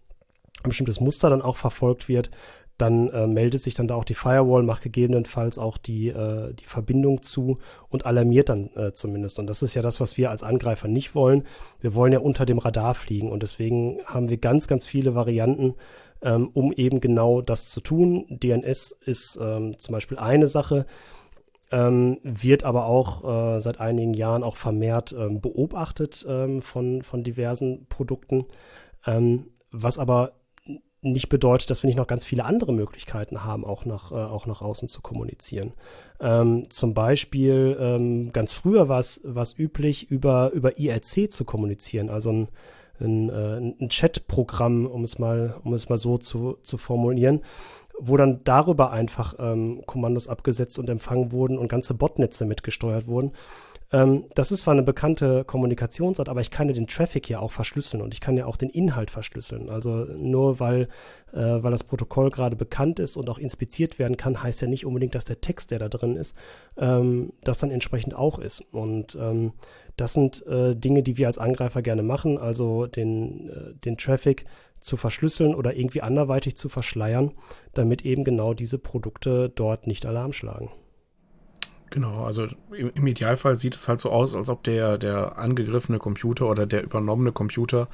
ein 0.64 0.70
bestimmtes 0.70 1.02
Muster 1.02 1.30
dann 1.30 1.42
auch 1.42 1.58
verfolgt 1.58 2.08
wird, 2.08 2.30
dann 2.78 3.10
äh, 3.10 3.28
meldet 3.28 3.62
sich 3.62 3.76
dann 3.76 3.88
da 3.88 3.96
auch 3.96 4.04
die 4.04 4.16
Firewall, 4.16 4.64
macht 4.64 4.82
gegebenenfalls 4.82 5.58
auch 5.58 5.78
die, 5.78 6.10
äh, 6.10 6.54
die 6.54 6.66
Verbindung 6.66 7.22
zu 7.22 7.60
und 7.90 8.06
alarmiert 8.06 8.50
dann 8.50 8.70
äh, 8.76 8.94
zumindest. 8.94 9.38
Und 9.40 9.48
das 9.48 9.62
ist 9.62 9.76
ja 9.76 9.82
das, 9.82 10.00
was 10.00 10.18
wir 10.18 10.32
als 10.32 10.42
Angreifer 10.42 10.88
nicht 10.88 11.14
wollen. 11.14 11.44
Wir 11.82 11.94
wollen 11.94 12.14
ja 12.14 12.20
unter 12.20 12.46
dem 12.46 12.58
Radar 12.58 12.96
fliegen 12.96 13.32
und 13.32 13.44
deswegen 13.44 14.00
haben 14.06 14.30
wir 14.30 14.38
ganz, 14.38 14.68
ganz 14.68 14.86
viele 14.86 15.14
Varianten, 15.14 15.76
ähm, 16.24 16.50
um 16.54 16.74
eben 16.74 17.00
genau 17.00 17.42
das 17.42 17.70
zu 17.70 17.80
tun. 17.80 18.26
DNS 18.30 18.98
ist 19.06 19.38
ähm, 19.40 19.78
zum 19.78 19.94
Beispiel 19.94 20.18
eine 20.18 20.48
Sache, 20.48 20.88
ähm, 21.74 22.20
wird 22.22 22.64
aber 22.64 22.86
auch 22.86 23.56
äh, 23.56 23.60
seit 23.60 23.80
einigen 23.80 24.14
Jahren 24.14 24.44
auch 24.44 24.56
vermehrt 24.56 25.14
ähm, 25.18 25.42
beobachtet 25.42 26.24
ähm, 26.30 26.62
von, 26.62 27.02
von 27.02 27.24
diversen 27.24 27.88
Produkten, 27.88 28.46
ähm, 29.08 29.48
was 29.72 29.98
aber 29.98 30.34
nicht 31.02 31.30
bedeutet, 31.30 31.70
dass 31.70 31.82
wir 31.82 31.88
nicht 31.88 31.98
noch 31.98 32.08
ganz 32.08 32.26
viele 32.26 32.46
andere 32.46 32.72
Möglichkeiten 32.74 33.44
haben, 33.44 33.66
auch 33.66 33.86
nach, 33.86 34.12
äh, 34.12 34.16
auch 34.16 34.46
nach 34.46 34.62
außen 34.62 34.88
zu 34.88 35.02
kommunizieren. 35.02 35.74
Ähm, 36.22 36.70
zum 36.70 36.94
Beispiel, 36.94 37.76
ähm, 37.80 38.32
ganz 38.32 38.54
früher 38.54 38.88
war 38.88 39.00
es 39.00 39.20
üblich, 39.58 40.12
über, 40.12 40.52
über 40.52 40.78
IRC 40.78 41.32
zu 41.32 41.44
kommunizieren, 41.44 42.10
also 42.10 42.32
ein, 42.32 42.48
ein, 43.00 43.30
äh, 43.30 43.58
ein 43.58 43.90
Chat-Programm, 43.90 44.86
um 44.86 45.04
es 45.04 45.20
mal, 45.20 45.56
um 45.64 45.74
es 45.74 45.90
mal 45.90 45.98
so 45.98 46.18
zu, 46.18 46.58
zu 46.64 46.78
formulieren, 46.78 47.42
wo 48.00 48.18
dann 48.18 48.42
darüber 48.44 48.92
einfach 48.92 49.36
ähm, 49.40 49.84
Kommandos 49.86 50.28
abgesetzt 50.28 50.80
und 50.80 50.90
empfangen 50.90 51.32
wurden 51.32 51.58
und 51.58 51.70
ganze 51.70 51.94
Botnetze 51.94 52.46
mitgesteuert 52.46 53.08
wurden. 53.08 53.32
Ähm, 53.94 54.26
das 54.34 54.52
ist 54.52 54.62
zwar 54.62 54.74
eine 54.74 54.82
bekannte 54.82 55.46
Kommunikationsart, 55.46 56.28
aber 56.28 56.42
ich 56.42 56.50
kann 56.50 56.68
ja 56.68 56.74
den 56.74 56.88
Traffic 56.88 57.30
ja 57.30 57.40
auch 57.40 57.52
verschlüsseln 57.52 58.02
und 58.02 58.14
ich 58.14 58.22
kann 58.22 58.36
ja 58.36 58.48
auch 58.48 58.58
den 58.58 58.72
Inhalt 58.72 59.12
verschlüsseln. 59.12 59.70
Also 59.70 60.06
nur 60.18 60.60
weil, 60.60 60.90
äh, 61.32 61.38
weil 61.38 61.72
das 61.72 61.84
Protokoll 61.84 62.32
gerade 62.32 62.56
bekannt 62.56 63.00
ist 63.00 63.16
und 63.16 63.30
auch 63.30 63.38
inspiziert 63.38 64.00
werden 64.00 64.18
kann, 64.18 64.42
heißt 64.42 64.62
ja 64.62 64.68
nicht 64.68 64.86
unbedingt, 64.88 65.14
dass 65.14 65.26
der 65.26 65.42
Text, 65.42 65.70
der 65.70 65.78
da 65.78 65.90
drin 65.90 66.16
ist, 66.16 66.36
ähm, 66.76 67.34
das 67.44 67.60
dann 67.60 67.70
entsprechend 67.70 68.16
auch 68.16 68.40
ist. 68.40 68.62
Und 68.72 69.16
ähm, 69.22 69.54
das 69.96 70.14
sind 70.14 70.46
äh, 70.48 70.76
Dinge, 70.76 71.04
die 71.04 71.18
wir 71.18 71.28
als 71.28 71.38
Angreifer 71.38 71.84
gerne 71.84 72.02
machen, 72.02 72.40
also 72.40 72.88
den, 72.88 73.50
äh, 73.50 73.74
den 73.86 73.98
Traffic 73.98 74.46
zu 74.80 74.98
verschlüsseln 74.98 75.54
oder 75.54 75.76
irgendwie 75.76 76.02
anderweitig 76.02 76.58
zu 76.58 76.68
verschleiern, 76.68 77.32
damit 77.74 78.04
eben 78.04 78.24
genau 78.24 78.56
diese 78.56 78.80
Produkte 78.80 79.50
dort 79.50 79.86
nicht 79.86 80.08
Alarm 80.08 80.34
schlagen. 80.34 80.72
Genau, 81.94 82.26
also 82.26 82.48
im, 82.72 83.06
Idealfall 83.06 83.56
sieht 83.56 83.76
es 83.76 83.88
halt 83.88 84.02
so 84.02 84.10
aus, 84.10 84.34
als 84.34 84.50
ob 84.50 84.64
der, 84.64 84.98
der 84.98 85.38
angegriffene 85.38 86.00
Computer 86.00 86.50
oder 86.50 86.66
der 86.66 86.84
übernommene 86.84 87.32
Computer 87.32 87.88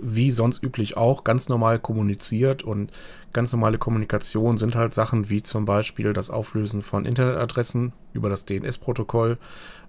wie 0.00 0.30
sonst 0.30 0.62
üblich 0.62 0.96
auch 0.96 1.24
ganz 1.24 1.48
normal 1.48 1.80
kommuniziert 1.80 2.62
und 2.62 2.92
ganz 3.32 3.50
normale 3.50 3.78
Kommunikation 3.78 4.58
sind 4.58 4.76
halt 4.76 4.92
Sachen 4.92 5.28
wie 5.28 5.42
zum 5.42 5.64
Beispiel 5.64 6.12
das 6.12 6.30
Auflösen 6.30 6.82
von 6.82 7.04
Internetadressen 7.04 7.92
über 8.12 8.28
das 8.28 8.44
DNS-Protokoll 8.44 9.38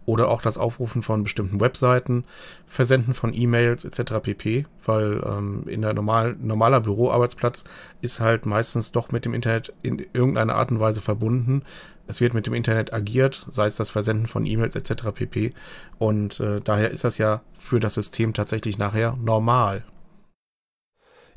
oder 0.05 0.29
auch 0.29 0.41
das 0.41 0.57
Aufrufen 0.57 1.03
von 1.03 1.23
bestimmten 1.23 1.60
Webseiten, 1.60 2.25
Versenden 2.67 3.13
von 3.13 3.34
E-Mails 3.34 3.86
etc. 3.86 4.13
pp. 4.21 4.65
Weil 4.84 5.21
ähm, 5.25 5.63
in 5.67 5.81
der 5.81 5.93
normal, 5.93 6.36
normaler 6.41 6.81
Büroarbeitsplatz 6.81 7.63
ist 8.01 8.19
halt 8.19 8.45
meistens 8.45 8.91
doch 8.91 9.12
mit 9.12 9.25
dem 9.25 9.34
Internet 9.34 9.73
in 9.84 10.03
irgendeiner 10.13 10.55
Art 10.55 10.71
und 10.71 10.79
Weise 10.79 11.01
verbunden. 11.01 11.63
Es 12.08 12.22
wird 12.22 12.34
mit 12.34 12.46
dem 12.46 12.54
Internet 12.54 12.94
agiert, 12.94 13.46
sei 13.50 13.66
es 13.66 13.76
das 13.76 13.90
Versenden 13.90 14.28
von 14.28 14.46
E-Mails 14.46 14.76
etc. 14.76 15.12
pp. 15.14 15.52
Und 15.98 16.40
äh, 16.40 16.60
daher 16.62 16.92
ist 16.92 17.04
das 17.04 17.18
ja 17.18 17.42
für 17.58 17.80
das 17.80 17.94
System 17.94 18.34
tatsächlich 18.34 18.78
nachher 18.78 19.18
normal. 19.22 19.84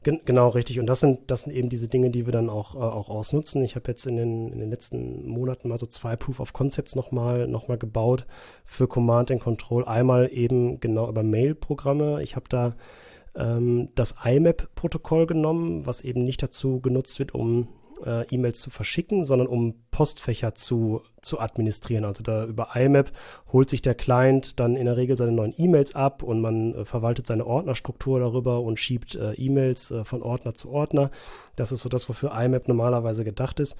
Gen 0.05 0.21
genau, 0.27 0.51
richtig. 0.51 0.79
Und 0.79 0.87
das 0.87 1.01
sind, 1.01 1.31
das 1.31 1.43
sind 1.43 1.55
eben 1.55 1.71
diese 1.71 1.89
Dinge, 1.89 2.11
die 2.11 2.27
wir 2.27 2.33
dann 2.33 2.51
auch, 2.51 2.75
äh, 2.75 2.79
auch 2.79 3.09
ausnutzen. 3.09 3.65
Ich 3.65 3.75
habe 3.75 3.91
jetzt 3.91 4.07
in 4.07 4.17
den, 4.17 4.53
in 4.53 4.61
den 4.61 4.71
letzten 4.71 5.27
Monaten 5.27 5.69
mal 5.69 5.79
so 5.79 5.87
zwei 5.87 6.15
Proof 6.15 6.41
of 6.41 6.53
Concepts 6.53 6.95
nochmal 6.95 7.49
noch 7.49 7.69
mal 7.69 7.79
gebaut 7.79 8.27
für 8.67 8.87
Command 8.87 9.31
and 9.31 9.41
Control. 9.41 9.85
Einmal 9.85 10.29
eben 10.31 10.79
genau 10.79 11.09
über 11.09 11.23
Mail-Programme. 11.23 12.23
Ich 12.23 12.37
habe 12.37 12.47
da 12.51 12.77
ähm, 13.35 13.89
das 13.95 14.15
IMAP-Protokoll 14.23 15.27
genommen, 15.27 15.87
was 15.87 16.03
eben 16.03 16.23
nicht 16.25 16.43
dazu 16.43 16.81
genutzt 16.81 17.19
wird, 17.19 17.35
um 17.35 17.69
äh, 18.05 18.27
E-Mails 18.29 18.61
zu 18.61 18.71
verschicken, 18.71 19.25
sondern 19.25 19.49
um 19.49 19.75
Postfächer 19.91 20.55
zu, 20.55 21.03
zu 21.21 21.41
administrieren. 21.41 22.05
Also 22.05 22.23
da 22.23 22.45
über 22.45 22.75
IMAP 22.75 23.13
holt 23.53 23.71
sich 23.71 23.83
der 23.83 23.95
Client 23.95 24.59
dann 24.61 24.77
in 24.77 24.87
der 24.87 24.97
Regel 24.97 25.17
seine 25.17 25.33
neuen 25.33 25.55
E-Mails 25.57 25.95
ab 25.95 26.23
und 26.23 26.41
man 26.41 26.75
äh, 26.75 26.85
verwaltet 26.85 27.27
seine 27.27 27.47
Ordnerstruktur 27.47 28.21
darüber 28.21 28.61
und 28.61 28.79
schiebt 28.79 29.15
äh, 29.15 29.33
E-Mails 29.35 29.91
äh, 29.91 30.05
von 30.05 30.23
Ordner 30.23 30.55
zu 30.55 30.71
Ordner. 30.71 31.11
Das 31.57 31.73
ist 31.73 31.81
so 31.81 31.89
das, 31.89 32.09
wofür 32.09 32.33
IMAP 32.33 32.69
normalerweise 32.69 33.25
gedacht 33.25 33.61
ist. 33.61 33.77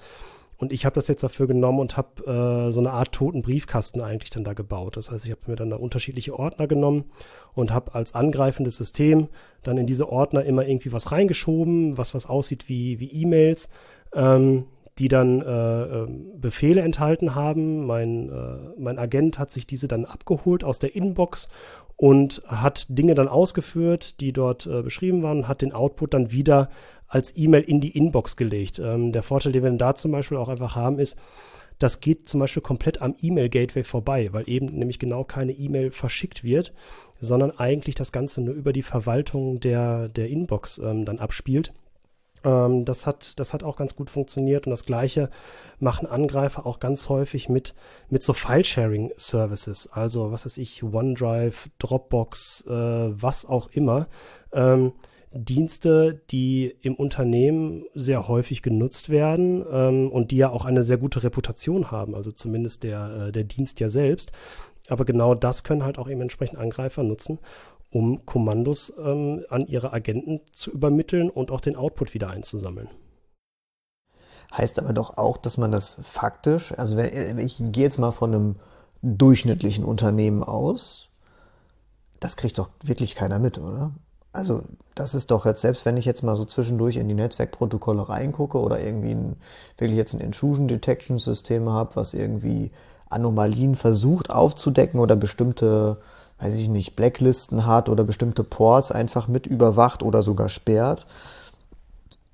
Und 0.57 0.71
ich 0.71 0.85
habe 0.85 0.95
das 0.95 1.07
jetzt 1.07 1.23
dafür 1.23 1.47
genommen 1.47 1.79
und 1.79 1.97
habe 1.97 2.67
äh, 2.67 2.71
so 2.71 2.79
eine 2.79 2.91
Art 2.91 3.11
toten 3.11 3.41
Briefkasten 3.41 4.01
eigentlich 4.01 4.29
dann 4.29 4.43
da 4.43 4.53
gebaut. 4.53 4.97
Das 4.97 5.11
heißt, 5.11 5.25
ich 5.25 5.31
habe 5.31 5.41
mir 5.47 5.55
dann 5.55 5.69
da 5.69 5.75
unterschiedliche 5.75 6.37
Ordner 6.37 6.67
genommen 6.67 7.05
und 7.53 7.71
habe 7.71 7.93
als 7.93 8.15
angreifendes 8.15 8.77
System 8.77 9.27
dann 9.63 9.77
in 9.77 9.85
diese 9.85 10.09
Ordner 10.09 10.43
immer 10.45 10.65
irgendwie 10.65 10.93
was 10.93 11.11
reingeschoben, 11.11 11.97
was 11.97 12.13
was 12.13 12.25
aussieht 12.25 12.69
wie, 12.69 12.99
wie 12.99 13.11
E-Mails 13.11 13.69
ähm, 14.13 14.65
die 14.97 15.09
dann 15.09 15.41
äh, 15.41 15.83
ähm, 15.83 16.39
Befehle 16.39 16.81
enthalten 16.81 17.35
haben. 17.35 17.85
Mein, 17.85 18.29
äh, 18.29 18.79
mein 18.79 18.97
Agent 18.97 19.37
hat 19.37 19.51
sich 19.51 19.67
diese 19.67 19.87
dann 19.87 20.05
abgeholt 20.05 20.63
aus 20.63 20.79
der 20.79 20.95
Inbox 20.95 21.49
und 21.97 22.41
hat 22.47 22.87
Dinge 22.89 23.13
dann 23.13 23.27
ausgeführt, 23.27 24.21
die 24.21 24.31
dort 24.31 24.65
äh, 24.65 24.81
beschrieben 24.81 25.21
waren, 25.21 25.47
hat 25.47 25.61
den 25.61 25.73
Output 25.73 26.13
dann 26.13 26.31
wieder 26.31 26.69
als 27.15 27.31
E-Mail 27.37 27.61
in 27.61 27.79
die 27.79 27.97
Inbox 27.97 28.35
gelegt. 28.35 28.77
Ähm, 28.77 29.13
der 29.13 29.23
Vorteil, 29.23 29.53
den 29.53 29.63
wir 29.63 29.71
da 29.71 29.95
zum 29.95 30.11
Beispiel 30.11 30.37
auch 30.37 30.49
einfach 30.49 30.75
haben, 30.75 30.99
ist, 30.99 31.15
das 31.79 32.01
geht 32.01 32.27
zum 32.27 32.41
Beispiel 32.41 32.61
komplett 32.61 33.01
am 33.01 33.15
E-Mail-Gateway 33.21 33.85
vorbei, 33.85 34.33
weil 34.33 34.49
eben 34.49 34.65
nämlich 34.65 34.99
genau 34.99 35.23
keine 35.23 35.53
E-Mail 35.53 35.91
verschickt 35.91 36.43
wird, 36.43 36.73
sondern 37.21 37.51
eigentlich 37.51 37.95
das 37.95 38.11
Ganze 38.11 38.41
nur 38.41 38.53
über 38.53 38.73
die 38.73 38.81
Verwaltung 38.81 39.61
der, 39.61 40.09
der 40.09 40.27
Inbox 40.27 40.77
ähm, 40.79 41.05
dann 41.05 41.19
abspielt. 41.19 41.71
Ähm, 42.43 42.83
das, 42.83 43.05
hat, 43.05 43.39
das 43.39 43.53
hat 43.53 43.63
auch 43.63 43.77
ganz 43.77 43.95
gut 43.95 44.09
funktioniert 44.09 44.67
und 44.67 44.71
das 44.71 44.83
gleiche 44.83 45.29
machen 45.79 46.07
Angreifer 46.07 46.65
auch 46.65 46.81
ganz 46.81 47.07
häufig 47.07 47.47
mit, 47.47 47.75
mit 48.09 48.23
so 48.23 48.33
File-Sharing-Services, 48.33 49.87
also 49.87 50.33
was 50.33 50.45
weiß 50.45 50.57
ich, 50.57 50.83
OneDrive, 50.83 51.69
Dropbox, 51.79 52.65
äh, 52.67 52.73
was 52.73 53.45
auch 53.45 53.69
immer. 53.71 54.07
Ähm, 54.51 54.91
Dienste, 55.35 56.21
die 56.31 56.73
im 56.81 56.95
Unternehmen 56.95 57.83
sehr 57.93 58.27
häufig 58.27 58.61
genutzt 58.61 59.09
werden 59.09 59.65
ähm, 59.69 60.09
und 60.09 60.31
die 60.31 60.37
ja 60.37 60.49
auch 60.49 60.63
eine 60.63 60.83
sehr 60.83 60.97
gute 60.97 61.23
Reputation 61.23 61.91
haben, 61.91 62.15
also 62.15 62.31
zumindest 62.31 62.83
der, 62.83 63.27
äh, 63.27 63.31
der 63.31 63.43
Dienst 63.43 63.79
ja 63.81 63.89
selbst. 63.89 64.31
Aber 64.87 65.03
genau 65.03 65.35
das 65.35 65.63
können 65.63 65.83
halt 65.83 65.97
auch 65.97 66.09
eben 66.09 66.21
entsprechend 66.21 66.59
Angreifer 66.59 67.03
nutzen, 67.03 67.39
um 67.91 68.25
Kommandos 68.25 68.93
ähm, 68.97 69.43
an 69.49 69.67
ihre 69.67 69.91
Agenten 69.91 70.39
zu 70.53 70.71
übermitteln 70.71 71.29
und 71.29 71.51
auch 71.51 71.61
den 71.61 71.75
Output 71.75 72.13
wieder 72.13 72.29
einzusammeln. 72.29 72.87
Heißt 74.55 74.79
aber 74.79 74.93
doch 74.93 75.17
auch, 75.17 75.37
dass 75.37 75.57
man 75.57 75.71
das 75.71 75.99
faktisch, 76.01 76.71
also 76.77 76.95
wenn, 76.95 77.39
ich 77.39 77.57
gehe 77.59 77.83
jetzt 77.83 77.99
mal 77.99 78.11
von 78.11 78.33
einem 78.33 78.55
durchschnittlichen 79.01 79.83
Unternehmen 79.83 80.43
aus, 80.43 81.09
das 82.21 82.37
kriegt 82.37 82.57
doch 82.57 82.69
wirklich 82.83 83.15
keiner 83.15 83.39
mit, 83.39 83.57
oder? 83.57 83.91
Also 84.35 84.63
das 84.95 85.13
ist 85.13 85.31
doch 85.31 85.45
jetzt, 85.45 85.61
selbst 85.61 85.85
wenn 85.85 85.97
ich 85.97 86.05
jetzt 86.05 86.23
mal 86.23 86.35
so 86.35 86.45
zwischendurch 86.45 86.95
in 86.95 87.07
die 87.07 87.13
Netzwerkprotokolle 87.13 88.07
reingucke 88.07 88.59
oder 88.59 88.79
irgendwie 88.79 89.11
ein, 89.11 89.35
wirklich 89.77 89.97
jetzt 89.97 90.13
ein 90.13 90.21
Intrusion 90.21 90.67
Detection 90.67 91.19
System 91.19 91.69
habe, 91.69 91.95
was 91.95 92.13
irgendwie 92.13 92.71
Anomalien 93.09 93.75
versucht 93.75 94.29
aufzudecken 94.29 94.99
oder 94.99 95.15
bestimmte 95.15 95.97
weiß 96.39 96.55
ich 96.55 96.69
nicht, 96.69 96.95
Blacklisten 96.95 97.65
hat 97.65 97.89
oder 97.89 98.03
bestimmte 98.03 98.43
Ports 98.43 98.91
einfach 98.91 99.27
mit 99.27 99.47
überwacht 99.47 100.03
oder 100.03 100.23
sogar 100.23 100.49
sperrt. 100.49 101.05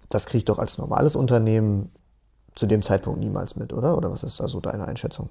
Das 0.09 0.25
kriege 0.25 0.39
ich 0.39 0.45
doch 0.45 0.59
als 0.59 0.77
normales 0.77 1.15
Unternehmen 1.15 1.91
zu 2.55 2.65
dem 2.65 2.81
Zeitpunkt 2.81 3.19
niemals 3.19 3.55
mit, 3.55 3.73
oder? 3.73 3.95
Oder 3.97 4.11
was 4.11 4.23
ist 4.23 4.39
da 4.39 4.47
so 4.47 4.59
deine 4.59 4.87
Einschätzung? 4.87 5.29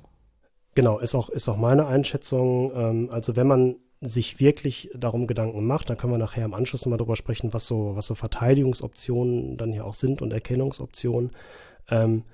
Genau, 0.74 0.98
ist 0.98 1.14
auch, 1.14 1.28
ist 1.28 1.48
auch 1.48 1.56
meine 1.56 1.86
Einschätzung. 1.86 2.72
Ähm, 2.74 3.08
also 3.12 3.36
wenn 3.36 3.46
man 3.46 3.76
sich 4.00 4.40
wirklich 4.40 4.90
darum 4.94 5.26
Gedanken 5.26 5.66
macht, 5.66 5.90
dann 5.90 5.98
können 5.98 6.14
wir 6.14 6.18
nachher 6.18 6.44
im 6.44 6.54
Anschluss 6.54 6.84
nochmal 6.84 6.98
drüber 6.98 7.16
sprechen, 7.16 7.52
was 7.52 7.66
so, 7.66 7.96
was 7.96 8.06
so 8.06 8.14
Verteidigungsoptionen 8.14 9.58
dann 9.58 9.72
hier 9.72 9.84
auch 9.84 9.94
sind 9.94 10.22
und 10.22 10.32
Erkennungsoptionen. 10.32 11.30
Ähm, 11.90 12.24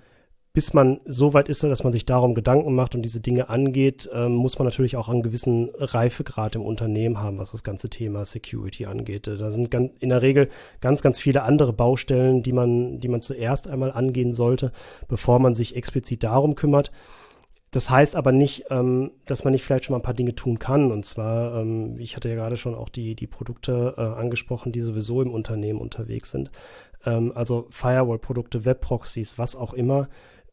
bis 0.56 0.72
man 0.72 1.00
so 1.04 1.34
weit 1.34 1.50
ist, 1.50 1.62
dass 1.64 1.84
man 1.84 1.92
sich 1.92 2.06
darum 2.06 2.34
Gedanken 2.34 2.74
macht 2.74 2.94
und 2.94 3.02
diese 3.02 3.20
Dinge 3.20 3.50
angeht, 3.50 4.08
ähm, 4.14 4.32
muss 4.32 4.58
man 4.58 4.66
natürlich 4.66 4.96
auch 4.96 5.10
einen 5.10 5.22
gewissen 5.22 5.68
Reifegrad 5.76 6.54
im 6.54 6.62
Unternehmen 6.62 7.20
haben, 7.20 7.36
was 7.36 7.50
das 7.50 7.62
ganze 7.62 7.90
Thema 7.90 8.24
Security 8.24 8.86
angeht. 8.86 9.26
Da 9.26 9.50
sind 9.50 9.70
ganz, 9.70 9.90
in 10.00 10.08
der 10.08 10.22
Regel 10.22 10.48
ganz, 10.80 11.02
ganz 11.02 11.18
viele 11.18 11.42
andere 11.42 11.74
Baustellen, 11.74 12.42
die 12.42 12.52
man, 12.52 13.00
die 13.00 13.08
man 13.08 13.20
zuerst 13.20 13.68
einmal 13.68 13.92
angehen 13.92 14.32
sollte, 14.32 14.72
bevor 15.08 15.40
man 15.40 15.52
sich 15.52 15.76
explizit 15.76 16.22
darum 16.22 16.54
kümmert. 16.54 16.90
Das 17.70 17.90
heißt 17.90 18.16
aber 18.16 18.32
nicht, 18.32 18.64
ähm, 18.70 19.10
dass 19.26 19.44
man 19.44 19.52
nicht 19.52 19.64
vielleicht 19.64 19.84
schon 19.84 19.94
mal 19.94 19.98
ein 19.98 20.04
paar 20.04 20.14
Dinge 20.14 20.34
tun 20.34 20.58
kann. 20.58 20.92
Und 20.92 21.04
zwar, 21.04 21.60
ähm, 21.60 21.96
ich 21.98 22.16
hatte 22.16 22.28
ja 22.28 22.34
gerade 22.34 22.56
schon 22.56 22.74
auch 22.74 22.88
die, 22.88 23.14
die 23.14 23.26
Produkte 23.26 23.94
äh, 23.96 24.00
angesprochen, 24.00 24.72
die 24.72 24.80
sowieso 24.80 25.20
im 25.20 25.30
Unternehmen 25.30 25.80
unterwegs 25.80 26.30
sind. 26.30 26.50
Ähm, 27.04 27.32
also 27.34 27.66
Firewall-Produkte, 27.70 28.64
Web-Proxys, 28.64 29.38
was 29.38 29.56
auch 29.56 29.74
immer, 29.74 30.08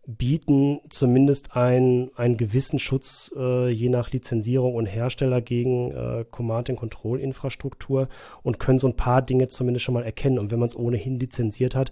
bieten 0.05 0.81
zumindest 0.89 1.55
ein, 1.55 2.11
einen 2.15 2.35
gewissen 2.35 2.77
Schutz 2.77 3.31
äh, 3.37 3.69
je 3.69 3.87
nach 3.87 4.11
Lizenzierung 4.11 4.75
und 4.75 4.85
Hersteller 4.85 5.39
gegen 5.39 5.91
äh, 5.91 6.25
Command-and-Control-Infrastruktur 6.29 8.09
und 8.41 8.59
können 8.59 8.79
so 8.79 8.87
ein 8.87 8.97
paar 8.97 9.21
Dinge 9.21 9.47
zumindest 9.47 9.85
schon 9.85 9.93
mal 9.93 10.03
erkennen. 10.03 10.39
Und 10.39 10.51
wenn 10.51 10.59
man 10.59 10.67
es 10.67 10.75
ohnehin 10.75 11.19
lizenziert 11.19 11.75
hat, 11.75 11.91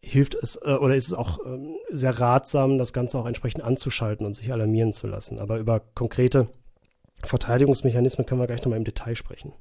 hilft 0.00 0.34
es 0.34 0.56
äh, 0.56 0.74
oder 0.74 0.96
ist 0.96 1.08
es 1.08 1.12
auch 1.12 1.38
ähm, 1.44 1.76
sehr 1.90 2.18
ratsam, 2.18 2.78
das 2.78 2.92
Ganze 2.92 3.18
auch 3.18 3.26
entsprechend 3.26 3.62
anzuschalten 3.62 4.26
und 4.26 4.34
sich 4.34 4.52
alarmieren 4.52 4.92
zu 4.92 5.06
lassen. 5.06 5.38
Aber 5.38 5.58
über 5.58 5.80
konkrete 5.94 6.48
Verteidigungsmechanismen 7.22 8.26
können 8.26 8.40
wir 8.40 8.46
gleich 8.46 8.62
nochmal 8.62 8.78
im 8.78 8.84
Detail 8.84 9.14
sprechen. 9.14 9.52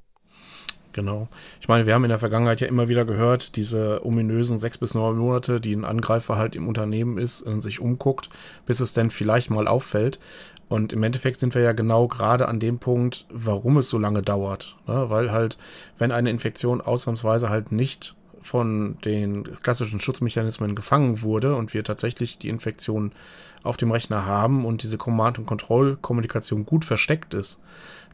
Genau. 0.94 1.28
Ich 1.62 1.68
meine, 1.68 1.86
wir 1.86 1.94
haben 1.94 2.04
in 2.04 2.10
der 2.10 2.20
Vergangenheit 2.20 2.62
ja 2.62 2.68
immer 2.68 2.88
wieder 2.88 3.06
gehört, 3.06 3.56
diese 3.58 4.04
ominösen 4.04 4.58
sechs 4.58 4.78
bis 4.78 4.96
neun 4.96 5.18
Monate, 5.18 5.62
die 5.62 5.74
ein 5.74 5.86
Angreifer 5.86 6.36
halt 6.36 6.56
im 6.56 6.68
Unternehmen 6.68 7.18
ist 7.18 7.42
und 7.42 7.62
sich 7.62 7.80
umguckt, 7.80 8.30
bis 8.66 8.80
es 8.80 8.94
dann 8.94 9.12
vielleicht 9.12 9.52
mal 9.52 9.68
auffällt. 9.68 10.20
Und 10.68 10.94
im 10.94 11.04
Endeffekt 11.04 11.40
sind 11.40 11.56
wir 11.56 11.62
ja 11.62 11.74
genau 11.74 12.08
gerade 12.08 12.48
an 12.48 12.60
dem 12.60 12.80
Punkt, 12.80 13.26
warum 13.30 13.78
es 13.78 13.90
so 13.90 13.98
lange 13.98 14.22
dauert. 14.22 14.78
Ne? 14.88 15.10
Weil 15.10 15.32
halt, 15.32 15.58
wenn 15.98 16.12
eine 16.12 16.30
Infektion 16.30 16.82
ausnahmsweise 16.82 17.50
halt 17.50 17.72
nicht 17.72 18.16
von 18.42 18.98
den 19.06 19.44
klassischen 19.62 20.00
Schutzmechanismen 20.00 20.76
gefangen 20.76 21.22
wurde 21.22 21.56
und 21.56 21.74
wir 21.74 21.84
tatsächlich 21.84 22.38
die 22.38 22.50
Infektion 22.50 23.12
auf 23.64 23.78
dem 23.78 23.92
Rechner 23.92 24.26
haben 24.26 24.66
und 24.66 24.84
diese 24.84 24.98
Command- 24.98 25.40
und 25.40 25.46
Kontrollkommunikation 25.46 26.66
gut 26.66 26.86
versteckt 26.86 27.34
ist, 27.34 27.60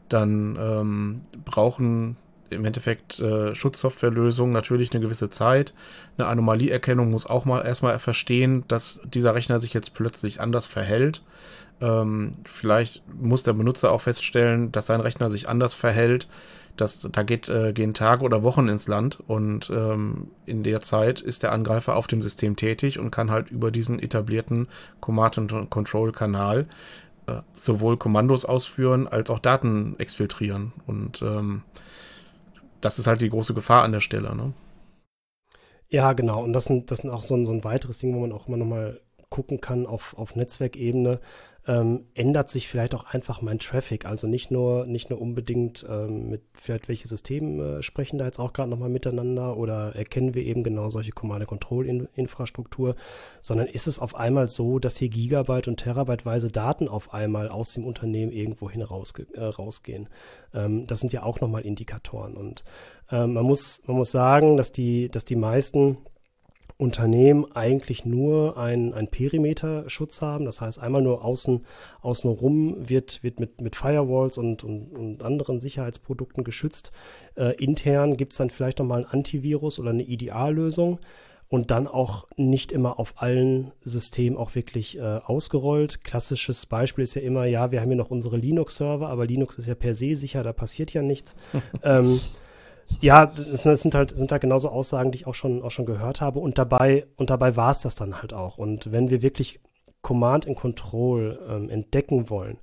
dann 0.08 0.56
ähm, 0.60 1.20
brauchen 1.44 2.16
im 2.50 2.64
Endeffekt 2.64 3.18
äh, 3.20 3.54
Schutzsoftwarelösungen 3.54 4.52
natürlich 4.52 4.92
eine 4.92 5.00
gewisse 5.00 5.30
Zeit. 5.30 5.74
Eine 6.16 6.28
Anomalieerkennung 6.28 7.10
muss 7.10 7.26
auch 7.26 7.44
mal 7.44 7.64
erstmal 7.64 7.98
verstehen, 7.98 8.64
dass 8.68 9.00
dieser 9.04 9.34
Rechner 9.34 9.58
sich 9.58 9.74
jetzt 9.74 9.94
plötzlich 9.94 10.40
anders 10.40 10.66
verhält. 10.66 11.22
Ähm, 11.80 12.32
vielleicht 12.44 13.02
muss 13.20 13.42
der 13.42 13.52
Benutzer 13.52 13.90
auch 13.92 14.00
feststellen, 14.00 14.72
dass 14.72 14.86
sein 14.86 15.00
Rechner 15.00 15.28
sich 15.28 15.48
anders 15.48 15.74
verhält. 15.74 16.28
Das, 16.76 17.00
da 17.00 17.22
geht, 17.22 17.48
äh, 17.48 17.72
gehen 17.72 17.94
Tage 17.94 18.22
oder 18.22 18.42
Wochen 18.42 18.68
ins 18.68 18.88
Land 18.88 19.18
und 19.26 19.70
ähm, 19.70 20.28
in 20.44 20.62
der 20.62 20.80
Zeit 20.80 21.20
ist 21.20 21.42
der 21.42 21.52
Angreifer 21.52 21.96
auf 21.96 22.06
dem 22.06 22.22
System 22.22 22.56
tätig 22.56 22.98
und 22.98 23.10
kann 23.10 23.30
halt 23.30 23.50
über 23.50 23.70
diesen 23.70 23.98
etablierten 23.98 24.68
Command-and-Control-Kanal 25.00 26.66
äh, 27.26 27.42
sowohl 27.54 27.96
Kommandos 27.96 28.44
ausführen 28.44 29.08
als 29.08 29.30
auch 29.30 29.38
Daten 29.38 29.96
exfiltrieren. 29.98 30.72
Und 30.86 31.22
ähm, 31.22 31.62
das 32.80 32.98
ist 32.98 33.06
halt 33.06 33.20
die 33.20 33.30
große 33.30 33.54
Gefahr 33.54 33.82
an 33.82 33.92
der 33.92 34.00
Stelle. 34.00 34.34
Ne? 34.36 34.52
Ja, 35.88 36.12
genau. 36.12 36.42
Und 36.42 36.52
das 36.52 36.66
sind, 36.66 36.90
das 36.90 36.98
sind 36.98 37.10
auch 37.10 37.22
so 37.22 37.34
ein, 37.34 37.46
so 37.46 37.52
ein 37.52 37.64
weiteres 37.64 37.98
Ding, 37.98 38.14
wo 38.14 38.20
man 38.20 38.32
auch 38.32 38.48
immer 38.48 38.56
nochmal 38.56 39.00
gucken 39.28 39.60
kann 39.60 39.86
auf, 39.86 40.16
auf 40.16 40.36
Netzwerkebene 40.36 41.20
ähm, 41.66 42.04
ändert 42.14 42.48
sich 42.48 42.68
vielleicht 42.68 42.94
auch 42.94 43.04
einfach 43.04 43.42
mein 43.42 43.58
Traffic. 43.58 44.06
Also 44.06 44.26
nicht 44.26 44.50
nur, 44.50 44.86
nicht 44.86 45.10
nur 45.10 45.20
unbedingt 45.20 45.84
ähm, 45.88 46.30
mit 46.30 46.42
vielleicht 46.54 46.88
welche 46.88 47.08
Systeme 47.08 47.78
äh, 47.78 47.82
sprechen 47.82 48.18
da 48.18 48.24
jetzt 48.24 48.38
auch 48.38 48.52
gerade 48.52 48.70
nochmal 48.70 48.88
miteinander 48.88 49.56
oder 49.56 49.96
erkennen 49.96 50.34
wir 50.34 50.44
eben 50.44 50.62
genau 50.62 50.90
solche 50.90 51.12
Command-Control-Infrastruktur, 51.12 52.94
sondern 53.42 53.66
ist 53.66 53.88
es 53.88 53.98
auf 53.98 54.14
einmal 54.14 54.48
so, 54.48 54.78
dass 54.78 54.96
hier 54.96 55.08
Gigabyte 55.08 55.68
und 55.68 55.78
Terabyteweise 55.78 56.52
Daten 56.52 56.88
auf 56.88 57.12
einmal 57.12 57.48
aus 57.48 57.74
dem 57.74 57.84
Unternehmen 57.84 58.30
irgendwohin 58.30 58.82
rausge 58.82 59.26
äh, 59.34 59.44
rausgehen. 59.44 60.08
Ähm, 60.54 60.86
das 60.86 61.00
sind 61.00 61.12
ja 61.12 61.24
auch 61.24 61.40
nochmal 61.40 61.62
Indikatoren. 61.62 62.36
Und 62.36 62.62
ähm, 63.10 63.32
man, 63.32 63.44
muss, 63.44 63.82
man 63.86 63.96
muss 63.96 64.12
sagen, 64.12 64.56
dass 64.56 64.70
die, 64.70 65.08
dass 65.08 65.24
die 65.24 65.36
meisten 65.36 65.98
Unternehmen 66.78 67.46
eigentlich 67.54 68.04
nur 68.04 68.58
einen, 68.58 68.92
einen 68.92 69.08
Perimeterschutz 69.08 70.20
haben. 70.20 70.44
Das 70.44 70.60
heißt, 70.60 70.78
einmal 70.78 71.02
nur 71.02 71.24
außen, 71.24 71.64
außen 72.02 72.30
rum 72.30 72.76
wird, 72.78 73.22
wird 73.22 73.40
mit, 73.40 73.60
mit 73.60 73.76
Firewalls 73.76 74.36
und, 74.36 74.62
und, 74.62 74.92
und 74.92 75.22
anderen 75.22 75.58
Sicherheitsprodukten 75.58 76.44
geschützt. 76.44 76.92
Äh, 77.34 77.56
intern 77.62 78.16
gibt 78.16 78.32
es 78.32 78.38
dann 78.38 78.50
vielleicht 78.50 78.78
nochmal 78.78 79.00
ein 79.00 79.10
Antivirus 79.10 79.78
oder 79.78 79.90
eine 79.90 80.02
IDA-Lösung 80.02 80.98
und 81.48 81.70
dann 81.70 81.86
auch 81.86 82.26
nicht 82.36 82.72
immer 82.72 82.98
auf 82.98 83.22
allen 83.22 83.72
Systemen 83.80 84.36
auch 84.36 84.54
wirklich 84.54 84.98
äh, 84.98 85.00
ausgerollt. 85.00 86.04
Klassisches 86.04 86.66
Beispiel 86.66 87.04
ist 87.04 87.14
ja 87.14 87.22
immer, 87.22 87.46
ja, 87.46 87.70
wir 87.70 87.80
haben 87.80 87.88
hier 87.88 87.96
noch 87.96 88.10
unsere 88.10 88.36
Linux-Server, 88.36 89.08
aber 89.08 89.26
Linux 89.26 89.56
ist 89.56 89.66
ja 89.68 89.74
per 89.74 89.94
se 89.94 90.16
sicher, 90.16 90.42
da 90.42 90.52
passiert 90.52 90.92
ja 90.92 91.02
nichts. 91.02 91.36
ähm, 91.82 92.20
ja, 93.00 93.26
das, 93.26 93.62
sind 93.62 93.94
halt, 93.94 94.16
sind 94.16 94.32
halt 94.32 94.42
genauso 94.42 94.68
Aussagen, 94.68 95.12
die 95.12 95.18
ich 95.18 95.26
auch 95.26 95.34
schon, 95.34 95.62
auch 95.62 95.70
schon 95.70 95.86
gehört 95.86 96.20
habe. 96.20 96.38
Und 96.38 96.58
dabei, 96.58 97.06
und 97.16 97.30
dabei 97.30 97.56
war 97.56 97.70
es 97.70 97.80
das 97.80 97.94
dann 97.94 98.20
halt 98.20 98.32
auch. 98.32 98.58
Und 98.58 98.92
wenn 98.92 99.10
wir 99.10 99.22
wirklich 99.22 99.60
Command 100.02 100.46
and 100.46 100.56
Control 100.56 101.38
ähm, 101.48 101.68
entdecken 101.68 102.30
wollen, 102.30 102.58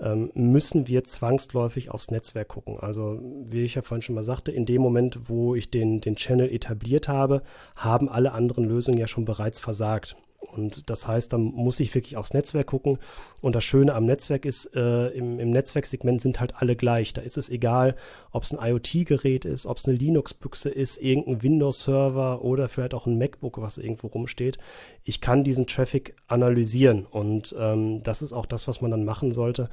ähm, 0.00 0.30
müssen 0.34 0.86
wir 0.88 1.04
zwangsläufig 1.04 1.90
aufs 1.90 2.10
Netzwerk 2.10 2.48
gucken. 2.48 2.78
Also, 2.78 3.20
wie 3.22 3.64
ich 3.64 3.76
ja 3.76 3.82
vorhin 3.82 4.02
schon 4.02 4.14
mal 4.14 4.22
sagte, 4.22 4.52
in 4.52 4.66
dem 4.66 4.82
Moment, 4.82 5.28
wo 5.28 5.54
ich 5.54 5.70
den, 5.70 6.00
den 6.00 6.16
Channel 6.16 6.52
etabliert 6.52 7.08
habe, 7.08 7.42
haben 7.76 8.08
alle 8.08 8.32
anderen 8.32 8.64
Lösungen 8.64 8.98
ja 8.98 9.08
schon 9.08 9.24
bereits 9.24 9.60
versagt. 9.60 10.16
Und 10.44 10.88
das 10.90 11.06
heißt, 11.06 11.32
da 11.32 11.38
muss 11.38 11.80
ich 11.80 11.94
wirklich 11.94 12.16
aufs 12.16 12.34
Netzwerk 12.34 12.66
gucken. 12.66 12.98
Und 13.40 13.54
das 13.54 13.64
Schöne 13.64 13.94
am 13.94 14.06
Netzwerk 14.06 14.44
ist, 14.44 14.74
äh, 14.74 15.08
im, 15.08 15.38
im 15.40 15.50
Netzwerksegment 15.50 16.20
sind 16.20 16.40
halt 16.40 16.54
alle 16.56 16.76
gleich. 16.76 17.12
Da 17.12 17.22
ist 17.22 17.36
es 17.36 17.50
egal, 17.50 17.96
ob 18.30 18.44
es 18.44 18.54
ein 18.54 18.64
IoT-Gerät 18.64 19.44
ist, 19.44 19.66
ob 19.66 19.78
es 19.78 19.86
eine 19.86 19.96
Linux-Büchse 19.96 20.70
ist, 20.70 20.98
irgendein 20.98 21.42
Windows-Server 21.42 22.42
oder 22.42 22.68
vielleicht 22.68 22.94
auch 22.94 23.06
ein 23.06 23.18
MacBook, 23.18 23.60
was 23.60 23.78
irgendwo 23.78 24.08
rumsteht. 24.08 24.58
Ich 25.02 25.20
kann 25.20 25.44
diesen 25.44 25.66
Traffic 25.66 26.16
analysieren. 26.26 27.06
Und 27.06 27.54
ähm, 27.58 28.02
das 28.02 28.22
ist 28.22 28.32
auch 28.32 28.46
das, 28.46 28.68
was 28.68 28.80
man 28.80 28.90
dann 28.90 29.04
machen 29.04 29.32
sollte, 29.32 29.68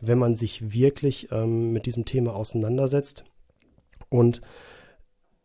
wenn 0.00 0.18
man 0.18 0.34
sich 0.34 0.72
wirklich 0.72 1.28
ähm, 1.32 1.72
mit 1.72 1.86
diesem 1.86 2.04
Thema 2.04 2.34
auseinandersetzt. 2.34 3.24
Und 4.08 4.40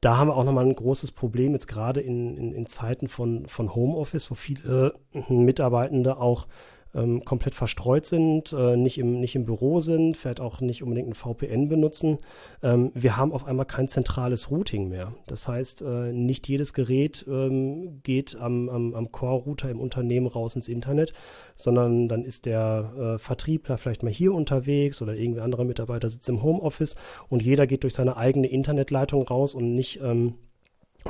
da 0.01 0.17
haben 0.17 0.29
wir 0.29 0.35
auch 0.35 0.43
nochmal 0.43 0.65
ein 0.65 0.75
großes 0.75 1.11
Problem, 1.11 1.53
jetzt 1.53 1.67
gerade 1.67 2.01
in, 2.01 2.35
in, 2.35 2.51
in 2.53 2.65
Zeiten 2.65 3.07
von, 3.07 3.45
von 3.45 3.75
Homeoffice, 3.75 4.29
wo 4.31 4.35
viele 4.35 4.95
Mitarbeitende 5.29 6.17
auch 6.17 6.47
ähm, 6.93 7.23
komplett 7.23 7.55
verstreut 7.55 8.05
sind, 8.05 8.53
äh, 8.53 8.75
nicht, 8.75 8.97
im, 8.97 9.19
nicht 9.19 9.35
im 9.35 9.45
Büro 9.45 9.79
sind, 9.79 10.17
vielleicht 10.17 10.41
auch 10.41 10.61
nicht 10.61 10.83
unbedingt 10.83 11.09
ein 11.09 11.13
VPN 11.13 11.69
benutzen. 11.69 12.17
Ähm, 12.61 12.91
wir 12.93 13.17
haben 13.17 13.31
auf 13.31 13.45
einmal 13.45 13.65
kein 13.65 13.87
zentrales 13.87 14.51
Routing 14.51 14.89
mehr. 14.89 15.13
Das 15.27 15.47
heißt, 15.47 15.81
äh, 15.81 16.11
nicht 16.11 16.47
jedes 16.47 16.73
Gerät 16.73 17.25
ähm, 17.27 18.01
geht 18.03 18.35
am, 18.35 18.69
am, 18.69 18.93
am 18.93 19.11
Core-Router 19.11 19.69
im 19.69 19.79
Unternehmen 19.79 20.27
raus 20.27 20.55
ins 20.55 20.67
Internet, 20.67 21.13
sondern 21.55 22.07
dann 22.07 22.23
ist 22.23 22.45
der 22.45 22.93
äh, 22.97 23.17
Vertriebler 23.17 23.77
vielleicht 23.77 24.03
mal 24.03 24.11
hier 24.11 24.33
unterwegs 24.33 25.01
oder 25.01 25.15
irgendwie 25.15 25.41
anderer 25.41 25.63
Mitarbeiter 25.63 26.09
sitzt 26.09 26.29
im 26.29 26.43
Homeoffice 26.43 26.95
und 27.29 27.41
jeder 27.41 27.67
geht 27.67 27.83
durch 27.83 27.93
seine 27.93 28.17
eigene 28.17 28.47
Internetleitung 28.47 29.23
raus 29.23 29.55
und 29.55 29.75
nicht 29.75 30.01
ähm, 30.01 30.35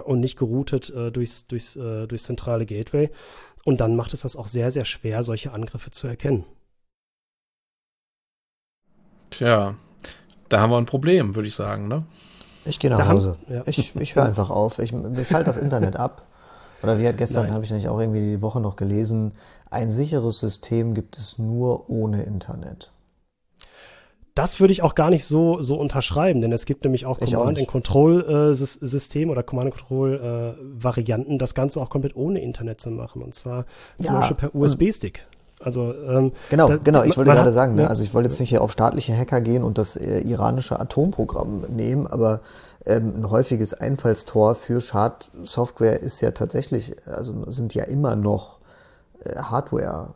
und 0.04 0.20
nicht 0.20 0.38
geroutet 0.38 0.90
äh, 0.90 1.12
durchs, 1.12 1.48
durchs, 1.48 1.76
äh, 1.76 2.08
durchs 2.08 2.24
zentrale 2.24 2.66
Gateway. 2.66 3.10
Und 3.64 3.82
dann 3.82 3.96
macht 3.96 4.14
es 4.14 4.22
das 4.22 4.36
auch 4.36 4.48
sehr, 4.48 4.72
sehr 4.72 4.86
schwer, 4.86 5.24
solche 5.24 5.54
Angriffe 5.54 5.92
zu 5.92 6.08
erkennen. 6.08 6.46
Tja, 9.30 9.76
da 10.50 10.60
haben 10.60 10.72
wir 10.72 10.78
ein 10.78 10.86
Problem, 10.86 11.36
würde 11.36 11.48
ich 11.48 11.56
sagen, 11.56 11.88
ne? 11.88 12.06
Ich 12.66 12.80
gehe 12.80 12.90
nach 12.90 13.00
da 13.00 13.08
Hause. 13.08 13.38
Haben, 13.48 13.54
ja. 13.54 13.64
Ich, 13.66 13.96
ich 13.96 14.16
höre 14.16 14.26
einfach 14.26 14.50
auf. 14.50 14.80
Ich, 14.80 14.94
ich 14.94 15.28
schalte 15.28 15.46
das 15.46 15.58
Internet 15.58 15.96
ab. 15.96 16.28
Oder 16.84 17.00
wie 17.00 17.08
hat 17.08 17.18
gestern, 17.18 17.52
habe 17.54 17.64
ich 17.64 17.70
nämlich 17.70 17.88
auch 17.88 18.00
irgendwie 18.00 18.22
die 18.22 18.42
Woche 18.42 18.60
noch 18.60 18.76
gelesen, 18.76 19.34
ein 19.70 19.92
sicheres 19.92 20.40
System 20.40 20.94
gibt 20.94 21.18
es 21.18 21.38
nur 21.38 21.90
ohne 21.90 22.24
Internet 22.24 22.92
das 24.36 24.60
würde 24.60 24.72
ich 24.72 24.82
auch 24.82 24.96
gar 24.96 25.10
nicht 25.10 25.26
so, 25.26 25.62
so 25.62 25.76
unterschreiben, 25.76 26.42
denn 26.42 26.52
es 26.52 26.66
gibt 26.66 26.84
nämlich 26.84 27.06
auch 27.06 27.20
Command-and-Control-System 27.20 29.30
äh, 29.30 29.32
oder 29.32 29.44
Command-and-Control-Varianten, 29.44 31.34
äh, 31.34 31.38
das 31.38 31.54
Ganze 31.54 31.82
auch 31.82 31.90
komplett 31.90 32.16
ohne 32.16 32.42
Internet 32.42 32.82
zu 32.82 32.92
machen. 32.92 33.22
Und 33.22 33.36
zwar 33.36 33.66
zum 33.98 34.06
ja, 34.06 34.20
Beispiel 34.20 34.38
per 34.38 34.56
USB-Stick. 34.56 35.26
Also 35.64 35.94
ähm, 35.94 36.32
genau, 36.50 36.70
da, 36.70 36.78
genau. 36.78 37.04
Ich 37.04 37.16
wollte 37.18 37.32
gerade 37.32 37.46
hat, 37.46 37.54
sagen, 37.54 37.76
ne? 37.76 37.88
also 37.88 38.04
ich 38.04 38.14
wollte 38.14 38.30
jetzt 38.30 38.40
nicht 38.40 38.50
hier 38.50 38.64
auf 38.64 38.72
staatliche 38.72 39.16
Hacker 39.16 39.42
gehen 39.42 39.64
und 39.64 39.78
das 39.78 39.96
äh, 39.96 40.22
iranische 40.22 40.80
Atomprogramm 40.80 41.66
nehmen, 41.70 42.08
aber 42.08 42.42
ähm, 42.86 43.14
ein 43.18 43.30
häufiges 43.30 43.76
Einfallstor 43.76 44.56
für 44.56 44.82
Schadsoftware 44.82 46.00
ist 46.00 46.20
ja 46.22 46.32
tatsächlich, 46.32 46.96
also 47.06 47.52
sind 47.52 47.76
ja 47.76 47.84
immer 47.84 48.16
noch 48.16 48.58
äh, 49.24 49.36
Hardware. 49.36 50.16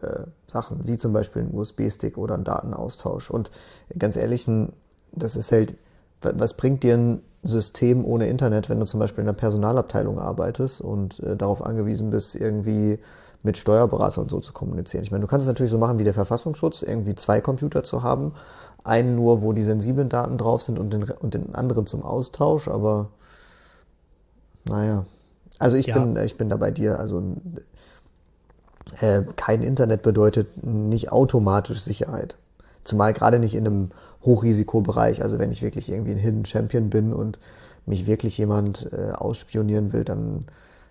Äh, 0.00 0.24
Sachen, 0.48 0.86
wie 0.86 0.98
zum 0.98 1.12
Beispiel 1.12 1.42
ein 1.42 1.54
USB-Stick 1.54 2.16
oder 2.18 2.34
ein 2.34 2.44
Datenaustausch. 2.44 3.30
Und 3.30 3.50
ganz 3.98 4.16
ehrlich, 4.16 4.46
das 5.12 5.36
ist 5.36 5.52
halt, 5.52 5.74
was 6.20 6.54
bringt 6.54 6.82
dir 6.82 6.96
ein 6.96 7.22
System 7.42 8.04
ohne 8.04 8.26
Internet, 8.26 8.70
wenn 8.70 8.80
du 8.80 8.86
zum 8.86 9.00
Beispiel 9.00 9.22
in 9.22 9.28
einer 9.28 9.36
Personalabteilung 9.36 10.18
arbeitest 10.18 10.80
und 10.80 11.20
äh, 11.20 11.36
darauf 11.36 11.64
angewiesen 11.64 12.10
bist, 12.10 12.34
irgendwie 12.34 12.98
mit 13.42 13.58
Steuerberater 13.58 14.22
und 14.22 14.30
so 14.30 14.40
zu 14.40 14.52
kommunizieren. 14.52 15.04
Ich 15.04 15.10
meine, 15.10 15.22
du 15.22 15.28
kannst 15.28 15.44
es 15.44 15.48
natürlich 15.48 15.70
so 15.70 15.78
machen 15.78 15.98
wie 15.98 16.04
der 16.04 16.14
Verfassungsschutz, 16.14 16.82
irgendwie 16.82 17.14
zwei 17.14 17.40
Computer 17.40 17.84
zu 17.84 18.02
haben. 18.02 18.32
Einen 18.84 19.16
nur, 19.16 19.42
wo 19.42 19.52
die 19.52 19.62
sensiblen 19.62 20.08
Daten 20.08 20.38
drauf 20.38 20.62
sind 20.62 20.78
und 20.78 20.92
den, 20.92 21.04
und 21.04 21.34
den 21.34 21.54
anderen 21.54 21.86
zum 21.86 22.02
Austausch, 22.02 22.68
aber 22.68 23.10
naja. 24.64 25.04
Also 25.58 25.76
ich, 25.76 25.86
ja. 25.86 25.98
bin, 25.98 26.16
ich 26.16 26.36
bin 26.36 26.48
da 26.48 26.56
bei 26.56 26.70
dir. 26.70 26.98
Also 26.98 27.22
äh, 29.00 29.22
kein 29.36 29.62
Internet 29.62 30.02
bedeutet 30.02 30.64
nicht 30.64 31.12
automatisch 31.12 31.80
Sicherheit. 31.80 32.36
Zumal 32.84 33.12
gerade 33.12 33.38
nicht 33.38 33.54
in 33.54 33.66
einem 33.66 33.90
Hochrisikobereich. 34.24 35.22
Also 35.22 35.38
wenn 35.38 35.52
ich 35.52 35.62
wirklich 35.62 35.90
irgendwie 35.90 36.12
ein 36.12 36.18
Hidden 36.18 36.44
Champion 36.44 36.90
bin 36.90 37.12
und 37.12 37.38
mich 37.86 38.06
wirklich 38.06 38.38
jemand 38.38 38.90
äh, 38.92 39.12
ausspionieren 39.12 39.92
will, 39.92 40.04
dann 40.04 40.46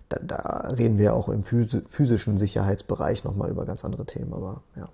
da, 0.08 0.18
da 0.22 0.68
reden 0.76 0.98
wir 0.98 1.14
auch 1.14 1.28
im 1.28 1.42
physischen 1.42 2.38
Sicherheitsbereich 2.38 3.24
nochmal 3.24 3.50
über 3.50 3.64
ganz 3.64 3.84
andere 3.84 4.04
Themen, 4.04 4.32
aber 4.32 4.62
ja. 4.76 4.88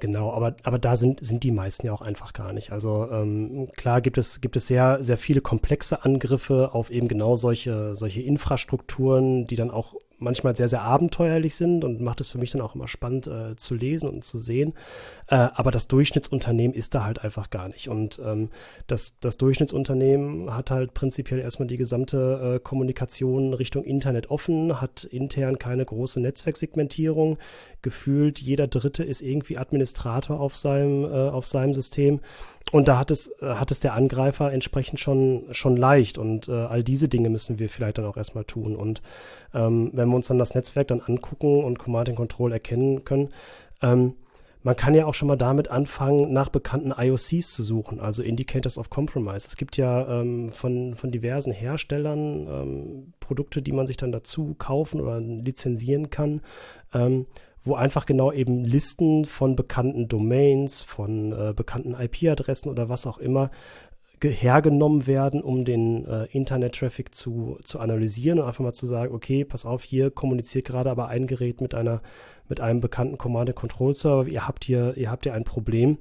Genau, 0.00 0.32
aber, 0.32 0.56
aber 0.62 0.78
da 0.78 0.96
sind, 0.96 1.22
sind 1.22 1.44
die 1.44 1.50
meisten 1.50 1.86
ja 1.86 1.92
auch 1.92 2.00
einfach 2.00 2.32
gar 2.32 2.54
nicht. 2.54 2.72
Also 2.72 3.10
ähm, 3.10 3.68
klar 3.76 4.00
gibt 4.00 4.16
es, 4.16 4.40
gibt 4.40 4.56
es 4.56 4.66
sehr, 4.66 5.04
sehr 5.04 5.18
viele 5.18 5.42
komplexe 5.42 6.02
Angriffe 6.02 6.70
auf 6.72 6.90
eben 6.90 7.08
genau 7.08 7.36
solche, 7.36 7.94
solche 7.94 8.22
Infrastrukturen, 8.22 9.44
die 9.44 9.56
dann 9.56 9.70
auch 9.70 9.94
manchmal 10.18 10.56
sehr, 10.56 10.68
sehr 10.68 10.82
abenteuerlich 10.82 11.54
sind 11.54 11.84
und 11.84 12.00
macht 12.00 12.20
es 12.20 12.28
für 12.28 12.38
mich 12.38 12.50
dann 12.50 12.60
auch 12.60 12.74
immer 12.74 12.88
spannend 12.88 13.26
äh, 13.26 13.56
zu 13.56 13.74
lesen 13.74 14.08
und 14.08 14.24
zu 14.24 14.38
sehen. 14.38 14.74
Äh, 15.28 15.34
aber 15.54 15.70
das 15.70 15.88
Durchschnittsunternehmen 15.88 16.74
ist 16.74 16.94
da 16.94 17.04
halt 17.04 17.22
einfach 17.22 17.50
gar 17.50 17.68
nicht. 17.68 17.88
Und 17.88 18.20
ähm, 18.24 18.50
das, 18.86 19.16
das 19.20 19.36
Durchschnittsunternehmen 19.36 20.54
hat 20.54 20.70
halt 20.70 20.94
prinzipiell 20.94 21.40
erstmal 21.40 21.68
die 21.68 21.76
gesamte 21.76 22.56
äh, 22.56 22.60
Kommunikation 22.60 23.54
Richtung 23.54 23.84
Internet 23.84 24.30
offen, 24.30 24.80
hat 24.80 25.04
intern 25.04 25.58
keine 25.58 25.84
große 25.84 26.20
Netzwerksegmentierung. 26.20 27.38
Gefühlt 27.82 28.40
jeder 28.40 28.68
Dritte 28.68 29.04
ist 29.04 29.22
irgendwie 29.22 29.58
Administrator 29.58 30.40
auf 30.40 30.56
seinem, 30.56 31.04
äh, 31.04 31.28
auf 31.28 31.46
seinem 31.46 31.74
System. 31.74 32.20
Und 32.72 32.88
da 32.88 32.98
hat 32.98 33.10
es, 33.10 33.28
äh, 33.40 33.46
hat 33.46 33.70
es 33.70 33.80
der 33.80 33.94
Angreifer 33.94 34.52
entsprechend 34.52 34.98
schon, 34.98 35.44
schon 35.52 35.76
leicht. 35.76 36.18
Und 36.18 36.48
äh, 36.48 36.52
all 36.52 36.82
diese 36.82 37.08
Dinge 37.08 37.30
müssen 37.30 37.58
wir 37.58 37.68
vielleicht 37.68 37.98
dann 37.98 38.06
auch 38.06 38.16
erstmal 38.16 38.44
tun. 38.44 38.74
Und 38.74 39.02
ähm, 39.54 39.90
wenn 39.92 40.05
wir 40.08 40.16
uns 40.16 40.28
dann 40.28 40.38
das 40.38 40.54
Netzwerk 40.54 40.88
dann 40.88 41.00
angucken 41.00 41.64
und 41.64 41.78
Command 41.78 42.08
and 42.08 42.16
Control 42.16 42.52
erkennen 42.52 43.04
können, 43.04 43.30
ähm, 43.82 44.14
man 44.66 44.74
kann 44.74 44.94
ja 44.94 45.06
auch 45.06 45.14
schon 45.14 45.28
mal 45.28 45.36
damit 45.36 45.68
anfangen, 45.70 46.32
nach 46.32 46.48
bekannten 46.48 46.90
IOCs 46.90 47.54
zu 47.54 47.62
suchen, 47.62 48.00
also 48.00 48.24
Indicators 48.24 48.78
of 48.78 48.90
Compromise. 48.90 49.46
Es 49.46 49.56
gibt 49.56 49.76
ja 49.76 50.20
ähm, 50.20 50.48
von, 50.48 50.96
von 50.96 51.12
diversen 51.12 51.52
Herstellern 51.52 52.48
ähm, 52.48 53.12
Produkte, 53.20 53.62
die 53.62 53.70
man 53.70 53.86
sich 53.86 53.96
dann 53.96 54.10
dazu 54.10 54.56
kaufen 54.58 55.00
oder 55.00 55.20
lizenzieren 55.20 56.10
kann, 56.10 56.40
ähm, 56.92 57.26
wo 57.62 57.76
einfach 57.76 58.06
genau 58.06 58.32
eben 58.32 58.64
Listen 58.64 59.24
von 59.24 59.54
bekannten 59.54 60.08
Domains, 60.08 60.82
von 60.82 61.30
äh, 61.30 61.52
bekannten 61.54 61.94
IP-Adressen 61.94 62.68
oder 62.68 62.88
was 62.88 63.06
auch 63.06 63.18
immer 63.18 63.52
hergenommen 64.22 65.06
werden, 65.06 65.42
um 65.42 65.64
den 65.64 66.06
äh, 66.06 66.24
Internet-Traffic 66.26 67.14
zu, 67.14 67.58
zu 67.62 67.78
analysieren 67.78 68.38
und 68.38 68.46
einfach 68.46 68.64
mal 68.64 68.72
zu 68.72 68.86
sagen, 68.86 69.14
okay, 69.14 69.44
pass 69.44 69.66
auf, 69.66 69.84
hier 69.84 70.10
kommuniziert 70.10 70.66
gerade 70.66 70.90
aber 70.90 71.08
ein 71.08 71.26
Gerät 71.26 71.60
mit 71.60 71.74
einer, 71.74 72.00
mit 72.48 72.60
einem 72.60 72.80
bekannten 72.80 73.18
Command-Control-Server, 73.18 74.26
ihr 74.26 74.48
habt 74.48 74.64
hier, 74.64 74.96
ihr 74.96 75.10
habt 75.10 75.24
hier 75.24 75.34
ein 75.34 75.44
Problem. 75.44 75.98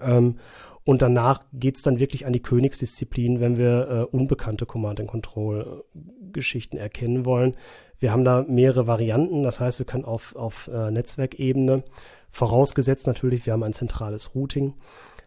Ähm, 0.00 0.38
und 0.84 1.02
danach 1.02 1.44
geht 1.52 1.76
es 1.76 1.82
dann 1.82 1.98
wirklich 1.98 2.26
an 2.26 2.32
die 2.32 2.40
Königsdisziplin, 2.40 3.40
wenn 3.40 3.58
wir 3.58 3.90
äh, 3.90 4.04
unbekannte 4.04 4.64
Command-and-Control-Geschichten 4.64 6.78
erkennen 6.78 7.26
wollen. 7.26 7.56
Wir 7.98 8.10
haben 8.10 8.24
da 8.24 8.46
mehrere 8.48 8.86
Varianten, 8.86 9.42
das 9.42 9.60
heißt, 9.60 9.80
wir 9.80 9.86
können 9.86 10.06
auf, 10.06 10.34
auf 10.34 10.70
äh, 10.72 10.90
Netzwerkebene, 10.90 11.84
vorausgesetzt 12.30 13.06
natürlich, 13.06 13.44
wir 13.44 13.52
haben 13.52 13.64
ein 13.64 13.74
zentrales 13.74 14.34
Routing, 14.34 14.76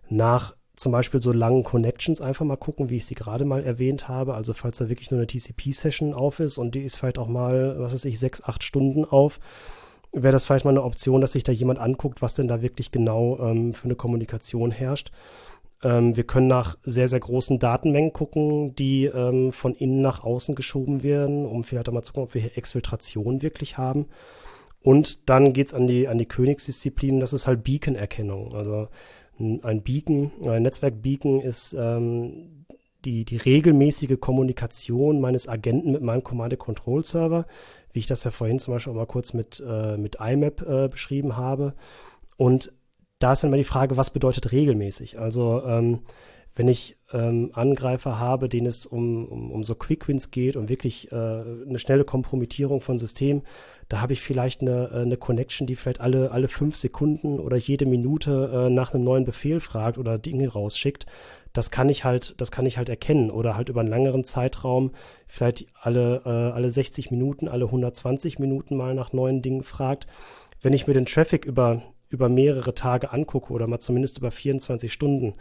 nach 0.09 0.55
zum 0.82 0.92
Beispiel 0.92 1.22
so 1.22 1.32
langen 1.32 1.64
Connections 1.64 2.22
einfach 2.22 2.44
mal 2.44 2.58
gucken, 2.58 2.90
wie 2.90 2.98
ich 2.98 3.06
sie 3.06 3.14
gerade 3.14 3.46
mal 3.46 3.64
erwähnt 3.64 4.08
habe. 4.08 4.34
Also 4.34 4.54
falls 4.54 4.80
da 4.80 4.90
wirklich 4.90 5.12
nur 5.12 5.20
eine 5.20 5.28
TCP-Session 5.28 6.16
auf 6.16 6.40
ist 6.40 6.58
und 6.58 6.74
die 6.74 6.82
ist 6.82 6.96
vielleicht 6.96 7.20
auch 7.20 7.28
mal, 7.28 7.80
was 7.80 7.94
weiß 7.94 8.06
ich, 8.06 8.18
sechs, 8.18 8.44
acht 8.44 8.64
Stunden 8.64 9.06
auf, 9.06 9.40
wäre 10.12 10.32
das 10.32 10.46
vielleicht 10.46 10.66
mal 10.66 10.72
eine 10.72 10.82
Option, 10.82 11.22
dass 11.22 11.34
sich 11.34 11.44
da 11.44 11.52
jemand 11.52 11.78
anguckt, 11.78 12.24
was 12.24 12.34
denn 12.34 12.48
da 12.48 12.64
wirklich 12.64 12.90
genau 12.90 13.38
ähm, 13.40 13.74
für 13.74 13.86
eine 13.86 13.96
Kommunikation 13.96 14.72
herrscht. 14.72 15.12
Ähm, 15.84 16.18
wir 16.18 16.24
können 16.24 16.48
nach 16.48 16.80
sehr, 16.82 17.08
sehr 17.08 17.20
großen 17.20 17.60
Datenmengen 17.60 18.12
gucken, 18.12 18.76
die 18.76 19.06
ähm, 19.06 19.52
von 19.52 19.76
innen 19.76 20.02
nach 20.02 20.24
außen 20.24 20.56
geschoben 20.56 21.04
werden, 21.04 21.46
um 21.46 21.64
vielleicht 21.64 21.92
mal 21.92 22.02
zu 22.02 22.14
gucken, 22.14 22.28
ob 22.28 22.34
wir 22.34 22.42
hier 22.42 22.58
Exfiltration 22.58 23.44
wirklich 23.44 23.78
haben. 23.78 24.08
Und 24.82 25.30
dann 25.30 25.54
geht 25.54 25.68
es 25.68 25.74
an 25.76 25.86
die, 25.86 26.08
an 26.08 26.18
die 26.18 26.26
Königsdisziplin, 26.26 27.20
das 27.20 27.34
ist 27.34 27.46
halt 27.46 27.64
Beacon-Erkennung. 27.64 28.56
Also 28.56 28.88
ein 29.64 29.82
Beacon, 29.84 30.32
ein 30.46 30.64
Netzwerk-Beacon 30.64 31.42
ist 31.42 31.74
ähm, 31.74 32.66
die, 33.06 33.26
die 33.26 33.38
regelmäßige 33.38 34.20
Kommunikation 34.20 35.20
meines 35.20 35.48
Agenten 35.48 35.92
mit 35.92 36.02
meinem 36.02 36.24
Command-Control-Server, 36.24 37.46
wie 37.94 38.00
ich 38.00 38.08
das 38.08 38.24
ja 38.24 38.32
vorhin 38.32 38.60
zum 38.60 38.74
Beispiel 38.74 38.94
auch 38.94 38.98
mal 38.98 39.06
kurz 39.06 39.34
mit, 39.34 39.62
äh, 39.66 39.98
mit 39.98 40.18
IMAP 40.20 40.62
äh, 40.62 40.88
beschrieben 40.88 41.38
habe. 41.38 41.74
Und 42.38 42.72
da 43.20 43.34
ist 43.34 43.44
dann 43.44 43.52
mal 43.52 43.58
die 43.58 43.64
Frage, 43.64 43.98
was 43.98 44.12
bedeutet 44.12 44.52
regelmäßig? 44.52 45.20
Also 45.20 45.64
ähm, 45.66 46.00
wenn 46.54 46.68
ich 46.68 46.97
ähm, 47.14 47.52
Angreifer 47.54 48.20
habe, 48.20 48.49
denen 48.49 48.68
es 48.68 48.86
um, 48.86 49.26
um, 49.26 49.52
um 49.52 49.64
so 49.64 49.76
Quick-Wins 49.76 50.32
geht, 50.32 50.56
um 50.56 50.70
wirklich 50.70 51.12
äh, 51.12 51.16
eine 51.16 51.80
schnelle 51.80 52.04
Kompromittierung 52.04 52.82
von 52.82 52.97
Systemen, 52.97 53.43
da 53.88 54.02
habe 54.02 54.14
ich 54.14 54.22
vielleicht 54.22 54.62
eine, 54.62 54.89
äh, 54.93 55.02
eine 55.02 55.18
Connection, 55.18 55.68
die 55.68 55.76
vielleicht 55.76 56.02
alle, 56.02 56.32
alle 56.32 56.47
fünf 56.47 56.76
Sekunden 56.76 57.39
oder 57.39 57.58
jede 57.58 57.86
Minute 57.86 58.68
äh, 58.68 58.70
nach 58.70 58.93
einem 58.93 59.04
neuen 59.04 59.26
Befehl 59.26 59.60
fragt 59.60 59.97
oder 59.97 60.18
Dinge 60.18 60.49
rausschickt. 60.49 61.06
Das 61.54 61.72
kann 61.72 61.89
ich 61.89 62.04
halt, 62.04 62.39
das 62.39 62.52
kann 62.52 62.66
ich 62.66 62.78
halt 62.78 62.89
erkennen 62.89 63.32
oder 63.32 63.56
halt 63.56 63.70
über 63.70 63.82
einen 63.82 63.89
längeren 63.89 64.24
Zeitraum 64.24 64.91
vielleicht 65.28 65.68
alle, 65.80 66.22
äh, 66.26 66.30
alle 66.30 66.72
60 66.72 67.12
Minuten, 67.12 67.47
alle 67.47 67.66
120 67.66 68.39
Minuten 68.39 68.76
mal 68.78 68.93
nach 68.93 69.14
neuen 69.14 69.41
Dingen 69.41 69.64
fragt. 69.64 70.08
Wenn 70.62 70.74
ich 70.74 70.88
mir 70.88 70.93
den 70.93 71.06
Traffic 71.06 71.45
über, 71.45 71.82
über 72.10 72.30
mehrere 72.30 72.74
Tage 72.74 73.12
angucke 73.12 73.52
oder 73.52 73.68
mal 73.68 73.80
zumindest 73.80 74.20
über 74.20 74.32
24 74.32 74.91
Stunden, 74.91 75.34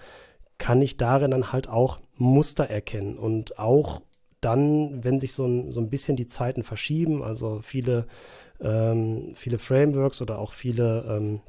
kann 0.61 0.81
ich 0.83 0.97
darin 0.97 1.33
dann 1.33 1.53
halt 1.53 1.69
auch 1.69 1.99
Muster 2.17 2.71
erkennen 2.71 3.19
und 3.19 3.59
auch 3.59 4.03
dann, 4.41 5.03
wenn 5.03 5.19
sich 5.19 5.33
so 5.33 5.47
ein, 5.47 5.73
so 5.73 5.81
ein 5.81 5.91
bisschen 5.91 6.17
die 6.17 6.29
Zeiten 6.29 6.63
verschieben, 6.63 7.23
also 7.23 7.61
viele, 7.63 8.07
ähm, 8.61 9.33
viele 9.35 9.59
Frameworks 9.59 10.23
oder 10.23 10.39
auch 10.39 10.53
viele 10.53 11.05
ähm, 11.09 11.41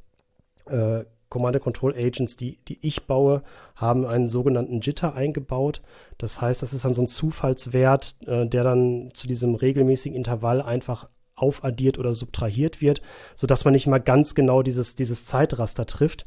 äh, 0.65 1.05
Command-Control-Agents, 1.29 2.35
die, 2.35 2.57
die 2.67 2.79
ich 2.81 3.05
baue, 3.05 3.43
haben 3.75 4.05
einen 4.05 4.27
sogenannten 4.27 4.81
Jitter 4.81 5.13
eingebaut. 5.13 5.81
Das 6.17 6.41
heißt, 6.41 6.61
das 6.61 6.73
ist 6.73 6.83
dann 6.83 6.93
so 6.93 7.01
ein 7.01 7.07
Zufallswert, 7.07 8.15
äh, 8.25 8.45
der 8.45 8.63
dann 8.63 9.11
zu 9.13 9.27
diesem 9.27 9.55
regelmäßigen 9.55 10.15
Intervall 10.15 10.61
einfach 10.61 11.09
aufaddiert 11.35 11.97
oder 11.97 12.13
subtrahiert 12.13 12.81
wird, 12.81 13.01
sodass 13.35 13.65
man 13.65 13.73
nicht 13.73 13.87
mal 13.87 13.99
ganz 13.99 14.35
genau 14.35 14.61
dieses, 14.61 14.95
dieses 14.95 15.25
Zeitraster 15.25 15.85
trifft. 15.85 16.25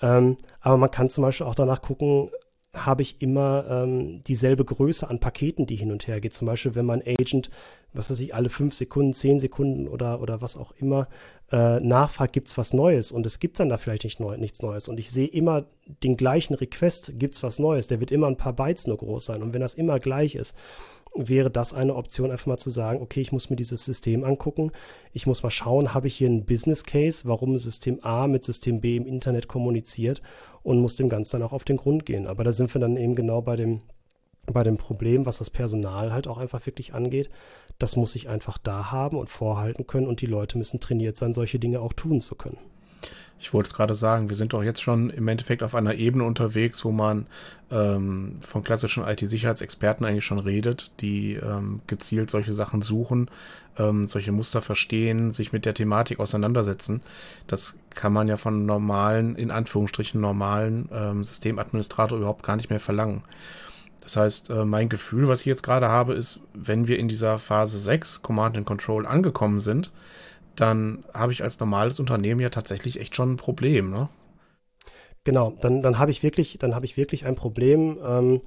Ähm, 0.00 0.36
aber 0.60 0.76
man 0.76 0.90
kann 0.90 1.08
zum 1.08 1.22
Beispiel 1.22 1.46
auch 1.46 1.54
danach 1.54 1.82
gucken, 1.82 2.30
habe 2.74 3.02
ich 3.02 3.22
immer 3.22 3.64
ähm, 3.68 4.22
dieselbe 4.24 4.64
Größe 4.64 5.08
an 5.08 5.20
Paketen, 5.20 5.66
die 5.66 5.76
hin 5.76 5.92
und 5.92 6.06
her 6.06 6.20
geht. 6.20 6.34
Zum 6.34 6.46
Beispiel, 6.46 6.74
wenn 6.74 6.86
mein 6.86 7.02
Agent, 7.06 7.50
was 7.92 8.10
weiß 8.10 8.18
ich, 8.20 8.34
alle 8.34 8.50
fünf 8.50 8.74
Sekunden, 8.74 9.12
zehn 9.12 9.38
Sekunden 9.38 9.86
oder, 9.86 10.20
oder 10.20 10.42
was 10.42 10.56
auch 10.56 10.72
immer 10.72 11.08
äh, 11.52 11.78
nachfragt, 11.80 12.32
gibt 12.32 12.48
es 12.48 12.58
was 12.58 12.72
Neues 12.72 13.12
und 13.12 13.26
es 13.26 13.38
gibt 13.38 13.60
dann 13.60 13.68
da 13.68 13.78
vielleicht 13.78 14.04
nicht 14.04 14.18
neu, 14.18 14.36
nichts 14.36 14.60
Neues. 14.62 14.88
Und 14.88 14.98
ich 14.98 15.10
sehe 15.10 15.28
immer 15.28 15.66
den 16.02 16.16
gleichen 16.16 16.54
Request, 16.54 17.12
gibt 17.16 17.34
es 17.34 17.42
was 17.42 17.58
Neues. 17.58 17.86
Der 17.86 18.00
wird 18.00 18.10
immer 18.10 18.26
ein 18.26 18.36
paar 18.36 18.54
Bytes 18.54 18.86
nur 18.86 18.96
groß 18.96 19.24
sein. 19.24 19.42
Und 19.42 19.54
wenn 19.54 19.60
das 19.60 19.74
immer 19.74 20.00
gleich 20.00 20.34
ist, 20.34 20.56
wäre 21.14 21.50
das 21.50 21.72
eine 21.72 21.94
Option, 21.94 22.30
einfach 22.30 22.46
mal 22.46 22.58
zu 22.58 22.70
sagen, 22.70 23.00
okay, 23.00 23.20
ich 23.20 23.32
muss 23.32 23.50
mir 23.50 23.56
dieses 23.56 23.84
System 23.84 24.24
angucken. 24.24 24.72
Ich 25.12 25.26
muss 25.26 25.42
mal 25.42 25.50
schauen, 25.50 25.94
habe 25.94 26.08
ich 26.08 26.16
hier 26.16 26.28
einen 26.28 26.44
Business 26.44 26.84
Case, 26.84 27.22
warum 27.24 27.58
System 27.58 28.00
A 28.02 28.26
mit 28.26 28.44
System 28.44 28.80
B 28.80 28.96
im 28.96 29.06
Internet 29.06 29.48
kommuniziert 29.48 30.22
und 30.62 30.80
muss 30.80 30.96
dem 30.96 31.08
Ganzen 31.08 31.38
dann 31.38 31.48
auch 31.48 31.52
auf 31.52 31.64
den 31.64 31.76
Grund 31.76 32.04
gehen. 32.04 32.26
Aber 32.26 32.42
da 32.42 32.52
sind 32.52 32.74
wir 32.74 32.80
dann 32.80 32.96
eben 32.96 33.14
genau 33.14 33.42
bei 33.42 33.56
dem 33.56 33.82
bei 34.52 34.62
dem 34.62 34.76
Problem, 34.76 35.24
was 35.24 35.38
das 35.38 35.48
Personal 35.48 36.12
halt 36.12 36.28
auch 36.28 36.38
einfach 36.38 36.64
wirklich 36.66 36.92
angeht. 36.92 37.30
Das 37.78 37.96
muss 37.96 38.14
ich 38.14 38.28
einfach 38.28 38.58
da 38.58 38.92
haben 38.92 39.16
und 39.16 39.30
vorhalten 39.30 39.86
können 39.86 40.06
und 40.06 40.20
die 40.20 40.26
Leute 40.26 40.58
müssen 40.58 40.80
trainiert 40.80 41.16
sein, 41.16 41.32
solche 41.32 41.58
Dinge 41.58 41.80
auch 41.80 41.92
tun 41.92 42.20
zu 42.20 42.34
können. 42.34 42.58
Ich 43.38 43.52
wollte 43.52 43.68
es 43.68 43.74
gerade 43.74 43.94
sagen, 43.94 44.30
wir 44.30 44.36
sind 44.36 44.54
doch 44.54 44.62
jetzt 44.62 44.82
schon 44.82 45.10
im 45.10 45.28
Endeffekt 45.28 45.62
auf 45.62 45.74
einer 45.74 45.94
Ebene 45.96 46.24
unterwegs, 46.24 46.82
wo 46.84 46.92
man 46.92 47.26
ähm, 47.70 48.38
von 48.40 48.64
klassischen 48.64 49.04
IT-Sicherheitsexperten 49.04 50.06
eigentlich 50.06 50.24
schon 50.24 50.38
redet, 50.38 50.90
die 51.00 51.34
ähm, 51.34 51.80
gezielt 51.86 52.30
solche 52.30 52.54
Sachen 52.54 52.80
suchen, 52.80 53.28
ähm, 53.78 54.08
solche 54.08 54.32
Muster 54.32 54.62
verstehen, 54.62 55.32
sich 55.32 55.52
mit 55.52 55.66
der 55.66 55.74
Thematik 55.74 56.20
auseinandersetzen. 56.20 57.02
Das 57.46 57.78
kann 57.90 58.14
man 58.14 58.28
ja 58.28 58.38
von 58.38 58.64
normalen, 58.64 59.36
in 59.36 59.50
Anführungsstrichen 59.50 60.20
normalen 60.20 60.88
ähm, 60.92 61.24
Systemadministrator 61.24 62.16
überhaupt 62.16 62.44
gar 62.44 62.56
nicht 62.56 62.70
mehr 62.70 62.80
verlangen. 62.80 63.24
Das 64.00 64.16
heißt, 64.16 64.50
äh, 64.50 64.64
mein 64.64 64.88
Gefühl, 64.88 65.28
was 65.28 65.40
ich 65.40 65.46
jetzt 65.46 65.62
gerade 65.62 65.88
habe, 65.88 66.14
ist, 66.14 66.40
wenn 66.52 66.86
wir 66.86 66.98
in 66.98 67.08
dieser 67.08 67.38
Phase 67.38 67.78
6 67.78 68.22
Command 68.22 68.56
and 68.56 68.66
Control 68.66 69.06
angekommen 69.06 69.60
sind, 69.60 69.90
dann 70.56 71.04
habe 71.12 71.32
ich 71.32 71.42
als 71.42 71.58
normales 71.60 72.00
Unternehmen 72.00 72.40
ja 72.40 72.50
tatsächlich 72.50 73.00
echt 73.00 73.16
schon 73.16 73.32
ein 73.32 73.36
Problem, 73.36 73.90
ne? 73.90 74.08
Genau, 75.24 75.54
dann, 75.60 75.80
dann 75.80 75.98
habe 75.98 76.10
ich 76.10 76.22
wirklich, 76.22 76.58
dann 76.60 76.74
habe 76.74 76.84
ich 76.84 76.98
wirklich 76.98 77.24
ein 77.24 77.34
Problem. 77.34 77.98
Ähm, 78.04 78.40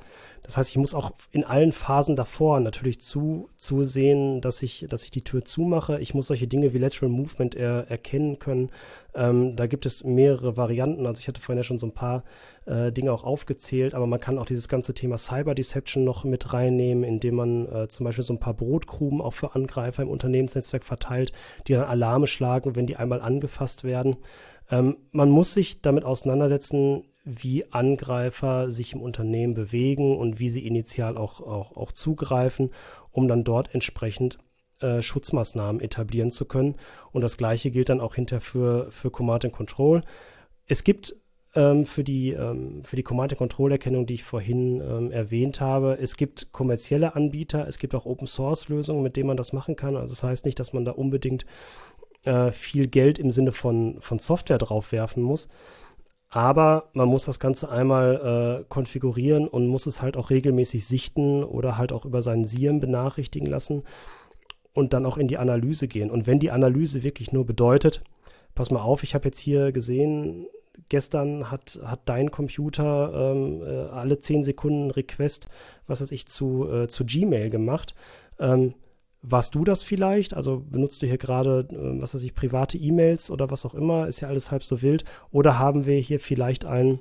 das 0.43 0.57
heißt, 0.57 0.69
ich 0.69 0.77
muss 0.77 0.93
auch 0.93 1.11
in 1.31 1.43
allen 1.43 1.71
Phasen 1.71 2.15
davor 2.15 2.59
natürlich 2.59 3.01
zu, 3.01 3.49
zusehen, 3.57 4.41
dass 4.41 4.61
ich, 4.61 4.85
dass 4.87 5.03
ich 5.03 5.09
die 5.09 5.23
Tür 5.23 5.43
zumache. 5.43 5.99
Ich 5.99 6.13
muss 6.13 6.27
solche 6.27 6.47
Dinge 6.47 6.73
wie 6.73 6.77
Lateral 6.77 7.09
Movement 7.09 7.55
er, 7.55 7.89
erkennen 7.89 8.37
können. 8.37 8.69
Ähm, 9.15 9.55
da 9.55 9.65
gibt 9.65 9.87
es 9.87 10.03
mehrere 10.03 10.55
Varianten. 10.55 11.07
Also 11.07 11.19
ich 11.19 11.27
hatte 11.27 11.41
vorhin 11.41 11.57
ja 11.57 11.63
schon 11.63 11.79
so 11.79 11.87
ein 11.87 11.93
paar 11.93 12.23
äh, 12.67 12.91
Dinge 12.91 13.11
auch 13.11 13.23
aufgezählt, 13.23 13.95
aber 13.95 14.05
man 14.05 14.19
kann 14.19 14.37
auch 14.37 14.45
dieses 14.45 14.69
ganze 14.69 14.93
Thema 14.93 15.17
Cyber 15.17 15.55
Deception 15.55 16.03
noch 16.03 16.23
mit 16.23 16.53
reinnehmen, 16.53 17.03
indem 17.03 17.35
man 17.35 17.65
äh, 17.65 17.87
zum 17.87 18.03
Beispiel 18.03 18.23
so 18.23 18.33
ein 18.33 18.39
paar 18.39 18.53
Brotkrumen 18.53 19.19
auch 19.19 19.33
für 19.33 19.55
Angreifer 19.55 20.03
im 20.03 20.09
Unternehmensnetzwerk 20.09 20.83
verteilt, 20.83 21.33
die 21.67 21.73
dann 21.73 21.85
Alarme 21.85 22.27
schlagen, 22.27 22.75
wenn 22.75 22.85
die 22.85 22.97
einmal 22.97 23.19
angefasst 23.19 23.83
werden. 23.83 24.17
Ähm, 24.69 24.97
man 25.11 25.29
muss 25.29 25.53
sich 25.53 25.81
damit 25.81 26.03
auseinandersetzen, 26.03 27.03
wie 27.23 27.71
Angreifer 27.71 28.71
sich 28.71 28.93
im 28.93 29.01
Unternehmen 29.01 29.53
bewegen 29.53 30.17
und 30.17 30.39
wie 30.39 30.49
sie 30.49 30.65
initial 30.65 31.17
auch, 31.17 31.41
auch, 31.41 31.75
auch 31.75 31.91
zugreifen, 31.91 32.71
um 33.11 33.27
dann 33.27 33.43
dort 33.43 33.73
entsprechend 33.73 34.37
äh, 34.79 35.01
Schutzmaßnahmen 35.01 35.81
etablieren 35.81 36.31
zu 36.31 36.45
können. 36.45 36.75
Und 37.11 37.21
das 37.21 37.37
gleiche 37.37 37.71
gilt 37.71 37.89
dann 37.89 37.99
auch 37.99 38.15
hinter 38.15 38.39
für, 38.39 38.91
für 38.91 39.11
Command 39.11 39.43
and 39.43 39.53
Control. 39.53 40.03
Es 40.67 40.83
gibt 40.83 41.15
ähm, 41.55 41.85
für 41.85 42.03
die, 42.03 42.31
ähm, 42.31 42.83
für 42.83 42.95
die 42.95 43.03
Command 43.03 43.31
and 43.31 43.39
Control 43.39 43.71
Erkennung, 43.71 44.05
die 44.05 44.13
ich 44.13 44.23
vorhin 44.23 44.79
ähm, 44.79 45.11
erwähnt 45.11 45.59
habe, 45.59 45.97
es 45.99 46.15
gibt 46.15 46.51
kommerzielle 46.51 47.15
Anbieter, 47.15 47.67
es 47.67 47.79
gibt 47.79 47.95
auch 47.95 48.05
Open 48.05 48.27
Source 48.27 48.69
Lösungen, 48.69 49.01
mit 49.01 49.15
denen 49.15 49.27
man 49.27 49.37
das 49.37 49.51
machen 49.51 49.75
kann. 49.75 49.95
Also 49.95 50.13
das 50.13 50.23
heißt 50.23 50.45
nicht, 50.45 50.59
dass 50.59 50.73
man 50.73 50.85
da 50.85 50.91
unbedingt 50.91 51.45
äh, 52.27 52.51
viel 52.51 52.87
Geld 52.87 53.17
im 53.17 53.31
Sinne 53.31 53.51
von, 53.51 53.95
von 53.99 54.19
Software 54.19 54.57
draufwerfen 54.57 55.23
muss. 55.23 55.47
Aber 56.29 56.89
man 56.93 57.07
muss 57.07 57.25
das 57.25 57.39
Ganze 57.39 57.69
einmal 57.69 58.59
äh, 58.61 58.65
konfigurieren 58.67 59.47
und 59.47 59.67
muss 59.67 59.85
es 59.85 60.01
halt 60.01 60.17
auch 60.17 60.29
regelmäßig 60.29 60.85
sichten 60.85 61.43
oder 61.43 61.77
halt 61.77 61.93
auch 61.93 62.03
über 62.03 62.21
seinen 62.21 62.45
SIEM 62.45 62.81
benachrichtigen 62.81 63.47
lassen 63.47 63.83
und 64.73 64.91
dann 64.91 65.05
auch 65.05 65.17
in 65.17 65.27
die 65.27 65.37
Analyse 65.37 65.87
gehen. 65.87 66.11
Und 66.11 66.27
wenn 66.27 66.39
die 66.39 66.51
Analyse 66.51 67.03
wirklich 67.03 67.31
nur 67.31 67.45
bedeutet, 67.45 68.03
pass 68.55 68.71
mal 68.71 68.81
auf, 68.81 69.03
ich 69.03 69.15
habe 69.15 69.29
jetzt 69.29 69.39
hier 69.39 69.71
gesehen, 69.71 70.47
gestern 70.89 71.49
hat, 71.49 71.79
hat 71.83 72.01
dein 72.05 72.29
Computer 72.29 73.31
ähm, 73.31 73.63
äh, 73.63 73.89
alle 73.89 74.19
zehn 74.19 74.43
Sekunden 74.43 74.91
Request, 74.91 75.47
was 75.87 76.01
weiß 76.01 76.11
ich, 76.11 76.27
zu, 76.27 76.69
äh, 76.69 76.87
zu 76.87 77.05
Gmail 77.05 77.49
gemacht. 77.49 77.95
Ähm, 78.37 78.73
warst 79.21 79.55
du 79.55 79.63
das 79.63 79.83
vielleicht? 79.83 80.33
Also 80.33 80.63
benutzt 80.69 81.01
du 81.01 81.07
hier 81.07 81.17
gerade, 81.17 81.67
äh, 81.71 82.01
was 82.01 82.13
weiß 82.13 82.23
ich, 82.23 82.35
private 82.35 82.77
E-Mails 82.77 83.31
oder 83.31 83.49
was 83.49 83.65
auch 83.65 83.73
immer? 83.73 84.07
Ist 84.07 84.21
ja 84.21 84.27
alles 84.27 84.51
halb 84.51 84.63
so 84.63 84.81
wild. 84.81 85.03
Oder 85.31 85.59
haben 85.59 85.85
wir 85.85 85.99
hier 85.99 86.19
vielleicht 86.19 86.65
ein, 86.65 86.99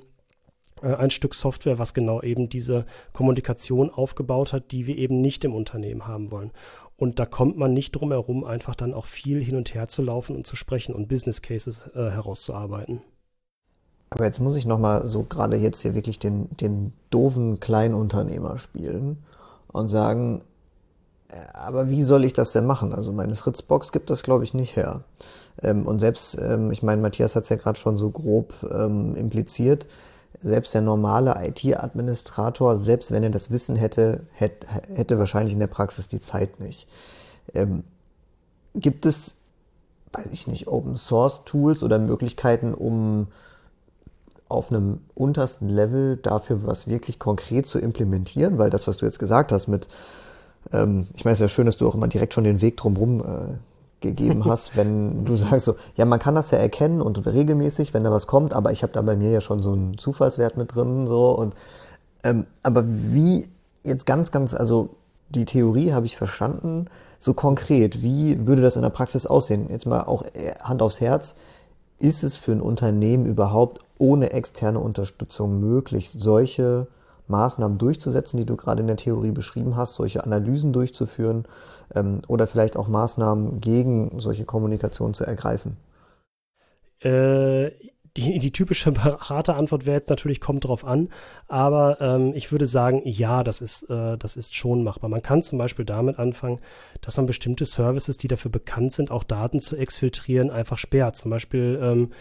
äh, 0.81 0.93
ein 0.93 1.09
Stück 1.09 1.33
Software, 1.35 1.79
was 1.79 1.93
genau 1.93 2.21
eben 2.21 2.49
diese 2.49 2.85
Kommunikation 3.13 3.89
aufgebaut 3.89 4.53
hat, 4.53 4.71
die 4.71 4.87
wir 4.87 4.97
eben 4.97 5.21
nicht 5.21 5.45
im 5.45 5.53
Unternehmen 5.53 6.07
haben 6.07 6.31
wollen? 6.31 6.51
Und 6.95 7.19
da 7.19 7.25
kommt 7.25 7.57
man 7.57 7.73
nicht 7.73 7.91
drum 7.91 8.11
herum, 8.11 8.43
einfach 8.43 8.75
dann 8.75 8.93
auch 8.93 9.05
viel 9.05 9.43
hin 9.43 9.55
und 9.55 9.73
her 9.75 9.87
zu 9.87 10.01
laufen 10.01 10.35
und 10.35 10.47
zu 10.47 10.55
sprechen 10.55 10.95
und 10.95 11.07
Business 11.07 11.43
Cases 11.43 11.91
äh, 11.93 12.09
herauszuarbeiten. 12.09 13.01
Aber 14.09 14.25
jetzt 14.25 14.39
muss 14.39 14.55
ich 14.55 14.65
nochmal 14.65 15.05
so 15.05 15.23
gerade 15.23 15.57
jetzt 15.57 15.81
hier 15.81 15.93
wirklich 15.93 16.17
den, 16.17 16.47
den 16.57 16.93
doofen 17.09 17.59
Kleinunternehmer 17.59 18.57
spielen 18.57 19.17
und 19.67 19.89
sagen, 19.89 20.41
aber 21.53 21.89
wie 21.89 22.03
soll 22.03 22.23
ich 22.23 22.33
das 22.33 22.51
denn 22.51 22.65
machen? 22.65 22.93
Also 22.93 23.11
meine 23.11 23.35
Fritzbox 23.35 23.91
gibt 23.91 24.09
das, 24.09 24.23
glaube 24.23 24.43
ich, 24.43 24.53
nicht 24.53 24.75
her. 24.75 25.03
Ähm, 25.61 25.85
und 25.85 25.99
selbst, 25.99 26.37
ähm, 26.39 26.71
ich 26.71 26.83
meine, 26.83 27.01
Matthias 27.01 27.35
hat 27.35 27.43
es 27.43 27.49
ja 27.49 27.55
gerade 27.55 27.79
schon 27.79 27.97
so 27.97 28.09
grob 28.11 28.53
ähm, 28.71 29.15
impliziert, 29.15 29.87
selbst 30.39 30.73
der 30.73 30.81
normale 30.81 31.35
IT-Administrator, 31.47 32.77
selbst 32.77 33.11
wenn 33.11 33.23
er 33.23 33.29
das 33.29 33.49
Wissen 33.49 33.75
hätte, 33.75 34.21
hätte, 34.33 34.67
hätte 34.67 35.17
wahrscheinlich 35.17 35.53
in 35.53 35.59
der 35.59 35.67
Praxis 35.67 36.07
die 36.07 36.19
Zeit 36.19 36.59
nicht. 36.59 36.87
Ähm, 37.53 37.83
gibt 38.75 39.05
es, 39.05 39.37
weiß 40.13 40.27
ich 40.31 40.47
nicht, 40.47 40.67
Open-Source-Tools 40.67 41.81
oder 41.81 41.97
Möglichkeiten, 41.97 42.73
um 42.73 43.27
auf 44.47 44.71
einem 44.71 45.01
untersten 45.13 45.67
Level 45.67 46.17
dafür 46.17 46.65
was 46.65 46.87
wirklich 46.87 47.19
konkret 47.19 47.65
zu 47.65 47.79
implementieren? 47.79 48.57
Weil 48.57 48.69
das, 48.69 48.87
was 48.87 48.97
du 48.97 49.05
jetzt 49.05 49.19
gesagt 49.19 49.51
hast 49.51 49.67
mit 49.67 49.87
ähm, 50.73 51.07
ich 51.15 51.25
meine, 51.25 51.33
es 51.33 51.39
ist 51.39 51.45
ja 51.45 51.49
schön, 51.49 51.65
dass 51.65 51.77
du 51.77 51.87
auch 51.87 51.95
immer 51.95 52.07
direkt 52.07 52.33
schon 52.33 52.43
den 52.43 52.61
Weg 52.61 52.77
drumherum 52.77 53.21
äh, 53.21 53.57
gegeben 54.01 54.45
hast, 54.49 54.75
wenn 54.75 55.25
du 55.25 55.35
sagst 55.35 55.65
so, 55.65 55.75
ja, 55.95 56.05
man 56.05 56.19
kann 56.19 56.35
das 56.35 56.51
ja 56.51 56.57
erkennen 56.57 57.01
und 57.01 57.25
regelmäßig, 57.25 57.93
wenn 57.93 58.03
da 58.03 58.11
was 58.11 58.27
kommt, 58.27 58.53
aber 58.53 58.71
ich 58.71 58.83
habe 58.83 58.93
da 58.93 59.01
bei 59.01 59.15
mir 59.15 59.31
ja 59.31 59.41
schon 59.41 59.61
so 59.61 59.73
einen 59.73 59.97
Zufallswert 59.97 60.57
mit 60.57 60.75
drin, 60.75 61.07
so 61.07 61.31
und 61.31 61.55
ähm, 62.23 62.47
aber 62.63 62.83
wie 62.85 63.47
jetzt 63.83 64.05
ganz, 64.05 64.31
ganz, 64.31 64.53
also 64.53 64.89
die 65.29 65.45
Theorie 65.45 65.93
habe 65.93 66.05
ich 66.05 66.17
verstanden, 66.17 66.87
so 67.19 67.33
konkret, 67.33 68.03
wie 68.03 68.45
würde 68.45 68.61
das 68.61 68.75
in 68.75 68.81
der 68.83 68.89
Praxis 68.89 69.25
aussehen? 69.25 69.67
Jetzt 69.69 69.85
mal 69.85 70.01
auch 70.01 70.23
äh, 70.33 70.53
Hand 70.61 70.81
aufs 70.81 71.01
Herz, 71.01 71.35
ist 71.99 72.23
es 72.23 72.35
für 72.37 72.51
ein 72.51 72.61
Unternehmen 72.61 73.25
überhaupt 73.25 73.79
ohne 73.99 74.31
externe 74.31 74.79
Unterstützung 74.79 75.59
möglich, 75.59 76.11
solche 76.11 76.87
Maßnahmen 77.27 77.77
durchzusetzen, 77.77 78.37
die 78.37 78.45
du 78.45 78.55
gerade 78.55 78.81
in 78.81 78.87
der 78.87 78.97
Theorie 78.97 79.31
beschrieben 79.31 79.75
hast, 79.75 79.95
solche 79.95 80.23
Analysen 80.23 80.73
durchzuführen 80.73 81.45
ähm, 81.93 82.21
oder 82.27 82.47
vielleicht 82.47 82.77
auch 82.77 82.87
Maßnahmen 82.87 83.61
gegen 83.61 84.19
solche 84.19 84.45
Kommunikation 84.45 85.13
zu 85.13 85.23
ergreifen? 85.23 85.77
Äh, 87.01 87.71
die, 88.17 88.39
die 88.39 88.51
typische 88.51 88.91
Beraterantwort 88.93 89.85
wäre 89.85 89.97
jetzt 89.97 90.09
natürlich, 90.09 90.41
kommt 90.41 90.65
drauf 90.65 90.83
an, 90.83 91.09
aber 91.47 92.01
ähm, 92.01 92.33
ich 92.35 92.51
würde 92.51 92.65
sagen, 92.65 93.01
ja, 93.05 93.43
das 93.43 93.61
ist, 93.61 93.83
äh, 93.89 94.17
das 94.17 94.35
ist 94.35 94.55
schon 94.55 94.83
machbar. 94.83 95.09
Man 95.09 95.21
kann 95.21 95.43
zum 95.43 95.57
Beispiel 95.57 95.85
damit 95.85 96.19
anfangen, 96.19 96.59
dass 97.01 97.17
man 97.17 97.27
bestimmte 97.27 97.65
Services, 97.65 98.17
die 98.17 98.27
dafür 98.27 98.51
bekannt 98.51 98.93
sind, 98.93 99.11
auch 99.11 99.23
Daten 99.23 99.59
zu 99.59 99.75
exfiltrieren, 99.75 100.49
einfach 100.49 100.77
sperrt. 100.77 101.15
Zum 101.15 101.31
Beispiel 101.31 101.79
ähm, 101.81 102.11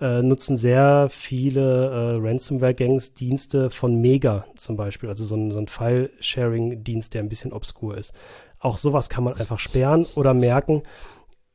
äh, 0.00 0.22
nutzen 0.22 0.56
sehr 0.56 1.08
viele 1.10 1.90
äh, 1.90 2.26
Ransomware-Gangs 2.26 3.14
Dienste 3.14 3.70
von 3.70 4.00
Mega 4.00 4.46
zum 4.56 4.76
Beispiel, 4.76 5.08
also 5.08 5.24
so 5.24 5.36
ein, 5.36 5.52
so 5.52 5.58
ein 5.58 5.66
File-Sharing-Dienst, 5.66 7.14
der 7.14 7.22
ein 7.22 7.28
bisschen 7.28 7.52
obskur 7.52 7.98
ist. 7.98 8.12
Auch 8.58 8.78
sowas 8.78 9.08
kann 9.08 9.24
man 9.24 9.34
einfach 9.34 9.58
sperren 9.58 10.06
oder 10.14 10.34
merken, 10.34 10.82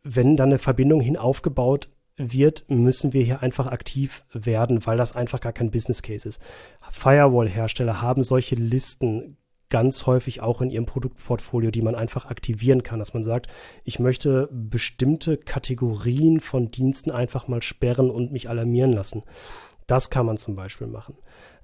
wenn 0.03 0.35
dann 0.35 0.49
eine 0.49 0.59
Verbindung 0.59 1.01
hin 1.01 1.17
aufgebaut 1.17 1.89
wird, 2.17 2.65
müssen 2.69 3.13
wir 3.13 3.23
hier 3.23 3.41
einfach 3.41 3.67
aktiv 3.67 4.23
werden, 4.31 4.85
weil 4.85 4.97
das 4.97 5.15
einfach 5.15 5.41
gar 5.41 5.51
kein 5.51 5.71
Business 5.71 6.01
Case 6.01 6.29
ist. 6.29 6.41
Firewall-Hersteller 6.91 8.01
haben 8.01 8.23
solche 8.23 8.55
Listen 8.55 9.37
ganz 9.69 10.05
häufig 10.05 10.41
auch 10.41 10.61
in 10.61 10.69
ihrem 10.69 10.85
Produktportfolio, 10.85 11.71
die 11.71 11.81
man 11.81 11.95
einfach 11.95 12.25
aktivieren 12.25 12.83
kann, 12.83 12.99
dass 12.99 13.13
man 13.13 13.23
sagt, 13.23 13.47
ich 13.83 13.99
möchte 13.99 14.49
bestimmte 14.51 15.37
Kategorien 15.37 16.39
von 16.39 16.71
Diensten 16.71 17.11
einfach 17.11 17.47
mal 17.47 17.61
sperren 17.61 18.09
und 18.09 18.31
mich 18.31 18.49
alarmieren 18.49 18.93
lassen. 18.93 19.23
Das 19.87 20.09
kann 20.09 20.25
man 20.25 20.37
zum 20.37 20.55
Beispiel 20.55 20.87
machen. 20.87 21.15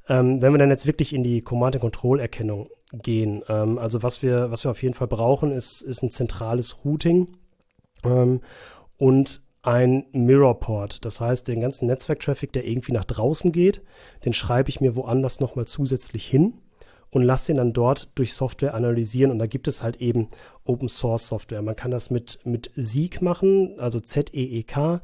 Ähm, 0.10 0.42
wenn 0.42 0.52
wir 0.52 0.58
dann 0.58 0.70
jetzt 0.70 0.88
wirklich 0.88 1.14
in 1.14 1.24
die 1.24 1.42
Command-and-Control-Erkennung 1.42 2.70
gehen, 2.92 3.44
ähm, 3.48 3.78
also 3.78 4.02
was 4.04 4.22
wir, 4.24 4.52
was 4.52 4.66
wir 4.66 4.72
auf 4.72 4.82
jeden 4.82 4.96
Fall 4.96 5.08
brauchen, 5.08 5.52
ist, 5.52 5.82
ist 5.82 6.02
ein 6.02 6.10
zentrales 6.10 6.84
Routing 6.84 7.38
ähm, 8.04 8.42
und 8.98 9.42
ein 9.62 10.06
Mirror-Port. 10.12 11.06
Das 11.06 11.22
heißt, 11.22 11.48
den 11.48 11.62
ganzen 11.62 11.86
Netzwerk-Traffic, 11.86 12.52
der 12.52 12.68
irgendwie 12.68 12.94
nach 12.94 13.06
draußen 13.06 13.52
geht, 13.52 13.82
den 14.26 14.34
schreibe 14.34 14.70
ich 14.70 14.82
mir 14.82 14.96
woanders 14.96 15.40
nochmal 15.40 15.66
zusätzlich 15.66 16.26
hin 16.26 16.56
und 17.12 17.24
lass 17.24 17.46
den 17.46 17.58
dann 17.58 17.74
dort 17.74 18.10
durch 18.16 18.34
Software 18.34 18.74
analysieren. 18.74 19.32
Und 19.32 19.40
da 19.40 19.46
gibt 19.46 19.68
es 19.68 19.84
halt 19.84 19.98
eben 19.98 20.30
Open 20.66 20.90
Source 20.90 21.28
Software. 21.28 21.62
Man 21.62 21.76
kann 21.76 21.92
das 21.92 22.10
mit, 22.10 22.40
mit 22.46 22.72
Zeek 22.76 23.22
machen, 23.22 23.80
also 23.80 24.00
Z-E-E-K. 24.00 25.02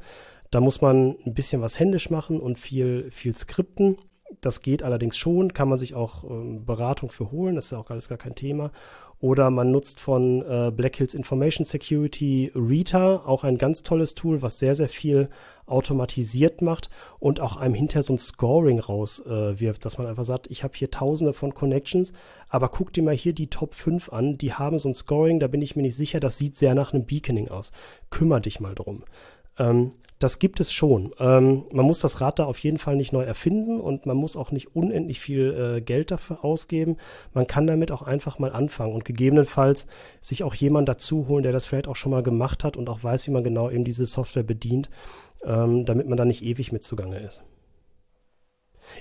Da 0.50 0.60
muss 0.60 0.80
man 0.80 1.16
ein 1.26 1.34
bisschen 1.34 1.60
was 1.60 1.78
händisch 1.78 2.08
machen 2.08 2.40
und 2.40 2.58
viel, 2.58 3.10
viel 3.10 3.36
skripten. 3.36 3.98
Das 4.40 4.62
geht 4.62 4.82
allerdings 4.82 5.16
schon, 5.16 5.52
kann 5.52 5.68
man 5.68 5.78
sich 5.78 5.94
auch 5.94 6.24
ähm, 6.24 6.64
Beratung 6.64 7.10
für 7.10 7.30
holen, 7.30 7.54
das 7.54 7.66
ist 7.66 7.70
ja 7.72 7.78
auch 7.78 7.90
alles 7.90 8.08
gar 8.08 8.18
kein 8.18 8.34
Thema. 8.34 8.72
Oder 9.20 9.50
man 9.50 9.70
nutzt 9.70 10.00
von 10.00 10.42
äh, 10.42 10.70
Black 10.70 10.96
Hills 10.96 11.14
Information 11.14 11.64
Security 11.64 12.52
Rita, 12.54 13.22
auch 13.26 13.42
ein 13.42 13.58
ganz 13.58 13.82
tolles 13.82 14.14
Tool, 14.14 14.42
was 14.42 14.58
sehr, 14.58 14.74
sehr 14.74 14.88
viel 14.88 15.28
automatisiert 15.68 16.62
macht 16.62 16.90
und 17.18 17.40
auch 17.40 17.56
einem 17.56 17.74
hinterher 17.74 18.02
so 18.02 18.14
ein 18.14 18.18
Scoring 18.18 18.80
rauswirft, 18.80 19.80
äh, 19.80 19.84
dass 19.84 19.98
man 19.98 20.06
einfach 20.06 20.24
sagt, 20.24 20.50
ich 20.50 20.64
habe 20.64 20.74
hier 20.76 20.90
tausende 20.90 21.32
von 21.32 21.54
Connections, 21.54 22.12
aber 22.48 22.68
guck 22.68 22.92
dir 22.92 23.02
mal 23.02 23.14
hier 23.14 23.32
die 23.32 23.48
Top 23.48 23.74
5 23.74 24.12
an, 24.12 24.38
die 24.38 24.54
haben 24.54 24.78
so 24.78 24.88
ein 24.88 24.94
Scoring, 24.94 25.40
da 25.40 25.46
bin 25.48 25.62
ich 25.62 25.76
mir 25.76 25.82
nicht 25.82 25.96
sicher, 25.96 26.20
das 26.20 26.38
sieht 26.38 26.56
sehr 26.56 26.74
nach 26.74 26.92
einem 26.92 27.06
Beaconing 27.06 27.48
aus. 27.48 27.72
Kümmer 28.10 28.40
dich 28.40 28.60
mal 28.60 28.74
drum. 28.74 29.04
Ähm, 29.58 29.92
das 30.18 30.40
gibt 30.40 30.58
es 30.58 30.72
schon. 30.72 31.14
Ähm, 31.20 31.64
man 31.72 31.86
muss 31.86 32.00
das 32.00 32.20
Rad 32.20 32.40
da 32.40 32.44
auf 32.44 32.58
jeden 32.58 32.78
Fall 32.78 32.96
nicht 32.96 33.12
neu 33.12 33.22
erfinden 33.22 33.80
und 33.80 34.04
man 34.04 34.16
muss 34.16 34.36
auch 34.36 34.50
nicht 34.50 34.74
unendlich 34.74 35.20
viel 35.20 35.76
äh, 35.76 35.80
Geld 35.80 36.10
dafür 36.10 36.44
ausgeben. 36.44 36.96
Man 37.34 37.46
kann 37.46 37.68
damit 37.68 37.92
auch 37.92 38.02
einfach 38.02 38.38
mal 38.40 38.52
anfangen 38.52 38.94
und 38.94 39.04
gegebenenfalls 39.04 39.86
sich 40.20 40.42
auch 40.42 40.54
jemand 40.54 40.88
dazu 40.88 41.28
holen, 41.28 41.44
der 41.44 41.52
das 41.52 41.66
vielleicht 41.66 41.86
auch 41.86 41.96
schon 41.96 42.10
mal 42.10 42.22
gemacht 42.22 42.64
hat 42.64 42.76
und 42.76 42.88
auch 42.88 43.02
weiß, 43.02 43.28
wie 43.28 43.30
man 43.30 43.44
genau 43.44 43.70
eben 43.70 43.84
diese 43.84 44.06
Software 44.06 44.42
bedient, 44.42 44.90
ähm, 45.44 45.84
damit 45.84 46.08
man 46.08 46.16
da 46.16 46.24
nicht 46.24 46.42
ewig 46.42 46.72
mit 46.72 46.82
zugange 46.82 47.18
ist. 47.18 47.42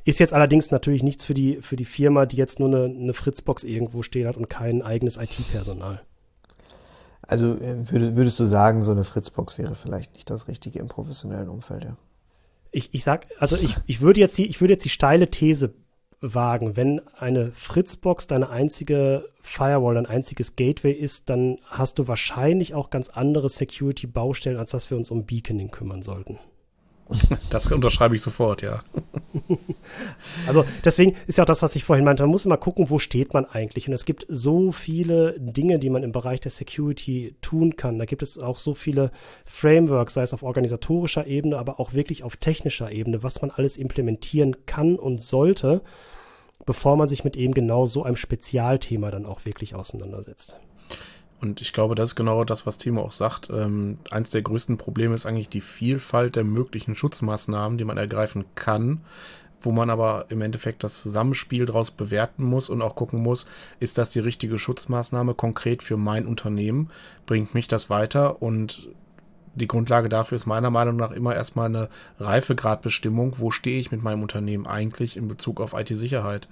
Ist 0.04 0.20
jetzt 0.20 0.34
allerdings 0.34 0.72
natürlich 0.72 1.04
nichts 1.04 1.24
für 1.24 1.34
die, 1.34 1.62
für 1.62 1.76
die 1.76 1.86
Firma, 1.86 2.26
die 2.26 2.38
jetzt 2.38 2.60
nur 2.60 2.68
eine, 2.68 2.86
eine 2.86 3.14
Fritzbox 3.14 3.64
irgendwo 3.64 4.02
stehen 4.02 4.28
hat 4.28 4.38
und 4.38 4.50
kein 4.50 4.82
eigenes 4.82 5.18
IT-Personal. 5.18 6.02
Also 7.22 7.56
äh, 7.56 7.76
würdest 7.92 8.40
du 8.40 8.46
sagen, 8.46 8.82
so 8.82 8.92
eine 8.92 9.04
Fritzbox 9.04 9.58
wäre 9.58 9.76
vielleicht 9.76 10.14
nicht 10.14 10.30
das 10.30 10.48
Richtige 10.48 10.80
im 10.80 10.88
professionellen 10.88 11.50
Umfeld, 11.50 11.84
ja? 11.84 11.98
Ich, 12.72 12.94
ich 12.94 13.04
sag, 13.04 13.28
also 13.40 13.56
ich, 13.56 13.78
ich 13.86 14.02
würde 14.02 14.20
jetzt 14.20 14.38
die, 14.38 14.46
ich 14.46 14.60
würde 14.60 14.74
jetzt 14.74 14.84
die 14.84 14.90
steile 14.90 15.30
These 15.30 15.74
wagen, 16.22 16.76
wenn 16.76 17.01
eine 17.18 17.51
Fritzbox 17.51 18.28
deine 18.28 18.49
einzige 18.49 19.30
Firewall, 19.39 19.95
dein 19.95 20.05
einziges 20.05 20.55
Gateway 20.55 20.91
ist, 20.91 21.30
dann 21.30 21.59
hast 21.65 21.99
du 21.99 22.07
wahrscheinlich 22.07 22.74
auch 22.74 22.89
ganz 22.89 23.09
andere 23.09 23.49
Security-Baustellen, 23.49 24.57
als 24.57 24.72
dass 24.72 24.89
wir 24.89 24.97
uns 24.97 25.11
um 25.11 25.26
Beaconing 25.26 25.70
kümmern 25.70 26.01
sollten. 26.01 26.39
Das 27.49 27.72
unterschreibe 27.72 28.16
ich 28.16 28.22
sofort, 28.22 28.62
ja. 28.62 28.82
Also 30.47 30.66
deswegen 30.84 31.16
ist 31.28 31.38
ja 31.38 31.43
auch 31.43 31.47
das, 31.47 31.62
was 31.62 31.76
ich 31.76 31.84
vorhin 31.84 32.05
meinte, 32.05 32.24
man 32.24 32.30
muss 32.30 32.45
immer 32.45 32.58
gucken, 32.58 32.89
wo 32.89 32.99
steht 32.99 33.34
man 33.34 33.45
eigentlich. 33.45 33.88
Und 33.88 33.93
es 33.93 34.05
gibt 34.05 34.26
so 34.30 34.72
viele 34.72 35.36
Dinge, 35.39 35.80
die 35.80 35.89
man 35.89 36.03
im 36.03 36.12
Bereich 36.12 36.39
der 36.39 36.51
Security 36.51 37.36
tun 37.41 37.76
kann. 37.76 37.97
Da 37.97 38.05
gibt 38.05 38.22
es 38.22 38.38
auch 38.38 38.60
so 38.60 38.74
viele 38.74 39.12
Frameworks, 39.45 40.14
sei 40.14 40.24
es 40.24 40.34
auf 40.34 40.43
organisatorischer 40.43 41.28
Ebene, 41.28 41.58
aber 41.58 41.80
auch 41.80 41.93
wirklich 41.93 42.24
auf 42.24 42.38
technischer 42.38 42.91
Ebene, 42.91 43.24
was 43.24 43.41
man 43.41 43.51
alles 43.51 43.78
implementieren 43.78 44.66
kann 44.66 44.97
und 44.97 45.22
sollte, 45.22 45.82
bevor 46.66 46.97
man 46.97 47.08
sich 47.08 47.24
mit 47.24 47.38
eben 47.38 47.53
genau 47.53 47.86
so 47.86 48.03
einem 48.03 48.18
Spezialthema 48.18 49.12
dann 49.12 49.26
auch 49.26 49.45
wirklich 49.45 49.76
auseinandersetzt. 49.76 50.58
Und 51.40 51.62
ich 51.62 51.72
glaube, 51.72 51.96
das 51.96 52.10
ist 52.10 52.16
genau 52.16 52.44
das, 52.44 52.66
was 52.66 52.78
Timo 52.78 53.02
auch 53.02 53.12
sagt. 53.12 53.50
Ähm, 53.52 54.00
eins 54.10 54.30
der 54.32 54.42
größten 54.42 54.78
Probleme 54.78 55.14
ist 55.14 55.26
eigentlich 55.26 55.50
die 55.50 55.62
Vielfalt 55.62 56.36
der 56.36 56.44
möglichen 56.44 56.96
Schutzmaßnahmen, 56.96 57.78
die 57.78 57.86
man 57.86 57.98
ergreifen 57.98 58.46
kann, 58.56 59.02
wo 59.62 59.72
man 59.72 59.90
aber 59.90 60.26
im 60.30 60.42
Endeffekt 60.42 60.84
das 60.84 61.02
Zusammenspiel 61.02 61.66
daraus 61.66 61.92
bewerten 61.92 62.44
muss 62.44 62.70
und 62.70 62.82
auch 62.82 62.96
gucken 62.96 63.22
muss, 63.22 63.48
ist 63.80 63.98
das 63.98 64.12
die 64.12 64.20
richtige 64.20 64.58
Schutzmaßnahme 64.58 65.34
konkret 65.36 65.84
für 65.84 65.98
mein 65.98 66.26
Unternehmen? 66.26 66.90
Bringt 67.26 67.54
mich 67.54 67.68
das 67.68 67.90
weiter? 67.90 68.42
Und 68.42 68.90
die 69.56 69.68
Grundlage 69.68 70.10
dafür 70.10 70.36
ist 70.36 70.46
meiner 70.46 70.70
Meinung 70.70 70.96
nach 70.96 71.12
immer 71.12 71.36
erstmal 71.36 71.68
eine 71.68 71.90
Reifegradbestimmung. 72.20 73.40
Wo 73.40 73.52
stehe 73.52 73.80
ich 73.80 73.92
mit 73.92 74.04
meinem 74.04 74.22
Unternehmen 74.22 74.68
eigentlich 74.68 75.18
in 75.18 75.28
Bezug 75.28 75.60
auf 75.60 75.74
IT-Sicherheit? 75.74 76.48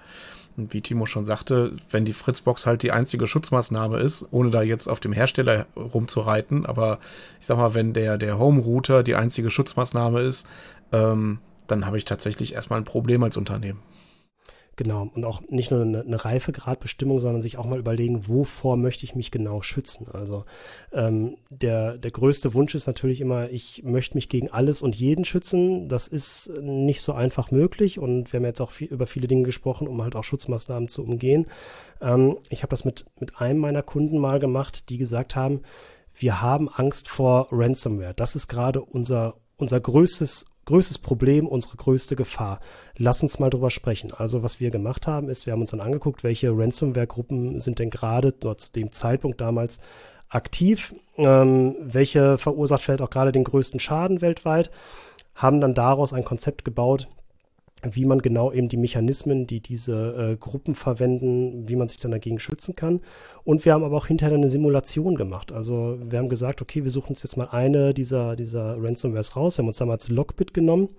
Und 0.57 0.73
wie 0.73 0.81
Timo 0.81 1.05
schon 1.05 1.25
sagte, 1.25 1.73
wenn 1.91 2.05
die 2.05 2.13
Fritzbox 2.13 2.65
halt 2.65 2.83
die 2.83 2.91
einzige 2.91 3.27
Schutzmaßnahme 3.27 3.99
ist, 3.99 4.27
ohne 4.31 4.51
da 4.51 4.61
jetzt 4.61 4.87
auf 4.87 4.99
dem 4.99 5.11
Hersteller 5.11 5.65
rumzureiten, 5.75 6.65
aber 6.65 6.99
ich 7.41 7.47
sag 7.47 7.57
mal, 7.57 7.73
wenn 7.73 7.93
der, 7.93 8.17
der 8.17 8.39
Home-Router 8.39 9.03
die 9.03 9.15
einzige 9.15 9.49
Schutzmaßnahme 9.49 10.21
ist, 10.21 10.47
ähm, 10.91 11.39
dann 11.67 11.85
habe 11.85 11.97
ich 11.97 12.05
tatsächlich 12.05 12.53
erstmal 12.53 12.79
ein 12.79 12.85
Problem 12.85 13.23
als 13.23 13.37
Unternehmen. 13.37 13.79
Genau, 14.77 15.09
und 15.15 15.23
auch 15.23 15.41
nicht 15.47 15.71
nur 15.71 15.81
eine, 15.81 16.01
eine 16.01 16.25
Reifegradbestimmung, 16.25 17.19
sondern 17.19 17.41
sich 17.41 17.57
auch 17.57 17.65
mal 17.65 17.79
überlegen, 17.79 18.27
wovor 18.27 18.75
möchte 18.75 19.05
ich 19.05 19.15
mich 19.15 19.31
genau 19.31 19.61
schützen. 19.61 20.07
Also 20.11 20.43
ähm, 20.91 21.37
der, 21.49 21.97
der 21.97 22.11
größte 22.11 22.53
Wunsch 22.53 22.75
ist 22.75 22.85
natürlich 22.85 23.21
immer, 23.21 23.49
ich 23.49 23.83
möchte 23.83 24.15
mich 24.15 24.27
gegen 24.27 24.49
alles 24.49 24.81
und 24.81 24.93
jeden 24.93 25.23
schützen. 25.23 25.87
Das 25.87 26.09
ist 26.09 26.51
nicht 26.59 27.01
so 27.01 27.13
einfach 27.13 27.51
möglich 27.51 27.99
und 27.99 28.33
wir 28.33 28.39
haben 28.39 28.45
jetzt 28.45 28.59
auch 28.59 28.71
viel, 28.71 28.89
über 28.89 29.07
viele 29.07 29.27
Dinge 29.27 29.43
gesprochen, 29.43 29.87
um 29.87 30.01
halt 30.01 30.15
auch 30.15 30.25
Schutzmaßnahmen 30.25 30.89
zu 30.89 31.03
umgehen. 31.03 31.47
Ähm, 32.01 32.37
ich 32.49 32.61
habe 32.61 32.71
das 32.71 32.83
mit, 32.83 33.05
mit 33.17 33.39
einem 33.39 33.59
meiner 33.59 33.83
Kunden 33.83 34.17
mal 34.17 34.39
gemacht, 34.39 34.89
die 34.89 34.97
gesagt 34.97 35.37
haben, 35.37 35.61
wir 36.17 36.41
haben 36.41 36.67
Angst 36.67 37.07
vor 37.07 37.47
Ransomware. 37.51 38.13
Das 38.13 38.35
ist 38.35 38.49
gerade 38.49 38.81
unser, 38.81 39.35
unser 39.55 39.79
größtes 39.79 40.47
größtes 40.65 40.97
Problem, 40.97 41.47
unsere 41.47 41.77
größte 41.77 42.15
Gefahr. 42.15 42.59
Lass 42.97 43.21
uns 43.23 43.39
mal 43.39 43.49
drüber 43.49 43.71
sprechen. 43.71 44.11
Also 44.11 44.43
was 44.43 44.59
wir 44.59 44.71
gemacht 44.71 45.07
haben, 45.07 45.29
ist, 45.29 45.45
wir 45.45 45.53
haben 45.53 45.61
uns 45.61 45.71
dann 45.71 45.81
angeguckt, 45.81 46.23
welche 46.23 46.49
Ransomware-Gruppen 46.49 47.59
sind 47.59 47.79
denn 47.79 47.89
gerade 47.89 48.31
dort 48.31 48.61
zu 48.61 48.71
dem 48.71 48.91
Zeitpunkt 48.91 49.41
damals 49.41 49.79
aktiv, 50.29 50.95
ähm, 51.17 51.75
welche 51.79 52.37
verursacht 52.37 52.81
vielleicht 52.81 53.01
auch 53.01 53.09
gerade 53.09 53.31
den 53.31 53.43
größten 53.43 53.79
Schaden 53.79 54.21
weltweit, 54.21 54.71
haben 55.35 55.61
dann 55.61 55.73
daraus 55.73 56.13
ein 56.13 56.25
Konzept 56.25 56.65
gebaut, 56.65 57.07
wie 57.83 58.05
man 58.05 58.21
genau 58.21 58.51
eben 58.51 58.69
die 58.69 58.77
Mechanismen, 58.77 59.45
die 59.45 59.59
diese 59.59 60.33
äh, 60.33 60.37
Gruppen 60.37 60.75
verwenden, 60.75 61.67
wie 61.67 61.75
man 61.75 61.87
sich 61.87 61.99
dann 61.99 62.11
dagegen 62.11 62.39
schützen 62.39 62.75
kann. 62.75 63.01
Und 63.43 63.65
wir 63.65 63.73
haben 63.73 63.83
aber 63.83 63.97
auch 63.97 64.07
hinterher 64.07 64.35
eine 64.35 64.49
Simulation 64.49 65.15
gemacht. 65.15 65.51
Also 65.51 65.97
wir 66.03 66.19
haben 66.19 66.29
gesagt, 66.29 66.61
okay, 66.61 66.83
wir 66.83 66.91
suchen 66.91 67.09
uns 67.09 67.23
jetzt 67.23 67.37
mal 67.37 67.49
eine 67.49 67.93
dieser, 67.93 68.35
dieser 68.35 68.81
Ransomwares 68.81 69.35
raus. 69.35 69.57
Wir 69.57 69.63
haben 69.63 69.67
uns 69.67 69.77
damals 69.77 70.09
Lockbit 70.09 70.53
genommen 70.53 70.89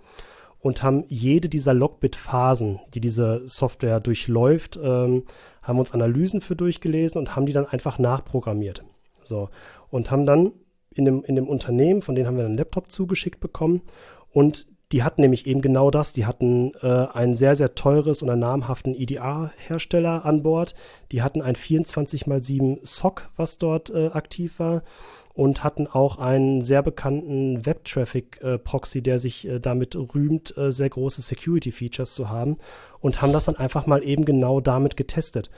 und 0.60 0.82
haben 0.82 1.04
jede 1.08 1.48
dieser 1.48 1.74
Lockbit-Phasen, 1.74 2.80
die 2.94 3.00
diese 3.00 3.42
Software 3.46 4.00
durchläuft, 4.00 4.78
ähm, 4.82 5.24
haben 5.62 5.78
uns 5.78 5.92
Analysen 5.92 6.40
für 6.40 6.56
durchgelesen 6.56 7.18
und 7.18 7.34
haben 7.34 7.46
die 7.46 7.52
dann 7.52 7.66
einfach 7.66 7.98
nachprogrammiert. 7.98 8.84
So. 9.24 9.48
Und 9.90 10.10
haben 10.10 10.26
dann 10.26 10.52
in 10.90 11.04
dem, 11.04 11.24
in 11.24 11.36
dem 11.36 11.48
Unternehmen, 11.48 12.02
von 12.02 12.14
denen 12.14 12.26
haben 12.26 12.36
wir 12.36 12.44
einen 12.44 12.56
Laptop 12.56 12.90
zugeschickt 12.90 13.40
bekommen 13.40 13.82
und 14.30 14.66
die 14.92 15.02
hatten 15.02 15.20
nämlich 15.20 15.46
eben 15.46 15.60
genau 15.60 15.90
das. 15.90 16.12
Die 16.12 16.26
hatten 16.26 16.72
äh, 16.80 17.06
ein 17.12 17.34
sehr, 17.34 17.56
sehr 17.56 17.74
teures 17.74 18.22
und 18.22 18.30
einen 18.30 18.40
namhaften 18.40 18.94
EDA-Hersteller 18.94 20.24
an 20.24 20.44
Bord. 20.44 20.74
Die 21.10 21.22
hatten 21.22 21.42
ein 21.42 21.56
24x7 21.56 22.86
SOC, 22.86 23.28
was 23.36 23.58
dort 23.58 23.90
äh, 23.90 24.08
aktiv 24.08 24.60
war. 24.60 24.82
Und 25.34 25.64
hatten 25.64 25.86
auch 25.86 26.18
einen 26.18 26.62
sehr 26.62 26.82
bekannten 26.82 27.66
Web-Traffic-Proxy, 27.66 29.02
der 29.02 29.18
sich 29.18 29.46
äh, 29.48 29.58
damit 29.58 29.96
rühmt, 29.96 30.56
äh, 30.56 30.70
sehr 30.70 30.88
große 30.88 31.20
Security-Features 31.20 32.14
zu 32.14 32.30
haben. 32.30 32.56
Und 33.00 33.20
haben 33.22 33.32
das 33.32 33.46
dann 33.46 33.56
einfach 33.56 33.86
mal 33.86 34.04
eben 34.04 34.24
genau 34.24 34.60
damit 34.60 34.96
getestet. 34.96 35.50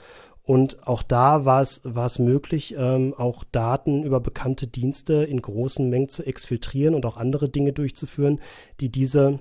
Und 0.49 0.87
auch 0.87 1.03
da 1.03 1.45
war 1.45 1.61
es, 1.61 1.81
war 1.83 2.07
es 2.07 2.17
möglich, 2.17 2.73
ähm, 2.75 3.13
auch 3.15 3.43
Daten 3.43 4.01
über 4.01 4.19
bekannte 4.19 4.65
Dienste 4.65 5.23
in 5.23 5.43
großen 5.43 5.87
Mengen 5.87 6.09
zu 6.09 6.25
exfiltrieren 6.25 6.95
und 6.95 7.05
auch 7.05 7.17
andere 7.17 7.49
Dinge 7.49 7.71
durchzuführen, 7.71 8.39
die 8.79 8.89
diese 8.89 9.37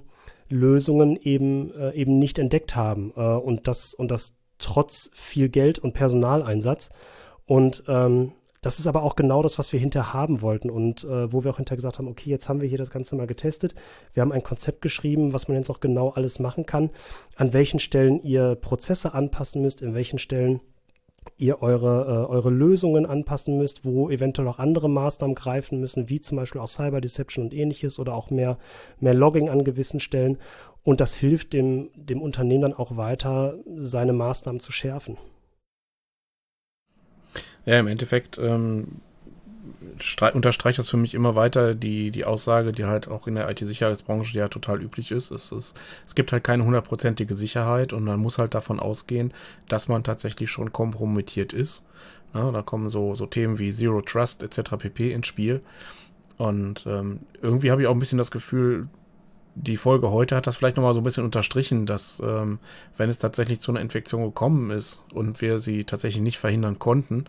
Lösungen 0.51 1.17
eben, 1.17 1.73
äh, 1.73 1.95
eben 1.95 2.19
nicht 2.19 2.39
entdeckt 2.39 2.77
haben. 2.77 3.15
Äh, 3.17 3.23
und, 3.23 3.69
das, 3.69 3.95
und 3.95 4.11
das 4.11 4.35
trotz 4.59 5.11
viel 5.15 5.49
Geld 5.49 5.79
und 5.79 5.95
Personaleinsatz. 5.95 6.91
Und 7.47 7.85
ähm, 7.89 8.33
das 8.61 8.79
ist 8.79 8.87
aber 8.87 9.03
auch 9.03 9.17
genau 9.17 9.43
das, 9.43 9.59
was 9.59 9.73
wir 9.73 9.81
hinter 9.81 10.13
haben 10.13 10.43
wollten 10.43 10.69
und 10.69 11.05
äh, 11.05 11.33
wo 11.33 11.43
wir 11.43 11.53
auch 11.53 11.57
hinter 11.57 11.77
gesagt 11.77 11.97
haben, 11.97 12.09
okay, 12.09 12.29
jetzt 12.29 12.51
haben 12.51 12.61
wir 12.61 12.69
hier 12.69 12.77
das 12.77 12.91
Ganze 12.91 13.17
mal 13.17 13.27
getestet. 13.27 13.75
Wir 14.13 14.21
haben 14.21 14.33
ein 14.33 14.43
Konzept 14.43 14.83
geschrieben, 14.83 15.33
was 15.33 15.49
man 15.49 15.57
jetzt 15.57 15.71
auch 15.71 15.81
genau 15.81 16.11
alles 16.11 16.39
machen 16.39 16.67
kann, 16.67 16.91
an 17.37 17.55
welchen 17.55 17.81
Stellen 17.81 18.23
ihr 18.23 18.57
Prozesse 18.57 19.15
anpassen 19.15 19.63
müsst, 19.63 19.81
in 19.81 19.95
welchen 19.95 20.19
Stellen 20.19 20.61
ihr 21.37 21.63
eure, 21.63 22.05
äh, 22.05 22.31
eure 22.31 22.51
Lösungen 22.51 23.07
anpassen 23.07 23.59
müsst, 23.59 23.85
wo 23.85 24.11
eventuell 24.11 24.49
auch 24.49 24.59
andere 24.59 24.89
Maßnahmen 24.89 25.35
greifen 25.35 25.81
müssen, 25.81 26.09
wie 26.09 26.21
zum 26.21 26.37
Beispiel 26.37 26.61
auch 26.61 26.69
Cyber 26.69 27.01
Deception 27.01 27.47
und 27.47 27.55
ähnliches 27.55 27.99
oder 27.99 28.15
auch 28.15 28.31
mehr, 28.31 28.59
mehr 29.01 29.15
Logging 29.15 29.49
an 29.49 29.65
gewissen 29.65 30.01
Stellen. 30.01 30.39
Und 30.85 31.01
das 31.01 31.17
hilft 31.17 31.53
dem, 31.53 31.91
dem 31.95 32.23
Unternehmen 32.23 32.63
dann 32.63 32.75
auch 32.75 32.97
weiter, 32.97 33.59
seine 33.77 34.13
Maßnahmen 34.13 34.61
zu 34.61 34.73
schärfen. 34.73 35.19
Ja, 37.67 37.79
im 37.79 37.87
Endeffekt 37.87 38.39
ähm, 38.39 39.03
unterstreicht 40.35 40.79
das 40.79 40.89
für 40.89 40.97
mich 40.97 41.15
immer 41.15 41.35
weiter 41.35 41.75
die, 41.75 42.11
die 42.11 42.25
Aussage, 42.25 42.73
die 42.73 42.85
halt 42.85 43.09
auch 43.09 43.27
in 43.27 43.35
der 43.35 43.49
IT-Sicherheitsbranche 43.51 44.39
ja 44.39 44.49
total 44.49 44.83
üblich 44.83 45.11
ist. 45.11 45.31
Es, 45.31 45.53
ist. 45.53 45.79
es 46.07 46.15
gibt 46.15 46.33
halt 46.33 46.45
keine 46.45 46.65
hundertprozentige 46.65 47.35
Sicherheit 47.35 47.93
und 47.93 48.05
man 48.05 48.21
muss 48.21 48.39
halt 48.39 48.55
davon 48.55 48.81
ausgehen, 48.81 49.33
dass 49.69 49.89
man 49.89 50.05
tatsächlich 50.05 50.51
schon 50.51 50.73
kompromittiert 50.73 51.53
ist. 51.53 51.87
Ja, 52.35 52.51
da 52.51 52.63
kommen 52.63 52.89
so, 52.89 53.15
so 53.15 53.27
Themen 53.27 53.59
wie 53.59 53.73
Zero 53.73 54.03
Trust 54.03 54.43
etc. 54.43 54.77
pp. 54.79 55.13
ins 55.13 55.27
Spiel. 55.27 55.61
Und 56.37 56.85
ähm, 56.87 57.21
irgendwie 57.43 57.71
habe 57.71 57.83
ich 57.83 57.89
auch 57.89 57.95
ein 57.95 57.99
bisschen 57.99 58.19
das 58.19 58.31
Gefühl, 58.31 58.89
die 59.61 59.77
Folge 59.77 60.11
heute 60.11 60.37
hat 60.37 60.47
das 60.47 60.57
vielleicht 60.57 60.77
nochmal 60.77 60.95
so 60.95 61.01
ein 61.01 61.05
bisschen 61.05 61.25
unterstrichen, 61.25 61.85
dass 61.85 62.23
ähm, 62.25 62.59
wenn 62.97 63.11
es 63.11 63.19
tatsächlich 63.19 63.61
zu 63.61 63.73
einer 63.73 63.81
Infektion 63.81 64.23
gekommen 64.23 64.71
ist 64.71 65.05
und 65.13 65.41
wir 65.41 65.59
sie 65.59 65.85
tatsächlich 65.85 66.23
nicht 66.23 66.39
verhindern 66.39 66.79
konnten, 66.79 67.25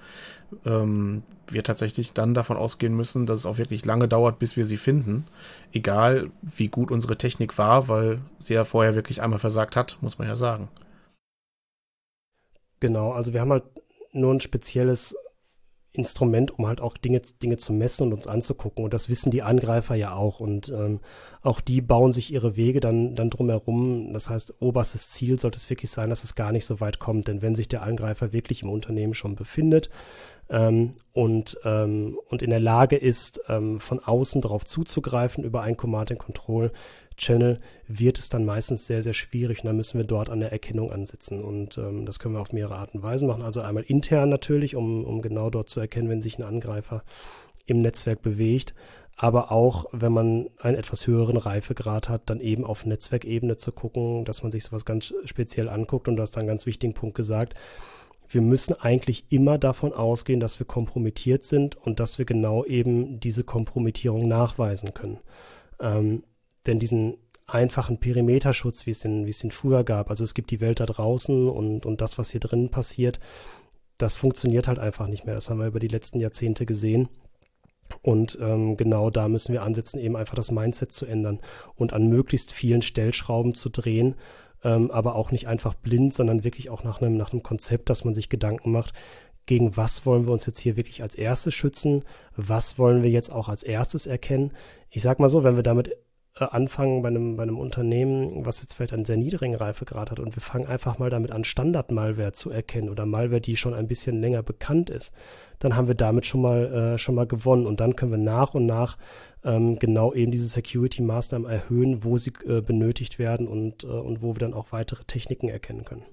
ähm, 0.65 1.23
wir 1.47 1.63
tatsächlich 1.63 2.13
dann 2.13 2.35
davon 2.35 2.57
ausgehen 2.57 2.95
müssen, 2.95 3.25
dass 3.25 3.39
es 3.39 3.45
auch 3.45 3.57
wirklich 3.57 3.83
lange 3.83 4.07
dauert, 4.07 4.37
bis 4.37 4.55
wir 4.57 4.65
sie 4.65 4.77
finden. 4.77 5.25
Egal, 5.71 6.29
wie 6.41 6.67
gut 6.67 6.91
unsere 6.91 7.17
Technik 7.17 7.57
war, 7.57 7.87
weil 7.87 8.19
sie 8.37 8.53
ja 8.53 8.63
vorher 8.63 8.93
wirklich 8.95 9.21
einmal 9.21 9.39
versagt 9.39 9.75
hat, 9.75 9.97
muss 10.01 10.19
man 10.19 10.27
ja 10.27 10.35
sagen. 10.35 10.69
Genau, 12.79 13.11
also 13.11 13.33
wir 13.33 13.41
haben 13.41 13.51
halt 13.51 13.65
nur 14.13 14.33
ein 14.33 14.39
spezielles 14.39 15.15
Instrument, 15.91 16.57
um 16.57 16.67
halt 16.67 16.81
auch 16.81 16.97
Dinge, 16.97 17.21
Dinge 17.41 17.57
zu 17.57 17.73
messen 17.73 18.07
und 18.07 18.13
uns 18.13 18.27
anzugucken. 18.27 18.83
Und 18.83 18.93
das 18.93 19.09
wissen 19.09 19.31
die 19.31 19.41
Angreifer 19.41 19.95
ja 19.95 20.13
auch. 20.13 20.39
Und 20.39 20.69
ähm, 20.69 20.99
auch 21.41 21.61
die 21.61 21.81
bauen 21.81 22.11
sich 22.11 22.31
ihre 22.31 22.55
Wege 22.55 22.79
dann, 22.79 23.15
dann 23.15 23.29
drumherum. 23.29 24.13
Das 24.13 24.29
heißt, 24.29 24.61
oberstes 24.61 25.09
Ziel 25.09 25.39
sollte 25.39 25.57
es 25.57 25.69
wirklich 25.69 25.89
sein, 25.89 26.09
dass 26.09 26.23
es 26.23 26.35
gar 26.35 26.51
nicht 26.51 26.65
so 26.65 26.79
weit 26.79 26.99
kommt. 26.99 27.27
Denn 27.27 27.41
wenn 27.41 27.55
sich 27.55 27.67
der 27.67 27.81
Angreifer 27.81 28.31
wirklich 28.33 28.61
im 28.61 28.69
Unternehmen 28.69 29.15
schon 29.15 29.35
befindet 29.35 29.89
ähm, 30.49 30.93
und, 31.11 31.59
ähm, 31.63 32.19
und 32.27 32.43
in 32.43 32.51
der 32.51 32.59
Lage 32.59 32.95
ist, 32.95 33.41
ähm, 33.49 33.79
von 33.79 33.99
außen 33.99 34.41
darauf 34.41 34.65
zuzugreifen 34.65 35.43
über 35.43 35.61
ein 35.61 35.75
Command 35.75 36.11
and 36.11 36.19
Control, 36.19 36.71
Channel 37.19 37.59
wird 37.87 38.17
es 38.17 38.29
dann 38.29 38.45
meistens 38.45 38.87
sehr, 38.87 39.03
sehr 39.03 39.13
schwierig 39.13 39.59
und 39.59 39.67
dann 39.67 39.75
müssen 39.75 39.99
wir 39.99 40.07
dort 40.07 40.29
an 40.29 40.39
der 40.39 40.51
Erkennung 40.51 40.91
ansetzen. 40.91 41.43
Und 41.43 41.77
ähm, 41.77 42.05
das 42.05 42.17
können 42.17 42.33
wir 42.33 42.41
auf 42.41 42.53
mehrere 42.53 42.77
Arten 42.77 42.97
und 42.97 43.03
Weisen 43.03 43.27
machen. 43.27 43.43
Also 43.43 43.61
einmal 43.61 43.83
intern 43.83 44.29
natürlich, 44.29 44.75
um, 44.75 45.05
um 45.05 45.21
genau 45.21 45.49
dort 45.49 45.69
zu 45.69 45.79
erkennen, 45.79 46.09
wenn 46.09 46.21
sich 46.21 46.39
ein 46.39 46.43
Angreifer 46.43 47.03
im 47.65 47.81
Netzwerk 47.81 48.21
bewegt. 48.21 48.73
Aber 49.15 49.51
auch, 49.51 49.85
wenn 49.91 50.13
man 50.13 50.49
einen 50.59 50.77
etwas 50.77 51.05
höheren 51.05 51.35
Reifegrad 51.35 52.07
hat, 52.07 52.29
dann 52.29 52.39
eben 52.39 52.63
auf 52.63 52.85
Netzwerkebene 52.85 53.57
zu 53.57 53.73
gucken, 53.73 54.23
dass 54.23 54.43
man 54.43 54.51
sich 54.51 54.63
sowas 54.63 54.85
ganz 54.85 55.13
speziell 55.25 55.67
anguckt. 55.67 56.07
Und 56.07 56.15
du 56.15 56.21
hast 56.21 56.31
dann 56.31 56.41
einen 56.41 56.47
ganz 56.47 56.65
wichtigen 56.65 56.93
Punkt 56.93 57.15
gesagt. 57.15 57.53
Wir 58.29 58.41
müssen 58.41 58.79
eigentlich 58.79 59.25
immer 59.29 59.57
davon 59.57 59.91
ausgehen, 59.91 60.39
dass 60.39 60.59
wir 60.59 60.65
kompromittiert 60.67 61.43
sind 61.43 61.75
und 61.75 61.99
dass 61.99 62.17
wir 62.17 62.25
genau 62.25 62.63
eben 62.63 63.19
diese 63.19 63.43
Kompromittierung 63.43 64.27
nachweisen 64.27 64.93
können. 64.93 65.19
Ähm, 65.81 66.23
denn 66.65 66.79
diesen 66.79 67.17
einfachen 67.47 67.99
Perimeterschutz, 67.99 68.85
wie 68.85 68.91
es 68.91 68.99
den, 68.99 69.25
wie 69.25 69.31
es 69.31 69.39
den 69.39 69.51
früher 69.51 69.83
gab, 69.83 70.09
also 70.09 70.23
es 70.23 70.33
gibt 70.33 70.51
die 70.51 70.61
Welt 70.61 70.79
da 70.79 70.85
draußen 70.85 71.47
und, 71.47 71.85
und 71.85 72.01
das, 72.01 72.17
was 72.17 72.29
hier 72.29 72.39
drin 72.39 72.69
passiert, 72.69 73.19
das 73.97 74.15
funktioniert 74.15 74.67
halt 74.67 74.79
einfach 74.79 75.07
nicht 75.07 75.25
mehr. 75.25 75.35
Das 75.35 75.49
haben 75.49 75.59
wir 75.59 75.67
über 75.67 75.79
die 75.79 75.87
letzten 75.87 76.19
Jahrzehnte 76.19 76.65
gesehen. 76.65 77.09
Und 78.01 78.37
ähm, 78.39 78.77
genau 78.77 79.09
da 79.09 79.27
müssen 79.27 79.51
wir 79.51 79.63
ansetzen, 79.63 79.99
eben 79.99 80.15
einfach 80.15 80.35
das 80.35 80.51
Mindset 80.51 80.91
zu 80.91 81.05
ändern 81.05 81.39
und 81.75 81.91
an 81.91 82.07
möglichst 82.07 82.51
vielen 82.53 82.81
Stellschrauben 82.81 83.55
zu 83.55 83.69
drehen, 83.69 84.15
ähm, 84.63 84.91
aber 84.91 85.15
auch 85.15 85.31
nicht 85.31 85.47
einfach 85.47 85.73
blind, 85.73 86.13
sondern 86.13 86.43
wirklich 86.43 86.69
auch 86.69 86.83
nach 86.83 87.01
einem, 87.01 87.17
nach 87.17 87.33
einem 87.33 87.43
Konzept, 87.43 87.89
dass 87.89 88.05
man 88.05 88.13
sich 88.13 88.29
Gedanken 88.29 88.71
macht, 88.71 88.93
gegen 89.47 89.75
was 89.75 90.05
wollen 90.05 90.27
wir 90.27 90.33
uns 90.33 90.45
jetzt 90.45 90.59
hier 90.59 90.77
wirklich 90.77 91.01
als 91.01 91.15
erstes 91.15 91.55
schützen, 91.55 92.03
was 92.35 92.77
wollen 92.77 93.01
wir 93.01 93.09
jetzt 93.09 93.31
auch 93.31 93.49
als 93.49 93.63
erstes 93.63 94.05
erkennen. 94.05 94.51
Ich 94.91 95.01
sag 95.01 95.19
mal 95.19 95.29
so, 95.29 95.43
wenn 95.43 95.55
wir 95.55 95.63
damit 95.63 95.97
anfangen 96.47 97.01
bei 97.01 97.09
einem, 97.09 97.35
bei 97.35 97.43
einem 97.43 97.57
Unternehmen, 97.57 98.45
was 98.45 98.61
jetzt 98.61 98.73
vielleicht 98.73 98.93
einen 98.93 99.05
sehr 99.05 99.17
niedrigen 99.17 99.55
Reifegrad 99.55 100.11
hat 100.11 100.19
und 100.19 100.35
wir 100.35 100.41
fangen 100.41 100.67
einfach 100.67 100.99
mal 100.99 101.09
damit 101.09 101.31
an, 101.31 101.43
Standard-Malware 101.43 102.33
zu 102.33 102.49
erkennen 102.49 102.89
oder 102.89 103.05
Malware, 103.05 103.41
die 103.41 103.57
schon 103.57 103.73
ein 103.73 103.87
bisschen 103.87 104.19
länger 104.19 104.43
bekannt 104.43 104.89
ist, 104.89 105.13
dann 105.59 105.75
haben 105.75 105.87
wir 105.87 105.95
damit 105.95 106.25
schon 106.25 106.41
mal, 106.41 106.73
äh, 106.73 106.97
schon 106.97 107.15
mal 107.15 107.27
gewonnen 107.27 107.65
und 107.65 107.79
dann 107.79 107.95
können 107.95 108.11
wir 108.11 108.17
nach 108.17 108.53
und 108.53 108.65
nach 108.65 108.97
ähm, 109.43 109.79
genau 109.79 110.13
eben 110.13 110.31
diese 110.31 110.47
Security-Maßnahmen 110.47 111.49
erhöhen, 111.49 112.03
wo 112.03 112.17
sie 112.17 112.33
äh, 112.45 112.61
benötigt 112.61 113.19
werden 113.19 113.47
und, 113.47 113.83
äh, 113.83 113.87
und 113.87 114.21
wo 114.21 114.35
wir 114.35 114.39
dann 114.39 114.53
auch 114.53 114.71
weitere 114.71 115.03
Techniken 115.03 115.49
erkennen 115.49 115.83
können. 115.83 116.03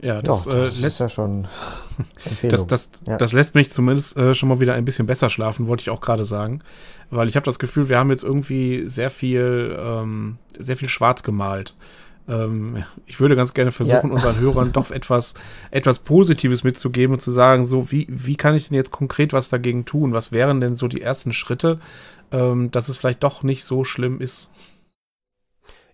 Ja, 0.00 0.20
das, 0.20 0.44
Doch, 0.44 0.52
das 0.52 0.78
äh, 0.78 0.82
lässt 0.82 1.00
ja 1.00 1.08
schon 1.08 1.48
das, 2.42 2.66
das, 2.66 2.90
ja. 3.06 3.16
das 3.16 3.32
lässt 3.32 3.54
mich 3.54 3.70
zumindest 3.70 4.16
äh, 4.16 4.34
schon 4.34 4.48
mal 4.48 4.60
wieder 4.60 4.74
ein 4.74 4.84
bisschen 4.84 5.06
besser 5.06 5.30
schlafen, 5.30 5.66
wollte 5.68 5.82
ich 5.82 5.90
auch 5.90 6.00
gerade 6.00 6.24
sagen. 6.24 6.60
Weil 7.10 7.28
ich 7.28 7.36
habe 7.36 7.44
das 7.44 7.58
Gefühl, 7.58 7.88
wir 7.88 7.98
haben 7.98 8.10
jetzt 8.10 8.24
irgendwie 8.24 8.88
sehr 8.88 9.10
viel, 9.10 9.76
ähm, 9.78 10.38
sehr 10.58 10.76
viel 10.76 10.88
schwarz 10.88 11.22
gemalt. 11.22 11.74
Ähm, 12.28 12.84
ich 13.06 13.20
würde 13.20 13.36
ganz 13.36 13.54
gerne 13.54 13.72
versuchen, 13.72 14.08
ja. 14.08 14.14
unseren 14.14 14.38
Hörern 14.38 14.72
doch 14.72 14.90
etwas, 14.90 15.34
etwas 15.70 16.00
Positives 16.00 16.64
mitzugeben 16.64 17.14
und 17.14 17.20
zu 17.20 17.30
sagen, 17.30 17.64
so, 17.64 17.90
wie, 17.90 18.06
wie 18.10 18.36
kann 18.36 18.54
ich 18.54 18.68
denn 18.68 18.76
jetzt 18.76 18.90
konkret 18.90 19.32
was 19.32 19.48
dagegen 19.48 19.84
tun? 19.84 20.12
Was 20.12 20.32
wären 20.32 20.60
denn 20.60 20.76
so 20.76 20.88
die 20.88 21.00
ersten 21.00 21.32
Schritte, 21.32 21.80
ähm, 22.32 22.70
dass 22.70 22.88
es 22.88 22.96
vielleicht 22.96 23.22
doch 23.22 23.42
nicht 23.42 23.64
so 23.64 23.84
schlimm 23.84 24.20
ist? 24.20 24.50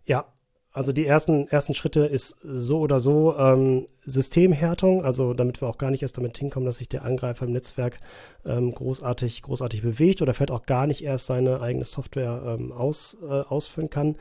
Ja, 0.05 0.25
also 0.73 0.93
die 0.93 1.07
ersten, 1.07 1.49
ersten 1.49 1.75
Schritte 1.75 2.07
ist 2.07 2.37
so 2.43 2.81
oder 2.81 2.99
so 2.99 3.37
ähm, 3.37 3.87
Systemhärtung, 4.05 5.05
also 5.05 5.35
damit 5.35 5.61
wir 5.61 5.69
auch 5.69 5.79
gar 5.79 5.91
nicht 5.91 6.03
erst 6.03 6.17
damit 6.17 6.37
hinkommen, 6.39 6.67
dass 6.67 6.79
sich 6.79 6.89
der 6.89 7.05
Angreifer 7.05 7.45
im 7.45 7.53
Netzwerk 7.53 7.99
ähm, 8.47 8.75
großartig, 8.75 9.43
großartig 9.43 9.83
bewegt 9.83 10.23
oder 10.23 10.33
vielleicht 10.33 10.51
auch 10.51 10.65
gar 10.65 10.87
nicht 10.87 11.05
erst 11.05 11.27
seine 11.27 11.61
eigene 11.61 11.85
Software 11.85 12.43
ähm, 12.59 12.73
aus, 12.73 13.19
äh, 13.23 13.27
ausführen 13.27 13.91
kann. 13.91 14.17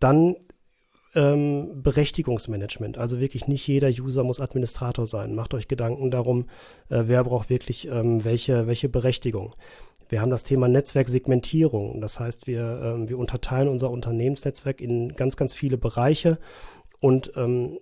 Dann 0.00 0.36
ähm, 1.14 1.82
Berechtigungsmanagement. 1.82 2.98
Also 2.98 3.20
wirklich 3.20 3.46
nicht 3.46 3.66
jeder 3.66 3.88
User 3.88 4.24
muss 4.24 4.40
Administrator 4.40 5.06
sein. 5.06 5.34
Macht 5.34 5.54
euch 5.54 5.68
Gedanken 5.68 6.10
darum, 6.10 6.46
äh, 6.88 7.04
wer 7.06 7.24
braucht 7.24 7.50
wirklich 7.50 7.88
ähm, 7.88 8.24
welche, 8.24 8.66
welche 8.66 8.88
Berechtigung. 8.88 9.54
Wir 10.14 10.20
haben 10.20 10.30
das 10.30 10.44
Thema 10.44 10.68
Netzwerksegmentierung. 10.68 12.00
Das 12.00 12.20
heißt, 12.20 12.46
wir, 12.46 12.80
ähm, 12.84 13.08
wir 13.08 13.18
unterteilen 13.18 13.66
unser 13.66 13.90
Unternehmensnetzwerk 13.90 14.80
in 14.80 15.08
ganz, 15.16 15.36
ganz 15.36 15.54
viele 15.54 15.76
Bereiche 15.76 16.38
und 17.00 17.32
ähm, 17.34 17.80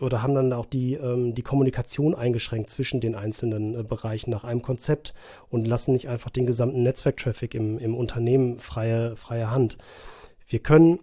oder 0.00 0.22
haben 0.22 0.34
dann 0.34 0.54
auch 0.54 0.64
die, 0.64 0.94
ähm, 0.94 1.34
die 1.34 1.42
Kommunikation 1.42 2.14
eingeschränkt 2.14 2.70
zwischen 2.70 3.02
den 3.02 3.14
einzelnen 3.14 3.78
äh, 3.78 3.82
Bereichen 3.82 4.30
nach 4.30 4.44
einem 4.44 4.62
Konzept 4.62 5.12
und 5.50 5.66
lassen 5.66 5.92
nicht 5.92 6.08
einfach 6.08 6.30
den 6.30 6.46
gesamten 6.46 6.82
Netzwerktraffic 6.82 7.54
im, 7.54 7.78
im 7.78 7.94
Unternehmen 7.94 8.56
freie, 8.56 9.14
freie 9.14 9.50
Hand. 9.50 9.76
Wir 10.46 10.60
können 10.60 11.00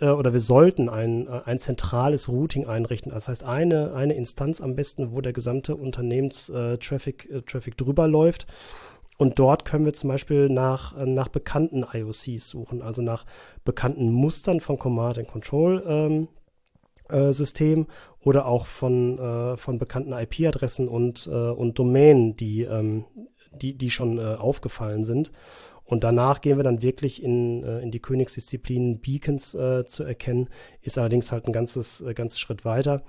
äh, 0.00 0.08
oder 0.08 0.32
wir 0.32 0.40
sollten 0.40 0.88
ein, 0.88 1.28
äh, 1.28 1.42
ein 1.44 1.60
zentrales 1.60 2.28
Routing 2.28 2.66
einrichten. 2.66 3.12
Das 3.12 3.28
heißt, 3.28 3.44
eine, 3.44 3.94
eine 3.94 4.14
Instanz 4.14 4.60
am 4.60 4.74
besten, 4.74 5.12
wo 5.12 5.20
der 5.20 5.32
gesamte 5.32 5.76
Unternehmenstraffic 5.76 7.30
äh, 7.30 7.42
Traffic 7.42 7.76
drüber 7.76 8.08
läuft 8.08 8.48
und 9.18 9.38
dort 9.38 9.64
können 9.64 9.84
wir 9.84 9.92
zum 9.92 10.08
Beispiel 10.08 10.48
nach, 10.48 10.96
äh, 10.96 11.06
nach 11.06 11.28
bekannten 11.28 11.84
IOCs 11.90 12.48
suchen, 12.48 12.82
also 12.82 13.02
nach 13.02 13.24
bekannten 13.64 14.10
Mustern 14.10 14.60
von 14.60 14.78
Command 14.78 15.18
and 15.18 15.28
Control 15.28 15.82
ähm, 15.86 16.28
äh, 17.08 17.32
System 17.32 17.86
oder 18.20 18.46
auch 18.46 18.66
von, 18.66 19.18
äh, 19.18 19.56
von 19.56 19.78
bekannten 19.78 20.12
IP-Adressen 20.12 20.88
und, 20.88 21.26
äh, 21.26 21.30
und 21.30 21.78
Domänen, 21.78 22.36
die, 22.36 22.62
ähm, 22.62 23.04
die, 23.52 23.74
die 23.74 23.90
schon 23.90 24.18
äh, 24.18 24.34
aufgefallen 24.34 25.04
sind. 25.04 25.30
Und 25.84 26.04
danach 26.04 26.40
gehen 26.40 26.56
wir 26.56 26.64
dann 26.64 26.80
wirklich 26.80 27.22
in, 27.22 27.64
äh, 27.64 27.80
in 27.80 27.90
die 27.90 28.00
Königsdisziplinen 28.00 29.00
Beacons 29.00 29.50
zu 29.50 30.04
erkennen, 30.04 30.48
ist 30.80 30.96
allerdings 30.96 31.32
halt 31.32 31.46
ein 31.46 31.52
ganzes, 31.52 32.02
ganzes 32.14 32.40
Schritt 32.40 32.64
weiter. 32.64 33.02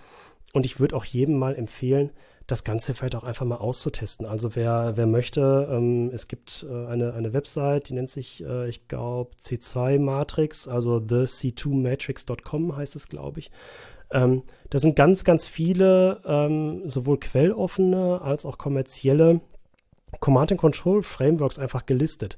Und 0.52 0.66
ich 0.66 0.80
würde 0.80 0.96
auch 0.96 1.06
jedem 1.06 1.38
mal 1.38 1.56
empfehlen, 1.56 2.12
das 2.48 2.64
Ganze 2.64 2.94
vielleicht 2.94 3.16
auch 3.16 3.24
einfach 3.24 3.46
mal 3.46 3.58
auszutesten. 3.58 4.26
Also 4.26 4.56
wer, 4.56 4.94
wer 4.96 5.08
möchte, 5.08 5.68
ähm, 5.72 6.12
es 6.14 6.28
gibt 6.28 6.66
äh, 6.70 6.88
eine, 6.88 7.14
eine 7.14 7.34
Website, 7.34 7.90
die 7.90 7.94
nennt 7.94 8.10
sich, 8.10 8.44
äh, 8.44 8.68
ich 8.68 8.88
glaube, 8.88 9.32
C2 9.42 10.00
Matrix, 10.00 10.68
also 10.68 10.98
thec2matrix.com 10.98 12.76
heißt 12.76 12.96
es, 12.96 13.08
glaube 13.08 13.40
ich. 13.40 13.52
Ähm, 14.12 14.44
da 14.70 14.80
sind 14.80 14.96
ganz, 14.96 15.24
ganz 15.24 15.48
viele 15.48 16.22
ähm, 16.26 16.82
sowohl 16.86 17.20
quelloffene 17.20 18.22
als 18.22 18.46
auch 18.46 18.58
kommerzielle 18.58 19.42
Command-and-Control-Frameworks 20.20 21.60
einfach 21.60 21.86
gelistet. 21.86 22.38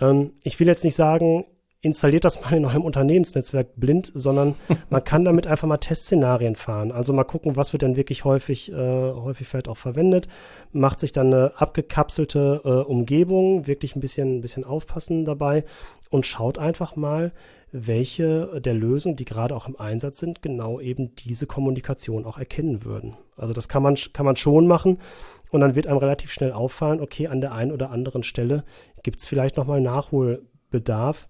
Ähm, 0.00 0.32
ich 0.42 0.58
will 0.58 0.66
jetzt 0.66 0.84
nicht 0.84 0.96
sagen, 0.96 1.44
installiert 1.84 2.24
das 2.24 2.40
mal 2.40 2.52
in 2.54 2.64
eurem 2.64 2.82
Unternehmensnetzwerk 2.82 3.68
blind, 3.76 4.10
sondern 4.14 4.54
man 4.90 5.04
kann 5.04 5.24
damit 5.24 5.46
einfach 5.46 5.68
mal 5.68 5.78
Testszenarien 5.78 6.56
fahren. 6.56 6.90
Also 6.90 7.12
mal 7.12 7.24
gucken, 7.24 7.56
was 7.56 7.72
wird 7.72 7.82
denn 7.82 7.96
wirklich 7.96 8.24
häufig, 8.24 8.72
äh, 8.72 8.74
häufig 8.76 9.46
vielleicht 9.46 9.68
auch 9.68 9.76
verwendet. 9.76 10.28
Macht 10.72 11.00
sich 11.00 11.12
dann 11.12 11.32
eine 11.32 11.52
abgekapselte 11.56 12.62
äh, 12.64 12.68
Umgebung, 12.68 13.66
wirklich 13.66 13.96
ein 13.96 14.00
bisschen, 14.00 14.38
ein 14.38 14.40
bisschen 14.40 14.64
aufpassen 14.64 15.24
dabei 15.24 15.64
und 16.10 16.26
schaut 16.26 16.58
einfach 16.58 16.96
mal, 16.96 17.32
welche 17.76 18.60
der 18.60 18.74
Lösungen, 18.74 19.16
die 19.16 19.24
gerade 19.24 19.54
auch 19.54 19.66
im 19.66 19.78
Einsatz 19.78 20.18
sind, 20.18 20.42
genau 20.42 20.80
eben 20.80 21.16
diese 21.16 21.46
Kommunikation 21.46 22.24
auch 22.24 22.38
erkennen 22.38 22.84
würden. 22.84 23.16
Also 23.36 23.52
das 23.52 23.68
kann 23.68 23.82
man, 23.82 23.96
kann 24.12 24.24
man 24.24 24.36
schon 24.36 24.68
machen 24.68 24.98
und 25.50 25.60
dann 25.60 25.74
wird 25.74 25.88
einem 25.88 25.98
relativ 25.98 26.30
schnell 26.30 26.52
auffallen, 26.52 27.00
okay, 27.00 27.26
an 27.26 27.40
der 27.40 27.52
einen 27.52 27.72
oder 27.72 27.90
anderen 27.90 28.22
Stelle 28.22 28.62
gibt 29.02 29.18
es 29.18 29.26
vielleicht 29.26 29.56
nochmal 29.56 29.80
Nachholbedarf. 29.80 31.28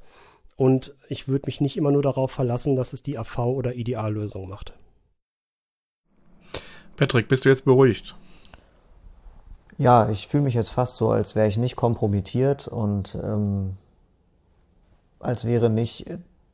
Und 0.56 0.94
ich 1.08 1.26
würde 1.28 1.46
mich 1.46 1.60
nicht 1.60 1.76
immer 1.76 1.90
nur 1.90 2.02
darauf 2.02 2.30
verlassen, 2.30 2.76
dass 2.76 2.92
es 2.92 3.02
die 3.02 3.18
AV- 3.18 3.54
oder 3.54 3.74
Ideallösung 3.74 4.48
macht. 4.48 4.72
Patrick, 6.96 7.26
bist 7.28 7.44
du 7.44 7.48
jetzt 7.48 7.64
beruhigt? 7.64 8.14
Ja, 9.78 10.08
ich 10.08 10.28
fühle 10.28 10.44
mich 10.44 10.54
jetzt 10.54 10.70
fast 10.70 10.96
so, 10.96 11.10
als 11.10 11.34
wäre 11.34 11.48
ich 11.48 11.56
nicht 11.56 11.74
kompromittiert 11.74 12.68
und 12.68 13.16
ähm, 13.16 13.76
als 15.18 15.44
wäre 15.44 15.70
nicht 15.70 16.06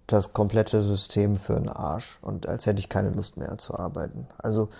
das 0.06 0.32
komplette 0.32 0.82
System 0.82 1.36
für 1.36 1.56
einen 1.56 1.68
Arsch 1.68 2.18
und 2.22 2.48
als 2.48 2.66
hätte 2.66 2.80
ich 2.80 2.88
keine 2.88 3.10
Lust 3.10 3.36
mehr 3.36 3.58
zu 3.58 3.78
arbeiten. 3.78 4.26
Also, 4.38 4.70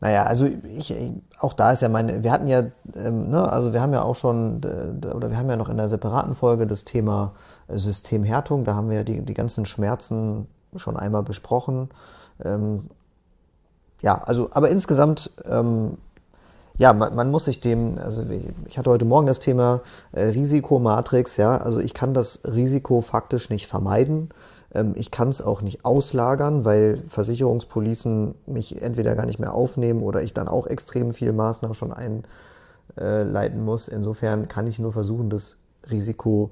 naja, 0.00 0.24
also 0.24 0.46
ich, 0.46 0.94
auch 1.40 1.52
da 1.52 1.72
ist 1.72 1.82
ja 1.82 1.88
meine, 1.88 2.22
wir 2.22 2.30
hatten 2.30 2.46
ja, 2.46 2.64
ähm, 2.94 3.30
ne, 3.30 3.50
also 3.50 3.72
wir 3.72 3.82
haben 3.82 3.92
ja 3.92 4.02
auch 4.02 4.14
schon, 4.14 4.60
oder 5.14 5.30
wir 5.30 5.36
haben 5.36 5.50
ja 5.50 5.56
noch 5.56 5.68
in 5.68 5.76
der 5.76 5.88
separaten 5.88 6.34
Folge 6.34 6.66
das 6.66 6.84
Thema 6.84 7.32
Systemhärtung, 7.68 8.64
da 8.64 8.74
haben 8.74 8.90
wir 8.90 8.98
ja 8.98 9.04
die, 9.04 9.22
die 9.22 9.34
ganzen 9.34 9.66
Schmerzen 9.66 10.46
schon 10.76 10.96
einmal 10.96 11.24
besprochen. 11.24 11.88
Ähm, 12.44 12.90
ja, 14.00 14.18
also, 14.18 14.50
aber 14.52 14.68
insgesamt 14.70 15.32
ähm, 15.44 15.98
ja, 16.78 16.92
man, 16.92 17.14
man, 17.16 17.30
muss 17.32 17.46
sich 17.46 17.60
dem, 17.60 17.98
also 17.98 18.24
ich 18.66 18.78
hatte 18.78 18.90
heute 18.90 19.04
Morgen 19.04 19.26
das 19.26 19.40
Thema 19.40 19.80
äh, 20.12 20.22
Risikomatrix, 20.22 21.36
ja, 21.36 21.56
also 21.56 21.80
ich 21.80 21.92
kann 21.92 22.14
das 22.14 22.40
Risiko 22.44 23.00
faktisch 23.00 23.50
nicht 23.50 23.66
vermeiden. 23.66 24.28
Ähm, 24.74 24.92
ich 24.96 25.10
kann 25.10 25.28
es 25.28 25.42
auch 25.42 25.62
nicht 25.62 25.84
auslagern, 25.84 26.64
weil 26.64 27.02
Versicherungspolicen 27.08 28.34
mich 28.46 28.82
entweder 28.82 29.14
gar 29.14 29.26
nicht 29.26 29.38
mehr 29.38 29.54
aufnehmen 29.54 30.02
oder 30.02 30.22
ich 30.22 30.34
dann 30.34 30.48
auch 30.48 30.66
extrem 30.66 31.12
viel 31.12 31.32
Maßnahmen 31.32 31.74
schon 31.74 31.92
einleiten 31.92 33.64
muss. 33.64 33.88
Insofern 33.88 34.48
kann 34.48 34.66
ich 34.66 34.78
nur 34.78 34.92
versuchen, 34.92 35.30
das 35.30 35.56
Risiko 35.90 36.50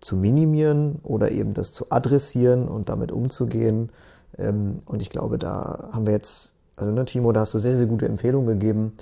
zu 0.00 0.16
minimieren 0.16 1.00
oder 1.02 1.30
eben 1.30 1.54
das 1.54 1.72
zu 1.72 1.86
adressieren 1.90 2.68
und 2.68 2.88
damit 2.88 3.12
umzugehen. 3.12 3.90
Ähm, 4.38 4.82
und 4.86 5.02
ich 5.02 5.10
glaube, 5.10 5.38
da 5.38 5.90
haben 5.92 6.06
wir 6.06 6.12
jetzt, 6.12 6.52
also 6.76 6.90
ne, 6.90 7.04
Timo, 7.04 7.32
da 7.32 7.40
hast 7.40 7.54
du 7.54 7.58
sehr, 7.58 7.76
sehr 7.76 7.86
gute 7.86 8.06
Empfehlungen 8.06 8.48
gegeben 8.48 8.92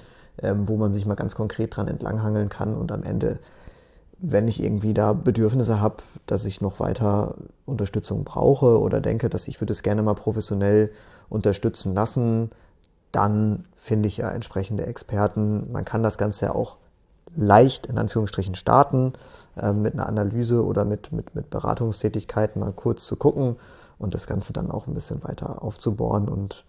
ähm, 0.40 0.68
wo 0.68 0.76
man 0.76 0.92
sich 0.92 1.06
mal 1.06 1.14
ganz 1.14 1.34
konkret 1.34 1.76
dran 1.76 1.88
entlanghangeln 1.88 2.48
kann 2.48 2.74
und 2.74 2.92
am 2.92 3.02
Ende, 3.02 3.38
wenn 4.22 4.46
ich 4.46 4.62
irgendwie 4.62 4.94
da 4.94 5.12
Bedürfnisse 5.12 5.80
habe, 5.80 5.96
dass 6.26 6.46
ich 6.46 6.60
noch 6.60 6.78
weiter 6.78 7.34
Unterstützung 7.66 8.22
brauche 8.22 8.80
oder 8.80 9.00
denke, 9.00 9.28
dass 9.28 9.48
ich 9.48 9.60
würde 9.60 9.72
es 9.72 9.82
gerne 9.82 10.02
mal 10.02 10.14
professionell 10.14 10.92
unterstützen 11.28 11.92
lassen, 11.92 12.50
dann 13.10 13.64
finde 13.74 14.06
ich 14.06 14.18
ja 14.18 14.30
entsprechende 14.30 14.86
Experten. 14.86 15.70
Man 15.72 15.84
kann 15.84 16.04
das 16.04 16.18
Ganze 16.18 16.46
ja 16.46 16.54
auch 16.54 16.76
leicht 17.34 17.86
in 17.86 17.98
Anführungsstrichen 17.98 18.54
starten, 18.54 19.14
äh, 19.56 19.72
mit 19.72 19.94
einer 19.94 20.06
Analyse 20.06 20.64
oder 20.64 20.84
mit, 20.84 21.12
mit, 21.12 21.34
mit 21.34 21.50
Beratungstätigkeiten 21.50 22.60
mal 22.60 22.72
kurz 22.72 23.04
zu 23.04 23.16
gucken 23.16 23.56
und 23.98 24.14
das 24.14 24.28
Ganze 24.28 24.52
dann 24.52 24.70
auch 24.70 24.86
ein 24.86 24.94
bisschen 24.94 25.24
weiter 25.24 25.64
aufzubohren. 25.64 26.28
Und 26.28 26.64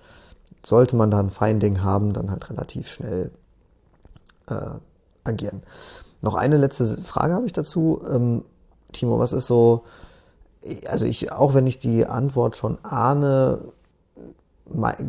sollte 0.65 0.95
man 0.95 1.11
da 1.11 1.19
ein 1.19 1.29
Finding 1.29 1.83
haben, 1.83 2.13
dann 2.13 2.31
halt 2.31 2.49
relativ 2.49 2.89
schnell 2.89 3.31
äh, 4.47 4.77
agieren. 5.23 5.61
Noch 6.23 6.35
eine 6.35 6.55
letzte 6.55 6.85
Frage 6.85 7.33
habe 7.33 7.45
ich 7.45 7.51
dazu. 7.51 8.01
Ähm, 8.09 8.45
Timo, 8.93 9.19
was 9.19 9.33
ist 9.33 9.45
so, 9.45 9.83
also 10.87 11.05
ich, 11.05 11.33
auch 11.33 11.53
wenn 11.53 11.67
ich 11.67 11.79
die 11.79 12.05
Antwort 12.05 12.55
schon 12.55 12.77
ahne, 12.83 13.59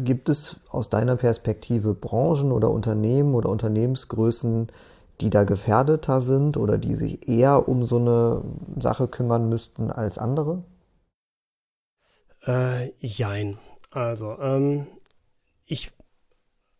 gibt 0.03 0.29
es 0.29 0.57
aus 0.71 0.91
deiner 0.91 1.15
Perspektive 1.15 1.95
Branchen 1.95 2.51
oder 2.51 2.71
Unternehmen 2.71 3.37
oder 3.37 3.49
Unternehmensgrößen, 3.49 4.73
die 5.21 5.31
da 5.31 5.45
gefährdeter 5.45 6.21
sind 6.21 6.57
oder 6.57 6.79
die 6.79 6.97
sich 6.97 7.29
eher 7.29 7.69
um 7.69 7.85
so 7.85 7.99
eine 7.99 8.43
Sache 8.81 9.07
kümmern 9.07 9.49
müssten 9.49 9.93
als 9.93 10.19
andere? 10.19 10.65
Äh, 12.45 12.91
jein. 12.99 13.59
Also, 13.93 14.37
ähm, 14.41 14.89
ich 15.65 15.93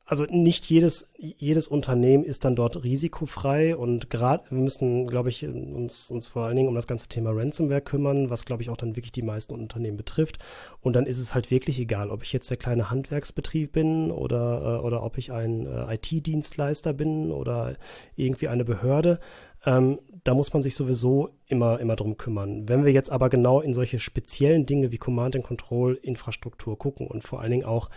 also 0.07 0.25
nicht 0.25 0.67
jedes, 0.67 1.09
jedes 1.17 1.67
Unternehmen 1.67 2.25
ist 2.25 2.45
dann 2.45 2.55
dort 2.55 2.85
risikofrei 2.85 3.75
und 3.75 4.11
gerade, 4.11 4.45
wir 4.51 4.59
müssen, 4.59 5.07
glaube 5.07 5.31
ich, 5.31 5.47
uns, 5.47 6.11
uns 6.11 6.27
vor 6.27 6.45
allen 6.45 6.57
Dingen 6.57 6.69
um 6.69 6.75
das 6.75 6.87
ganze 6.87 7.09
Thema 7.09 7.31
Ransomware 7.31 7.81
kümmern, 7.81 8.29
was, 8.29 8.45
glaube 8.45 8.63
ich, 8.63 8.69
auch 8.69 8.77
dann 8.77 8.97
wirklich 8.97 9.13
die 9.13 9.23
meisten 9.23 9.55
Unternehmen 9.55 9.97
betrifft. 9.97 10.39
Und 10.83 10.95
dann 10.95 11.07
ist 11.07 11.19
es 11.19 11.35
halt 11.35 11.51
wirklich 11.51 11.81
egal, 11.81 12.11
ob 12.11 12.23
ich 12.23 12.35
jetzt 12.35 12.51
der 12.51 12.59
kleine 12.59 12.91
Handwerksbetrieb 12.91 13.73
bin 13.73 14.11
oder, 14.11 14.81
äh, 14.81 14.85
oder 14.85 15.03
ob 15.03 15.17
ich 15.17 15.33
ein 15.33 15.67
äh, 15.67 15.95
IT-Dienstleister 15.95 16.93
bin 16.93 17.31
oder 17.33 17.77
irgendwie 18.15 18.49
eine 18.49 18.67
Behörde. 18.67 19.21
Ähm, 19.65 20.01
da 20.23 20.35
muss 20.35 20.53
man 20.53 20.61
sich 20.61 20.75
sowieso 20.75 21.31
immer, 21.47 21.81
immer 21.81 21.97
drum 21.97 22.19
kümmern. 22.19 22.69
Wenn 22.69 22.85
wir 22.85 22.93
jetzt 22.93 23.11
aber 23.11 23.31
genau 23.31 23.63
in 23.63 23.73
solche 23.73 23.99
speziellen 23.99 24.67
Dinge 24.67 24.93
wie 24.93 24.99
Command 24.99 25.35
and 25.35 25.45
Control 25.45 25.95
Infrastruktur 25.95 26.79
gucken 26.79 27.07
und 27.07 27.23
vor 27.23 27.41
allen 27.41 27.53
Dingen 27.53 27.65
auch 27.65 27.89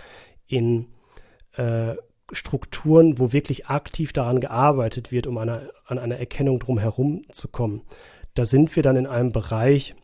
in 0.47 0.87
äh, 1.57 1.95
Strukturen, 2.31 3.19
wo 3.19 3.31
wirklich 3.31 3.67
aktiv 3.67 4.11
daran 4.13 4.39
gearbeitet 4.39 5.11
wird, 5.11 5.27
um 5.27 5.37
eine, 5.37 5.69
an 5.85 5.97
einer 5.97 6.17
Erkennung 6.17 6.59
drumherum 6.59 7.23
zu 7.31 7.47
kommen. 7.47 7.83
Da 8.33 8.45
sind 8.45 8.75
wir 8.75 8.83
dann 8.83 8.97
in 8.97 9.07
einem 9.07 9.31
Bereich, 9.31 9.95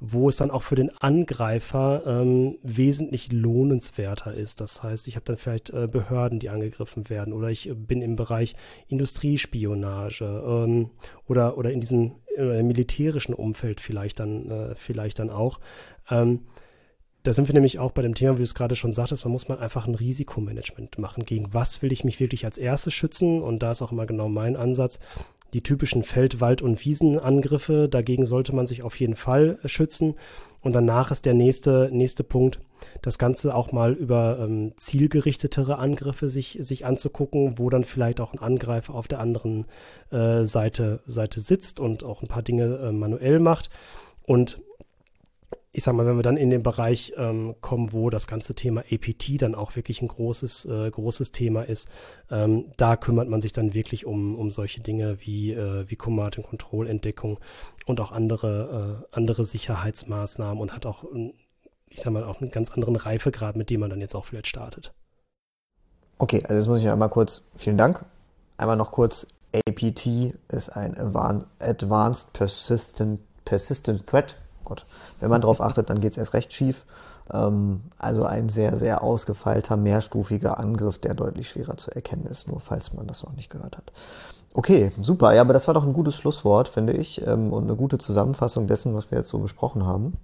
wo 0.00 0.28
es 0.28 0.36
dann 0.36 0.50
auch 0.50 0.62
für 0.62 0.74
den 0.74 0.90
Angreifer 0.96 2.02
ähm, 2.06 2.58
wesentlich 2.62 3.30
lohnenswerter 3.32 4.34
ist. 4.34 4.60
Das 4.60 4.82
heißt, 4.82 5.06
ich 5.06 5.16
habe 5.16 5.24
dann 5.26 5.36
vielleicht 5.36 5.70
äh, 5.70 5.86
Behörden, 5.86 6.38
die 6.38 6.48
angegriffen 6.48 7.08
werden, 7.10 7.34
oder 7.34 7.50
ich 7.50 7.70
bin 7.74 8.00
im 8.00 8.16
Bereich 8.16 8.56
Industriespionage 8.88 10.24
ähm, 10.24 10.90
oder, 11.28 11.58
oder 11.58 11.70
in 11.70 11.80
diesem 11.80 12.12
äh, 12.36 12.62
militärischen 12.62 13.34
Umfeld 13.34 13.80
vielleicht 13.80 14.20
dann, 14.20 14.50
äh, 14.50 14.74
vielleicht 14.74 15.18
dann 15.18 15.30
auch. 15.30 15.60
Ähm, 16.10 16.40
da 17.22 17.32
sind 17.34 17.48
wir 17.48 17.54
nämlich 17.54 17.78
auch 17.78 17.92
bei 17.92 18.02
dem 18.02 18.14
Thema, 18.14 18.34
wie 18.34 18.38
du 18.38 18.44
es 18.44 18.54
gerade 18.54 18.76
schon 18.76 18.94
sagtest, 18.94 19.24
man 19.24 19.32
muss 19.32 19.48
mal 19.48 19.58
einfach 19.58 19.86
ein 19.86 19.94
Risikomanagement 19.94 20.98
machen. 20.98 21.24
Gegen 21.24 21.52
was 21.52 21.82
will 21.82 21.92
ich 21.92 22.04
mich 22.04 22.18
wirklich 22.18 22.46
als 22.46 22.56
erstes 22.56 22.94
schützen? 22.94 23.42
Und 23.42 23.62
da 23.62 23.72
ist 23.72 23.82
auch 23.82 23.92
immer 23.92 24.06
genau 24.06 24.28
mein 24.28 24.56
Ansatz. 24.56 24.98
Die 25.52 25.62
typischen 25.62 26.02
Feld-, 26.02 26.40
Wald- 26.40 26.62
und 26.62 26.82
Wiesenangriffe, 26.84 27.88
dagegen 27.90 28.24
sollte 28.24 28.54
man 28.54 28.66
sich 28.66 28.82
auf 28.82 28.98
jeden 28.98 29.16
Fall 29.16 29.58
äh, 29.62 29.68
schützen. 29.68 30.14
Und 30.62 30.74
danach 30.74 31.10
ist 31.10 31.26
der 31.26 31.34
nächste, 31.34 31.90
nächste 31.92 32.24
Punkt, 32.24 32.60
das 33.02 33.18
Ganze 33.18 33.54
auch 33.54 33.72
mal 33.72 33.92
über 33.92 34.38
ähm, 34.40 34.72
zielgerichtetere 34.76 35.78
Angriffe 35.78 36.30
sich, 36.30 36.56
sich 36.60 36.86
anzugucken, 36.86 37.58
wo 37.58 37.68
dann 37.68 37.84
vielleicht 37.84 38.20
auch 38.20 38.32
ein 38.32 38.38
Angreifer 38.38 38.94
auf 38.94 39.08
der 39.08 39.20
anderen 39.20 39.66
äh, 40.10 40.44
Seite, 40.44 41.00
Seite 41.06 41.40
sitzt 41.40 41.80
und 41.80 42.04
auch 42.04 42.22
ein 42.22 42.28
paar 42.28 42.42
Dinge 42.42 42.76
äh, 42.76 42.92
manuell 42.92 43.40
macht. 43.40 43.68
Und 44.24 44.60
ich 45.72 45.84
sag 45.84 45.94
mal, 45.94 46.04
wenn 46.04 46.16
wir 46.16 46.24
dann 46.24 46.36
in 46.36 46.50
den 46.50 46.64
Bereich 46.64 47.12
ähm, 47.16 47.54
kommen, 47.60 47.92
wo 47.92 48.10
das 48.10 48.26
ganze 48.26 48.54
Thema 48.54 48.82
APT 48.90 49.40
dann 49.40 49.54
auch 49.54 49.76
wirklich 49.76 50.02
ein 50.02 50.08
großes, 50.08 50.64
äh, 50.64 50.90
großes 50.90 51.30
Thema 51.30 51.62
ist, 51.62 51.88
ähm, 52.30 52.72
da 52.76 52.96
kümmert 52.96 53.28
man 53.28 53.40
sich 53.40 53.52
dann 53.52 53.72
wirklich 53.72 54.04
um, 54.04 54.36
um 54.36 54.50
solche 54.50 54.80
Dinge 54.80 55.18
wie, 55.20 55.52
äh, 55.52 55.88
wie 55.88 55.94
Command- 55.94 56.38
und 56.38 56.44
Control-Entdeckung 56.44 57.38
und 57.86 58.00
auch 58.00 58.10
andere, 58.10 59.04
äh, 59.12 59.16
andere 59.16 59.44
Sicherheitsmaßnahmen 59.44 60.60
und 60.60 60.74
hat 60.74 60.86
auch, 60.86 61.04
ich 61.88 62.00
sag 62.00 62.12
mal, 62.12 62.24
auch 62.24 62.40
einen 62.40 62.50
ganz 62.50 62.72
anderen 62.72 62.96
Reifegrad, 62.96 63.54
mit 63.54 63.70
dem 63.70 63.80
man 63.80 63.90
dann 63.90 64.00
jetzt 64.00 64.16
auch 64.16 64.24
vielleicht 64.24 64.48
startet. 64.48 64.92
Okay, 66.18 66.42
also 66.42 66.54
jetzt 66.54 66.68
muss 66.68 66.80
ich 66.80 66.90
einmal 66.90 67.10
kurz, 67.10 67.44
vielen 67.56 67.78
Dank. 67.78 68.04
Einmal 68.58 68.76
noch 68.76 68.90
kurz, 68.90 69.26
APT 69.54 70.34
ist 70.48 70.70
ein 70.70 70.96
Advanced 70.98 72.32
Persistent, 72.32 73.20
Persistent 73.44 74.06
Threat 74.06 74.36
Gott, 74.70 74.86
wenn 75.18 75.30
man 75.30 75.40
darauf 75.40 75.60
achtet, 75.60 75.90
dann 75.90 76.00
geht 76.00 76.12
es 76.12 76.18
erst 76.18 76.32
recht 76.32 76.52
schief. 76.52 76.86
Ähm, 77.32 77.82
also 77.98 78.24
ein 78.24 78.48
sehr, 78.48 78.76
sehr 78.76 79.02
ausgefeilter, 79.02 79.76
mehrstufiger 79.76 80.58
Angriff, 80.58 80.98
der 80.98 81.14
deutlich 81.14 81.48
schwerer 81.48 81.76
zu 81.76 81.90
erkennen 81.90 82.26
ist, 82.26 82.48
nur 82.48 82.60
falls 82.60 82.94
man 82.94 83.06
das 83.06 83.24
noch 83.24 83.32
nicht 83.32 83.50
gehört 83.50 83.76
hat. 83.76 83.92
Okay, 84.52 84.92
super. 85.00 85.32
Ja, 85.34 85.42
aber 85.42 85.52
das 85.52 85.66
war 85.66 85.74
doch 85.74 85.84
ein 85.84 85.92
gutes 85.92 86.16
Schlusswort, 86.16 86.68
finde 86.68 86.92
ich, 86.92 87.24
ähm, 87.26 87.52
und 87.52 87.64
eine 87.64 87.76
gute 87.76 87.98
Zusammenfassung 87.98 88.66
dessen, 88.66 88.94
was 88.94 89.10
wir 89.10 89.18
jetzt 89.18 89.28
so 89.28 89.38
besprochen 89.38 89.86
haben. 89.86 90.16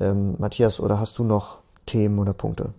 Ähm, 0.00 0.36
Matthias, 0.38 0.80
oder 0.80 0.98
hast 0.98 1.18
du 1.18 1.24
noch 1.24 1.58
Themen 1.86 2.18
oder 2.18 2.32
Punkte? 2.32 2.72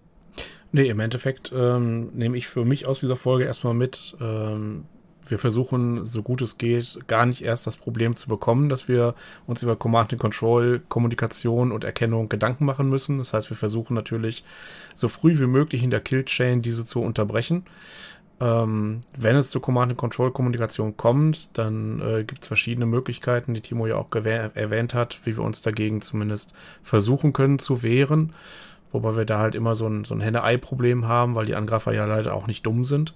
Nee, 0.71 0.89
im 0.89 0.99
Endeffekt 0.99 1.51
ähm, 1.55 2.09
nehme 2.13 2.35
ich 2.35 2.47
für 2.47 2.65
mich 2.65 2.87
aus 2.87 2.99
dieser 2.99 3.15
Folge 3.15 3.45
erstmal 3.45 3.75
mit, 3.75 4.17
ähm, 4.19 4.85
wir 5.27 5.39
versuchen, 5.39 6.05
so 6.05 6.21
gut 6.21 6.41
es 6.41 6.57
geht, 6.57 6.99
gar 7.07 7.25
nicht 7.25 7.43
erst 7.43 7.67
das 7.67 7.77
Problem 7.77 8.15
zu 8.15 8.27
bekommen, 8.27 8.69
dass 8.69 8.87
wir 8.87 9.15
uns 9.47 9.63
über 9.63 9.75
Command 9.75 10.13
and 10.13 10.21
Control, 10.21 10.81
Kommunikation 10.89 11.71
und 11.71 11.83
Erkennung 11.83 12.29
Gedanken 12.29 12.65
machen 12.65 12.89
müssen. 12.89 13.17
Das 13.17 13.33
heißt, 13.33 13.49
wir 13.49 13.57
versuchen 13.57 13.93
natürlich, 13.93 14.43
so 14.95 15.07
früh 15.07 15.39
wie 15.39 15.47
möglich 15.47 15.83
in 15.83 15.89
der 15.89 16.01
Kill-Chain 16.01 16.61
diese 16.61 16.85
zu 16.85 17.01
unterbrechen. 17.01 17.65
Ähm, 18.39 19.01
wenn 19.17 19.35
es 19.35 19.51
zur 19.51 19.61
Command 19.61 19.91
and 19.91 19.99
Control 19.99 20.31
Kommunikation 20.31 20.97
kommt, 20.97 21.57
dann 21.57 22.01
äh, 22.01 22.23
gibt 22.23 22.41
es 22.41 22.47
verschiedene 22.47 22.85
Möglichkeiten, 22.85 23.53
die 23.53 23.61
Timo 23.61 23.87
ja 23.87 23.95
auch 23.95 24.13
erwähnt 24.13 24.93
hat, 24.93 25.25
wie 25.25 25.37
wir 25.37 25.43
uns 25.43 25.61
dagegen 25.61 26.01
zumindest 26.01 26.53
versuchen 26.81 27.31
können 27.31 27.59
zu 27.59 27.83
wehren. 27.83 28.33
Wobei 28.91 29.15
wir 29.15 29.25
da 29.25 29.39
halt 29.39 29.55
immer 29.55 29.75
so 29.75 29.87
ein, 29.87 30.03
so 30.03 30.13
ein 30.13 30.21
Henne-Ei-Problem 30.21 31.07
haben, 31.07 31.35
weil 31.35 31.45
die 31.45 31.55
Angreifer 31.55 31.93
ja 31.93 32.05
leider 32.05 32.33
auch 32.33 32.47
nicht 32.47 32.65
dumm 32.65 32.85
sind. 32.85 33.13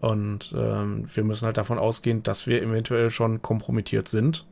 Und 0.00 0.54
ähm, 0.56 1.08
wir 1.12 1.24
müssen 1.24 1.46
halt 1.46 1.56
davon 1.56 1.78
ausgehen, 1.78 2.22
dass 2.22 2.46
wir 2.46 2.62
eventuell 2.62 3.10
schon 3.10 3.40
kompromittiert 3.42 4.08
sind 4.08 4.44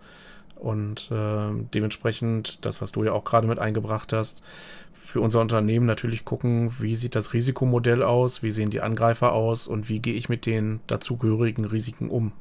Und 0.57 1.11
äh, 1.11 1.51
dementsprechend, 1.75 2.65
das, 2.65 2.81
was 2.81 2.93
du 2.93 3.05
ja 3.05 3.13
auch 3.13 3.25
gerade 3.25 3.47
mit 3.47 3.59
eingebracht 3.59 4.13
hast, 4.15 4.43
für 4.95 5.21
unser 5.21 5.43
Unternehmen 5.43 5.85
natürlich 5.85 6.25
gucken, 6.25 6.73
wie 6.81 6.95
sieht 6.95 7.15
das 7.15 7.35
Risikomodell 7.35 8.03
aus, 8.03 8.43
wie 8.43 8.51
sehen 8.51 8.71
die 8.71 8.81
Angreifer 8.81 9.33
aus 9.35 9.67
und 9.69 9.91
wie 9.91 9.99
gehe 9.99 10.15
ich 10.15 10.31
mit 10.31 10.47
den 10.47 10.81
dazugehörigen 10.87 11.67
Risiken 11.67 12.09
um. 12.09 12.33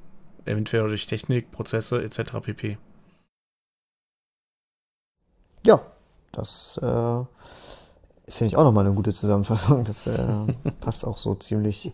Eventuell 0.46 0.88
durch 0.88 1.06
Technik, 1.06 1.52
Prozesse 1.52 2.02
etc. 2.02 2.40
pp. 2.42 2.78
Ja, 5.66 5.82
das 6.32 6.80
äh, 6.82 7.24
finde 8.32 8.48
ich 8.48 8.56
auch 8.56 8.64
nochmal 8.64 8.86
eine 8.86 8.96
gute 8.96 9.14
Zusammenfassung. 9.14 9.84
Das 9.84 10.08
äh, 10.08 10.18
passt 10.80 11.06
auch 11.06 11.18
so 11.18 11.36
ziemlich 11.36 11.92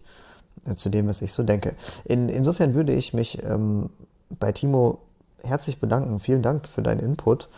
zu 0.76 0.90
dem, 0.90 1.08
was 1.08 1.22
ich 1.22 1.34
so 1.34 1.44
denke. 1.44 1.76
In, 2.06 2.30
insofern 2.30 2.74
würde 2.74 2.94
ich 2.94 3.14
mich 3.14 3.44
ähm, 3.44 3.90
bei 4.30 4.52
Timo 4.52 5.00
herzlich 5.44 5.80
bedanken. 5.80 6.20
Vielen 6.20 6.42
Dank 6.42 6.68
für 6.68 6.82
deinen 6.82 7.00
Input. 7.00 7.50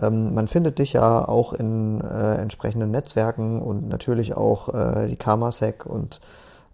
Ähm, 0.00 0.34
man 0.34 0.48
findet 0.48 0.78
dich 0.78 0.92
ja 0.92 1.26
auch 1.26 1.52
in 1.52 2.00
äh, 2.00 2.36
entsprechenden 2.36 2.90
Netzwerken 2.90 3.60
und 3.60 3.88
natürlich 3.88 4.36
auch 4.36 4.72
äh, 4.72 5.08
die 5.08 5.16
Karmasec 5.16 5.86
und 5.86 6.20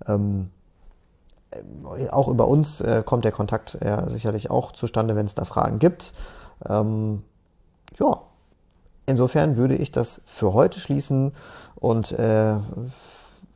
ähm, 0.07 0.51
äh, 1.51 2.09
auch 2.11 2.29
über 2.29 2.49
uns 2.49 2.81
äh, 2.81 3.03
kommt 3.05 3.25
der 3.25 3.33
Kontakt 3.33 3.79
ja 3.83 4.09
sicherlich 4.09 4.51
auch 4.51 4.73
zustande, 4.73 5.17
wenn 5.17 5.27
es 5.27 5.35
da 5.35 5.45
Fragen 5.45 5.79
gibt. 5.79 6.13
Ähm, 6.69 7.23
ja, 7.99 8.21
insofern 9.07 9.57
würde 9.57 9.77
ich 9.77 9.93
das 9.93 10.23
für 10.27 10.53
heute 10.53 10.81
schließen 10.81 11.33
und 11.77 12.13
äh, 12.13 12.57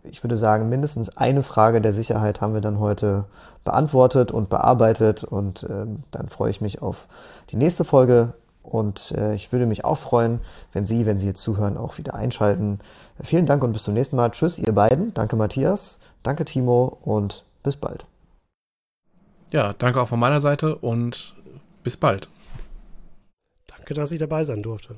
ich 0.04 0.22
würde 0.24 0.36
sagen, 0.36 0.68
mindestens 0.68 1.16
eine 1.16 1.42
Frage 1.42 1.80
der 1.80 1.92
Sicherheit 1.92 2.40
haben 2.40 2.54
wir 2.54 2.60
dann 2.60 2.80
heute 2.80 3.26
beantwortet 3.64 4.30
und 4.32 4.48
bearbeitet 4.48 5.24
und 5.24 5.64
äh, 5.64 5.86
dann 6.10 6.28
freue 6.28 6.50
ich 6.50 6.60
mich 6.60 6.82
auf 6.82 7.08
die 7.50 7.56
nächste 7.56 7.84
Folge 7.84 8.32
und 8.62 9.12
äh, 9.12 9.34
ich 9.34 9.52
würde 9.52 9.66
mich 9.66 9.84
auch 9.84 9.98
freuen, 9.98 10.40
wenn 10.72 10.86
Sie, 10.86 11.06
wenn 11.06 11.18
Sie 11.18 11.26
jetzt 11.26 11.42
zuhören, 11.42 11.76
auch 11.76 11.98
wieder 11.98 12.14
einschalten. 12.14 12.78
Vielen 13.20 13.46
Dank 13.46 13.64
und 13.64 13.72
bis 13.72 13.84
zum 13.84 13.94
nächsten 13.94 14.16
Mal. 14.16 14.30
Tschüss, 14.30 14.58
ihr 14.58 14.72
beiden. 14.72 15.14
Danke, 15.14 15.36
Matthias. 15.36 15.98
Danke, 16.22 16.44
Timo. 16.44 16.98
Und 17.02 17.44
bis 17.62 17.76
bald. 17.76 18.06
Ja, 19.50 19.72
danke 19.72 20.00
auch 20.00 20.08
von 20.08 20.20
meiner 20.20 20.40
Seite 20.40 20.76
und 20.76 21.34
bis 21.82 21.96
bald. 21.96 22.28
Danke, 23.66 23.94
dass 23.94 24.12
ich 24.12 24.20
dabei 24.20 24.44
sein 24.44 24.62
durfte. 24.62 24.96